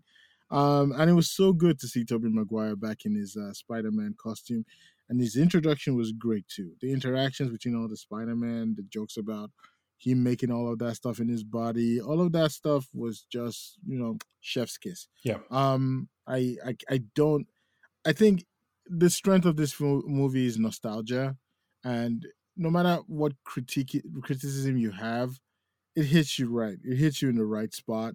um, 0.53 0.93
and 0.93 1.11
it 1.11 1.15
was 1.15 1.29
so 1.33 1.53
good 1.53 1.81
to 1.81 1.89
see 1.89 2.05
Tobey 2.05 2.29
Maguire 2.31 2.77
back 2.77 3.07
in 3.07 3.17
his 3.17 3.37
uh, 3.37 3.53
Spider 3.53 3.91
Man 3.91 4.15
costume, 4.17 4.65
and 5.09 5.21
his 5.21 5.37
introduction 5.37 5.97
was 5.97 6.13
great 6.13 6.47
too. 6.47 6.75
The 6.81 6.93
interactions 6.93 7.51
between 7.51 7.75
all 7.75 7.89
the 7.89 7.97
Spider 7.97 8.37
Man, 8.37 8.77
the 8.77 8.85
jokes 8.85 9.17
about 9.17 9.51
him 9.99 10.23
making 10.23 10.53
all 10.53 10.73
of 10.73 10.79
that 10.79 10.95
stuff 10.95 11.19
in 11.19 11.29
his 11.29 11.43
body, 11.43 12.01
all 12.01 12.21
of 12.21 12.31
that 12.31 12.53
stuff 12.53 12.87
was 12.95 13.27
just 13.33 13.79
you 13.85 13.99
know 13.99 14.17
chef's 14.43 14.79
kiss. 14.79 15.09
Yeah. 15.25 15.39
Um, 15.51 16.09
I 16.29 16.55
I 16.65 16.77
I 16.89 16.99
don't. 17.17 17.49
I 18.07 18.13
think 18.15 18.47
the 18.87 19.11
strength 19.11 19.47
of 19.47 19.57
this 19.57 19.81
movie 19.81 20.47
is 20.47 20.59
nostalgia, 20.59 21.37
and 21.85 22.27
no 22.57 22.71
matter 22.71 23.03
what 23.09 23.35
critique 23.45 24.03
criticism 24.23 24.79
you 24.79 24.93
have, 24.93 25.41
it 25.97 26.05
hits 26.07 26.39
you 26.39 26.49
right. 26.49 26.79
It 26.85 26.97
hits 26.97 27.23
you 27.23 27.31
in 27.31 27.37
the 27.37 27.47
right 27.47 27.75
spot. 27.75 28.15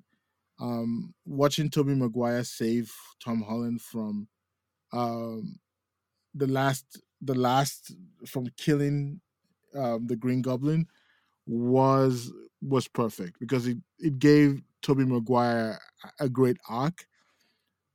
Um, 0.59 1.13
watching 1.25 1.69
Tobey 1.69 1.95
Maguire 1.95 2.43
save 2.43 2.93
Tom 3.23 3.43
Holland 3.43 3.81
from 3.81 4.29
um, 4.93 5.59
the 6.35 6.47
last 6.47 7.01
the 7.21 7.35
last 7.35 7.93
from 8.27 8.47
killing 8.57 9.21
um, 9.75 10.07
the 10.07 10.15
Green 10.17 10.41
Goblin 10.41 10.87
was 11.47 12.31
was 12.61 12.87
perfect 12.87 13.39
because 13.39 13.67
it, 13.67 13.77
it 13.99 14.19
gave 14.19 14.61
Tobey 14.81 15.05
Maguire 15.05 15.79
a 16.19 16.29
great 16.29 16.57
arc. 16.69 17.05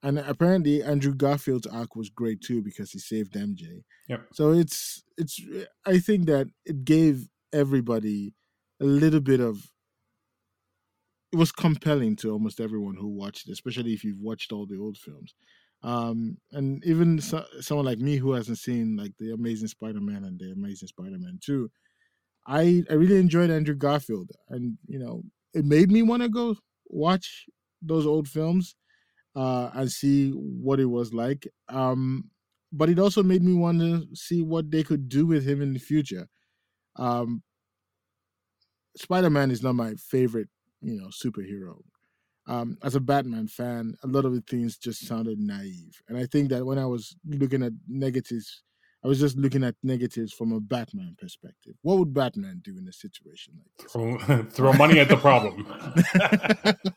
And 0.03 0.19
apparently 0.19 0.83
Andrew 0.83 1.15
Garfield's 1.15 1.67
arc 1.67 1.97
was 1.97 2.11
great 2.11 2.41
too 2.41 2.63
because 2.63 2.93
he 2.93 2.99
saved 2.99 3.35
MJ. 3.35 3.83
Yep. 4.09 4.27
So 4.33 4.53
it's 4.53 5.03
it's 5.17 5.41
I 5.87 5.99
think 5.99 6.27
that 6.27 6.49
it 6.65 6.85
gave 6.85 7.29
everybody 7.53 8.35
a 8.81 8.85
little 8.85 9.21
bit 9.21 9.41
of 9.41 9.71
it 11.33 11.37
was 11.37 11.51
compelling 11.51 12.17
to 12.17 12.31
almost 12.31 12.61
everyone 12.61 12.95
who 12.95 13.09
watched 13.09 13.49
it, 13.49 13.53
especially 13.53 13.93
if 13.93 14.05
you've 14.05 14.21
watched 14.21 14.53
all 14.53 14.67
the 14.67 14.79
old 14.79 14.97
films. 14.97 15.35
Um, 15.83 16.39
and 16.53 16.85
even 16.85 17.21
so, 17.21 17.45
someone 17.61 17.87
like 17.87 17.99
me 17.99 18.17
who 18.17 18.33
hasn't 18.33 18.59
seen 18.59 18.97
like 18.97 19.13
the 19.19 19.33
Amazing 19.33 19.69
Spider-Man 19.69 20.25
and 20.25 20.39
the 20.39 20.53
Amazing 20.53 20.89
Spider-Man 20.89 21.39
2, 21.45 21.71
I 22.47 22.83
I 22.91 22.95
really 22.95 23.19
enjoyed 23.19 23.51
Andrew 23.51 23.75
Garfield, 23.75 24.31
and 24.49 24.79
you 24.87 24.99
know 24.99 25.23
it 25.53 25.65
made 25.65 25.91
me 25.91 26.03
want 26.03 26.23
to 26.23 26.29
go 26.29 26.57
watch 26.87 27.47
those 27.83 28.07
old 28.07 28.29
films 28.29 28.75
uh, 29.37 29.70
and 29.74 29.93
see 29.93 30.30
what 30.30 30.80
it 30.80 30.87
was 30.87 31.12
like. 31.12 31.47
Um, 31.68 32.30
but 32.72 32.89
it 32.89 32.99
also 32.99 33.22
made 33.22 33.43
me 33.43 33.53
want 33.53 33.80
to 33.80 34.07
see 34.14 34.43
what 34.43 34.70
they 34.70 34.82
could 34.82 35.09
do 35.09 35.26
with 35.26 35.47
him 35.47 35.62
in 35.62 35.74
the 35.74 35.78
future. 35.78 36.26
Um, 36.97 37.43
Spider 38.97 39.30
Man 39.30 39.51
is 39.51 39.62
not 39.62 39.74
my 39.74 39.95
favorite, 39.95 40.49
you 40.80 40.95
know, 40.95 41.09
superhero. 41.09 41.76
Um, 42.49 42.78
as 42.82 42.95
a 42.95 43.01
Batman 43.01 43.49
fan, 43.49 43.95
a 44.03 44.07
lot 44.07 44.24
of 44.24 44.32
the 44.32 44.41
things 44.41 44.78
just 44.78 45.07
sounded 45.07 45.39
naive, 45.39 46.01
and 46.09 46.16
I 46.16 46.26
think 46.26 46.49
that 46.51 46.64
when 46.64 46.78
I 46.78 46.87
was 46.87 47.16
looking 47.26 47.62
at 47.62 47.72
negatives, 47.89 48.62
I 49.05 49.09
was 49.09 49.18
just 49.18 49.37
looking 49.37 49.64
at 49.64 49.74
negatives 49.82 50.32
from 50.32 50.53
a 50.53 50.61
Batman 50.61 51.16
perspective. 51.18 51.74
What 51.82 51.99
would 51.99 52.14
Batman 52.14 52.61
do 52.64 52.78
in 52.78 52.87
a 52.87 52.93
situation 52.93 53.55
like 53.59 53.70
this? 53.78 53.93
Throw, 53.93 54.43
throw 54.51 54.72
money 54.74 55.01
at 55.01 55.09
the 55.09 55.16
problem. 55.16 55.66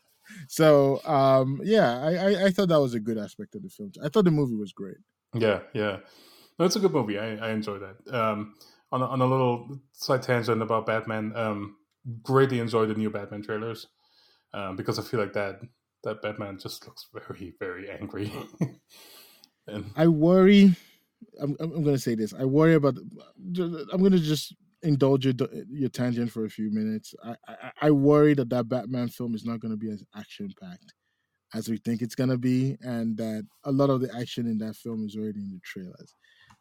so 0.48 1.00
um, 1.04 1.60
yeah, 1.64 1.98
I, 1.98 2.14
I 2.14 2.44
I 2.46 2.50
thought 2.50 2.68
that 2.68 2.80
was 2.80 2.94
a 2.94 3.00
good 3.00 3.18
aspect 3.18 3.54
of 3.54 3.62
the 3.62 3.68
film. 3.68 3.92
I 4.02 4.08
thought 4.08 4.24
the 4.24 4.30
movie 4.30 4.56
was 4.56 4.72
great. 4.72 4.98
Yeah, 5.34 5.60
yeah. 5.72 5.98
No, 6.58 6.66
it's 6.66 6.76
a 6.76 6.80
good 6.80 6.92
movie. 6.92 7.18
I, 7.18 7.36
I 7.36 7.50
enjoy 7.50 7.78
that. 7.78 8.14
Um, 8.14 8.54
on 8.92 9.02
a, 9.02 9.06
on 9.06 9.20
a 9.20 9.26
little 9.26 9.78
side 9.92 10.22
tangent 10.22 10.62
about 10.62 10.86
Batman, 10.86 11.34
um, 11.36 11.76
greatly 12.22 12.58
enjoy 12.58 12.86
the 12.86 12.94
new 12.94 13.10
Batman 13.10 13.42
trailers 13.42 13.86
um, 14.52 14.76
because 14.76 14.98
I 14.98 15.02
feel 15.02 15.20
like 15.20 15.32
that 15.34 15.60
that 16.02 16.22
Batman 16.22 16.58
just 16.58 16.86
looks 16.86 17.06
very 17.12 17.54
very 17.58 17.90
angry. 17.90 18.32
and 19.66 19.90
I 19.96 20.08
worry. 20.08 20.74
I'm 21.40 21.56
I'm 21.60 21.82
going 21.82 21.96
to 21.96 21.98
say 21.98 22.14
this. 22.14 22.34
I 22.34 22.44
worry 22.44 22.74
about. 22.74 22.96
I'm 22.96 24.00
going 24.00 24.12
to 24.12 24.18
just 24.18 24.54
indulge 24.82 25.26
your 25.26 25.34
your 25.68 25.88
tangent 25.90 26.32
for 26.32 26.44
a 26.44 26.50
few 26.50 26.70
minutes. 26.70 27.14
I 27.24 27.36
I, 27.48 27.72
I 27.82 27.90
worry 27.90 28.34
that 28.34 28.50
that 28.50 28.68
Batman 28.68 29.08
film 29.08 29.34
is 29.34 29.44
not 29.44 29.60
going 29.60 29.72
to 29.72 29.76
be 29.78 29.90
as 29.90 30.04
action 30.14 30.52
packed 30.60 30.94
as 31.54 31.68
we 31.68 31.78
think 31.78 32.02
it's 32.02 32.14
going 32.14 32.30
to 32.30 32.38
be, 32.38 32.76
and 32.80 33.16
that 33.18 33.46
a 33.64 33.72
lot 33.72 33.90
of 33.90 34.00
the 34.00 34.14
action 34.14 34.46
in 34.46 34.58
that 34.58 34.76
film 34.76 35.04
is 35.06 35.16
already 35.16 35.40
in 35.40 35.52
the 35.52 35.60
trailers. 35.64 36.14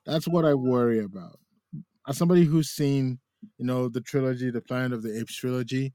That's 0.05 0.27
what 0.27 0.45
I 0.45 0.53
worry 0.55 0.99
about. 1.03 1.39
As 2.07 2.17
somebody 2.17 2.45
who's 2.45 2.69
seen, 2.69 3.19
you 3.57 3.65
know, 3.65 3.89
the 3.89 4.01
trilogy, 4.01 4.51
the 4.51 4.61
Planet 4.61 4.93
of 4.93 5.03
the 5.03 5.19
Apes 5.19 5.35
trilogy, 5.35 5.93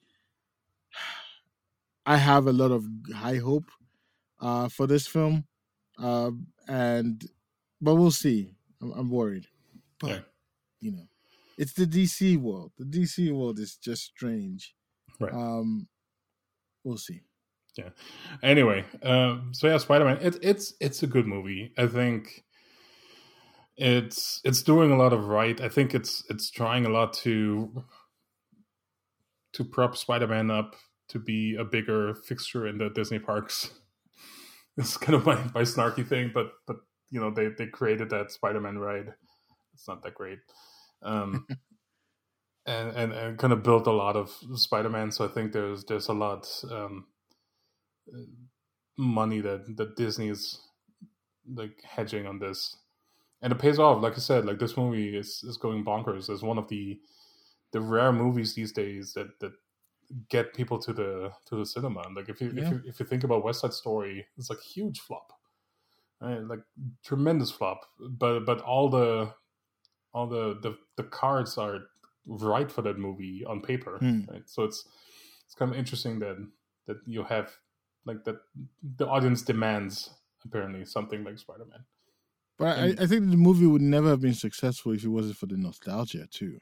I 2.06 2.16
have 2.18 2.46
a 2.46 2.52
lot 2.52 2.70
of 2.70 2.86
high 3.14 3.36
hope 3.38 3.70
uh, 4.40 4.68
for 4.68 4.86
this 4.86 5.06
film, 5.06 5.46
uh, 5.98 6.32
and 6.68 7.24
but 7.80 7.94
we'll 7.96 8.10
see. 8.10 8.54
I'm, 8.82 8.92
I'm 8.92 9.10
worried, 9.10 9.46
but 10.00 10.10
Yeah. 10.10 10.20
you 10.80 10.92
know, 10.92 11.08
it's 11.58 11.72
the 11.74 11.86
DC 11.86 12.36
world. 12.36 12.72
The 12.78 12.84
DC 12.84 13.32
world 13.32 13.58
is 13.58 13.76
just 13.76 14.02
strange. 14.02 14.74
Right. 15.20 15.32
Um, 15.32 15.88
we'll 16.82 16.96
see. 16.98 17.20
yeah. 17.76 17.90
Anyway, 18.42 18.84
um, 19.02 19.50
so 19.52 19.68
yeah, 19.68 19.78
Spider 19.78 20.04
Man. 20.04 20.18
It, 20.20 20.38
it's 20.42 20.74
it's 20.80 21.02
a 21.02 21.06
good 21.06 21.26
movie. 21.26 21.72
I 21.78 21.86
think 21.86 22.44
it's 23.76 24.40
it's 24.44 24.62
doing 24.62 24.92
a 24.92 24.96
lot 24.96 25.12
of 25.12 25.26
right. 25.26 25.60
I 25.60 25.68
think 25.68 25.94
it's 25.94 26.24
it's 26.28 26.50
trying 26.50 26.86
a 26.86 26.90
lot 26.90 27.12
to 27.24 27.84
to 29.54 29.64
prop 29.64 29.96
Spider 29.96 30.26
Man 30.26 30.50
up 30.50 30.76
to 31.08 31.18
be 31.18 31.56
a 31.56 31.64
bigger 31.64 32.14
fixture 32.14 32.66
in 32.66 32.78
the 32.78 32.90
Disney 32.90 33.18
parks. 33.18 33.70
It's 34.76 34.96
kind 34.96 35.14
of 35.14 35.24
my, 35.24 35.36
my 35.54 35.62
snarky 35.62 36.04
thing, 36.04 36.32
but 36.34 36.50
but 36.66 36.78
you 37.08 37.20
know 37.20 37.30
they 37.30 37.46
they 37.56 37.68
created 37.68 38.10
that 38.10 38.32
Spider 38.32 38.60
Man 38.60 38.76
ride. 38.76 39.14
It's 39.72 39.86
not 39.86 40.02
that 40.02 40.14
great. 40.14 40.40
Um, 41.02 41.46
and, 42.66 42.90
and 42.96 43.12
and 43.12 43.38
kind 43.38 43.52
of 43.52 43.62
built 43.62 43.86
a 43.86 43.92
lot 43.92 44.16
of 44.16 44.30
Spider 44.54 44.88
Man. 44.88 45.10
So 45.10 45.24
I 45.24 45.28
think 45.28 45.52
there's 45.52 45.84
there's 45.84 46.08
a 46.08 46.14
lot 46.14 46.48
um, 46.70 47.06
money 48.96 49.40
that 49.40 49.76
that 49.76 49.96
Disney 49.96 50.28
is 50.28 50.60
like 51.52 51.82
hedging 51.84 52.26
on 52.26 52.38
this, 52.38 52.76
and 53.42 53.52
it 53.52 53.58
pays 53.58 53.78
off. 53.78 54.02
Like 54.02 54.14
I 54.14 54.20
said, 54.20 54.46
like 54.46 54.58
this 54.58 54.76
movie 54.76 55.16
is 55.16 55.44
is 55.46 55.56
going 55.56 55.84
bonkers. 55.84 56.30
It's 56.30 56.42
one 56.42 56.58
of 56.58 56.68
the 56.68 56.98
the 57.72 57.80
rare 57.80 58.12
movies 58.12 58.54
these 58.54 58.72
days 58.72 59.12
that 59.14 59.38
that 59.40 59.52
get 60.28 60.54
people 60.54 60.78
to 60.78 60.92
the 60.92 61.32
to 61.46 61.56
the 61.56 61.66
cinema. 61.66 62.02
Like 62.14 62.28
if 62.28 62.40
you 62.40 62.52
if 62.56 62.70
you 62.70 62.82
if 62.86 63.00
you 63.00 63.06
think 63.06 63.24
about 63.24 63.44
West 63.44 63.60
Side 63.60 63.72
Story, 63.72 64.26
it's 64.38 64.50
like 64.50 64.60
huge 64.60 65.00
flop, 65.00 65.32
right? 66.20 66.40
like 66.40 66.60
tremendous 67.04 67.50
flop. 67.50 67.80
But 67.98 68.40
but 68.40 68.60
all 68.60 68.88
the 68.88 69.32
all 70.14 70.26
the 70.26 70.58
the, 70.62 70.76
the 70.96 71.02
cards 71.04 71.58
are 71.58 71.80
right 72.26 72.70
for 72.70 72.82
that 72.82 72.98
movie 72.98 73.44
on 73.46 73.60
paper, 73.60 73.98
Hmm. 73.98 74.20
right? 74.30 74.42
So 74.46 74.62
it's 74.64 74.86
it's 75.46 75.54
kind 75.54 75.70
of 75.72 75.76
interesting 75.78 76.18
that 76.20 76.36
that 76.86 76.98
you 77.06 77.24
have 77.24 77.50
like 78.06 78.24
that 78.24 78.36
the 78.96 79.06
audience 79.06 79.42
demands 79.42 80.10
apparently 80.44 80.84
something 80.84 81.24
like 81.24 81.38
Spider 81.38 81.64
Man. 81.66 81.84
But 82.58 82.78
And- 82.78 83.00
I, 83.00 83.04
I 83.04 83.06
think 83.06 83.30
the 83.30 83.36
movie 83.36 83.66
would 83.66 83.82
never 83.82 84.08
have 84.10 84.20
been 84.20 84.34
successful 84.34 84.92
if 84.92 85.04
it 85.04 85.08
wasn't 85.08 85.36
for 85.36 85.46
the 85.46 85.56
nostalgia 85.56 86.26
too, 86.30 86.60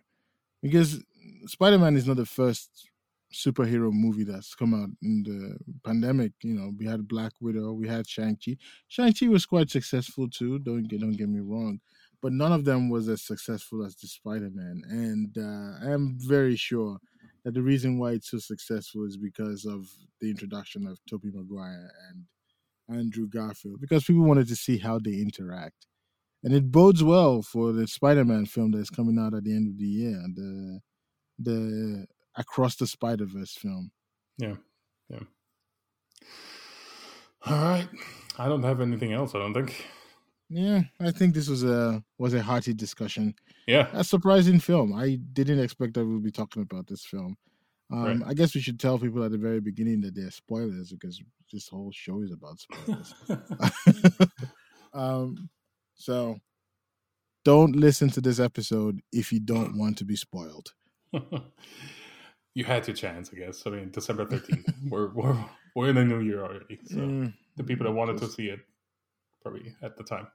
because 0.62 1.02
Spider 1.46 1.78
Man 1.78 1.96
is 1.96 2.06
not 2.06 2.16
the 2.16 2.26
first 2.26 2.88
superhero 3.32 3.90
movie 3.92 4.24
that's 4.24 4.54
come 4.54 4.74
out 4.74 4.90
in 5.02 5.22
the 5.22 5.56
pandemic. 5.84 6.32
You 6.42 6.54
know, 6.54 6.72
we 6.78 6.86
had 6.86 7.08
Black 7.08 7.32
Widow, 7.40 7.72
we 7.72 7.88
had 7.88 8.06
Shang 8.06 8.36
Chi. 8.44 8.56
Shang 8.88 9.12
Chi 9.12 9.26
was 9.28 9.46
quite 9.46 9.70
successful 9.70 10.28
too. 10.28 10.58
Don't 10.58 10.84
get 10.84 11.00
don't 11.00 11.16
get 11.16 11.28
me 11.28 11.40
wrong, 11.40 11.80
but 12.22 12.32
none 12.32 12.52
of 12.52 12.64
them 12.64 12.88
was 12.88 13.08
as 13.08 13.20
successful 13.20 13.84
as 13.84 13.96
the 13.96 14.06
Spider 14.06 14.48
Man. 14.54 14.82
And 14.88 15.36
uh, 15.36 15.84
I 15.86 15.92
am 15.92 16.16
very 16.20 16.54
sure 16.54 16.98
that 17.44 17.52
the 17.54 17.62
reason 17.62 17.98
why 17.98 18.12
it's 18.12 18.30
so 18.30 18.38
successful 18.38 19.04
is 19.04 19.16
because 19.16 19.64
of 19.64 19.88
the 20.20 20.30
introduction 20.30 20.86
of 20.86 21.00
Tobey 21.10 21.30
Maguire 21.34 21.90
and 22.08 22.96
Andrew 22.98 23.26
Garfield 23.28 23.80
because 23.80 24.04
people 24.04 24.22
wanted 24.22 24.46
to 24.48 24.56
see 24.56 24.78
how 24.78 25.00
they 25.00 25.14
interact. 25.14 25.86
And 26.44 26.54
it 26.54 26.70
bodes 26.70 27.02
well 27.02 27.42
for 27.42 27.72
the 27.72 27.86
Spider-Man 27.86 28.46
film 28.46 28.72
that's 28.72 28.90
coming 28.90 29.18
out 29.18 29.34
at 29.34 29.44
the 29.44 29.54
end 29.54 29.68
of 29.68 29.78
the 29.78 29.86
year, 29.86 30.22
the 30.34 30.80
the 31.38 32.06
Across 32.36 32.76
the 32.76 32.86
Spider-Verse 32.86 33.56
film. 33.56 33.90
Yeah, 34.38 34.56
yeah. 35.08 35.20
All 37.44 37.56
right, 37.56 37.88
I 38.38 38.48
don't 38.48 38.62
have 38.62 38.80
anything 38.80 39.12
else. 39.12 39.34
I 39.34 39.38
don't 39.38 39.54
think. 39.54 39.86
Yeah, 40.52 40.82
I 41.00 41.10
think 41.10 41.34
this 41.34 41.48
was 41.48 41.64
a 41.64 42.02
was 42.18 42.34
a 42.34 42.42
hearty 42.42 42.74
discussion. 42.74 43.34
Yeah, 43.66 43.88
A 43.92 44.04
surprising 44.04 44.60
film. 44.60 44.92
I 44.94 45.16
didn't 45.32 45.60
expect 45.60 45.94
that 45.94 46.04
we'd 46.04 46.22
be 46.22 46.30
talking 46.30 46.62
about 46.62 46.86
this 46.86 47.04
film. 47.04 47.36
Um, 47.90 48.04
Right. 48.04 48.30
I 48.30 48.34
guess 48.34 48.54
we 48.54 48.60
should 48.60 48.80
tell 48.80 48.98
people 48.98 49.22
at 49.24 49.30
the 49.32 49.38
very 49.38 49.60
beginning 49.60 50.00
that 50.02 50.14
they're 50.14 50.30
spoilers 50.30 50.90
because 50.92 51.20
this 51.52 51.68
whole 51.68 51.90
show 51.92 52.22
is 52.22 52.32
about 52.32 52.58
spoilers. 52.58 53.14
um, 54.94 55.48
so 55.94 56.38
don't 57.44 57.76
listen 57.76 58.08
to 58.10 58.20
this 58.20 58.38
episode 58.40 59.00
if 59.12 59.32
you 59.32 59.40
don't 59.40 59.76
want 59.78 59.98
to 59.98 60.04
be 60.04 60.16
spoiled. 60.16 60.72
you 62.54 62.64
had 62.64 62.86
your 62.86 62.96
chance, 62.96 63.30
I 63.32 63.36
guess. 63.38 63.62
I 63.66 63.70
mean, 63.70 63.90
December 63.90 64.26
thirteenth. 64.26 64.66
we're 64.88 65.08
we're 65.12 65.36
we're 65.74 65.88
in 65.90 65.96
the 65.96 66.04
new 66.04 66.20
year 66.20 66.44
already, 66.44 66.78
so 66.84 66.96
Mm, 66.96 67.34
the 67.56 67.64
people 67.64 67.84
that 67.86 67.92
wanted 67.92 68.18
to 68.18 68.28
see 68.28 68.46
it 68.46 68.60
probably 69.42 69.74
at 69.82 69.96
the 69.96 70.04
time. 70.04 70.28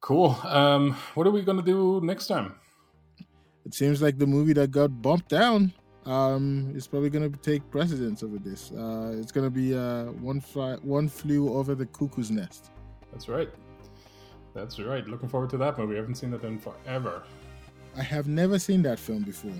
Cool. 0.00 0.36
Um, 0.44 0.92
what 1.14 1.26
are 1.26 1.30
we 1.30 1.42
gonna 1.42 1.62
do 1.62 2.00
next 2.02 2.26
time? 2.26 2.54
it 3.66 3.74
seems 3.74 4.00
like 4.00 4.16
the 4.16 4.26
movie 4.26 4.52
that 4.52 4.70
got 4.70 5.02
bumped 5.02 5.28
down 5.28 5.72
um, 6.06 6.72
is 6.76 6.86
probably 6.86 7.10
going 7.10 7.30
to 7.30 7.38
take 7.40 7.68
precedence 7.68 8.22
over 8.22 8.38
this. 8.38 8.70
Uh, 8.70 9.16
it's 9.20 9.32
going 9.32 9.44
to 9.44 9.50
be 9.50 9.76
uh, 9.76 10.04
one 10.22 10.40
fly, 10.40 10.76
one 10.82 11.08
flew 11.08 11.52
over 11.52 11.74
the 11.74 11.86
cuckoo's 11.86 12.30
nest. 12.30 12.70
That's 13.10 13.28
right. 13.28 13.50
That's 14.54 14.78
right. 14.78 15.04
Looking 15.08 15.28
forward 15.28 15.50
to 15.50 15.56
that 15.58 15.76
movie. 15.78 15.94
I 15.94 15.96
haven't 15.96 16.14
seen 16.14 16.30
that 16.30 16.44
in 16.44 16.60
forever. 16.60 17.24
I 17.96 18.02
have 18.02 18.28
never 18.28 18.58
seen 18.58 18.82
that 18.82 19.00
film 19.00 19.24
before, 19.24 19.50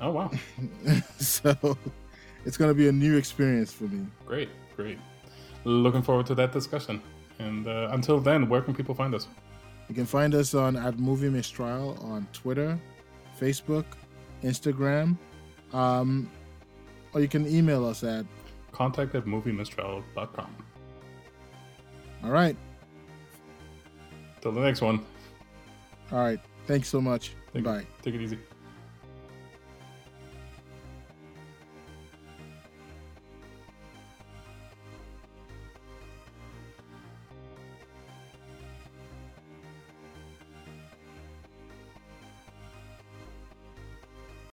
Oh 0.00 0.10
wow, 0.10 0.30
so 1.18 1.54
it's 2.44 2.56
going 2.56 2.70
to 2.70 2.74
be 2.74 2.88
a 2.88 2.92
new 2.92 3.16
experience 3.16 3.72
for 3.72 3.84
me. 3.84 4.06
great, 4.26 4.48
great. 4.74 4.98
Looking 5.64 6.02
forward 6.02 6.26
to 6.26 6.34
that 6.36 6.52
discussion. 6.52 7.02
And 7.38 7.66
uh, 7.66 7.88
until 7.92 8.18
then, 8.20 8.48
where 8.48 8.62
can 8.62 8.74
people 8.74 8.94
find 8.94 9.14
us? 9.14 9.28
You 9.88 9.94
can 9.94 10.06
find 10.06 10.34
us 10.34 10.54
on 10.54 10.76
at 10.76 10.98
Movie 10.98 11.28
Mistrial 11.28 11.96
on 12.02 12.26
Twitter, 12.32 12.78
Facebook, 13.40 13.84
Instagram, 14.42 15.16
um, 15.72 16.30
or 17.12 17.20
you 17.20 17.28
can 17.28 17.46
email 17.46 17.86
us 17.86 18.02
at. 18.02 18.26
Contact 18.72 19.14
at 19.14 19.24
moviemistrial.com. 19.24 20.56
All 22.24 22.30
right, 22.30 22.56
Till 24.40 24.52
the 24.52 24.60
next 24.60 24.80
one. 24.80 25.04
all 26.12 26.18
right. 26.18 26.40
Thanks 26.66 26.88
so 26.88 27.00
much. 27.00 27.32
Take 27.54 27.64
Bye. 27.64 27.86
Take 28.02 28.14
it 28.14 28.20
easy. 28.20 28.38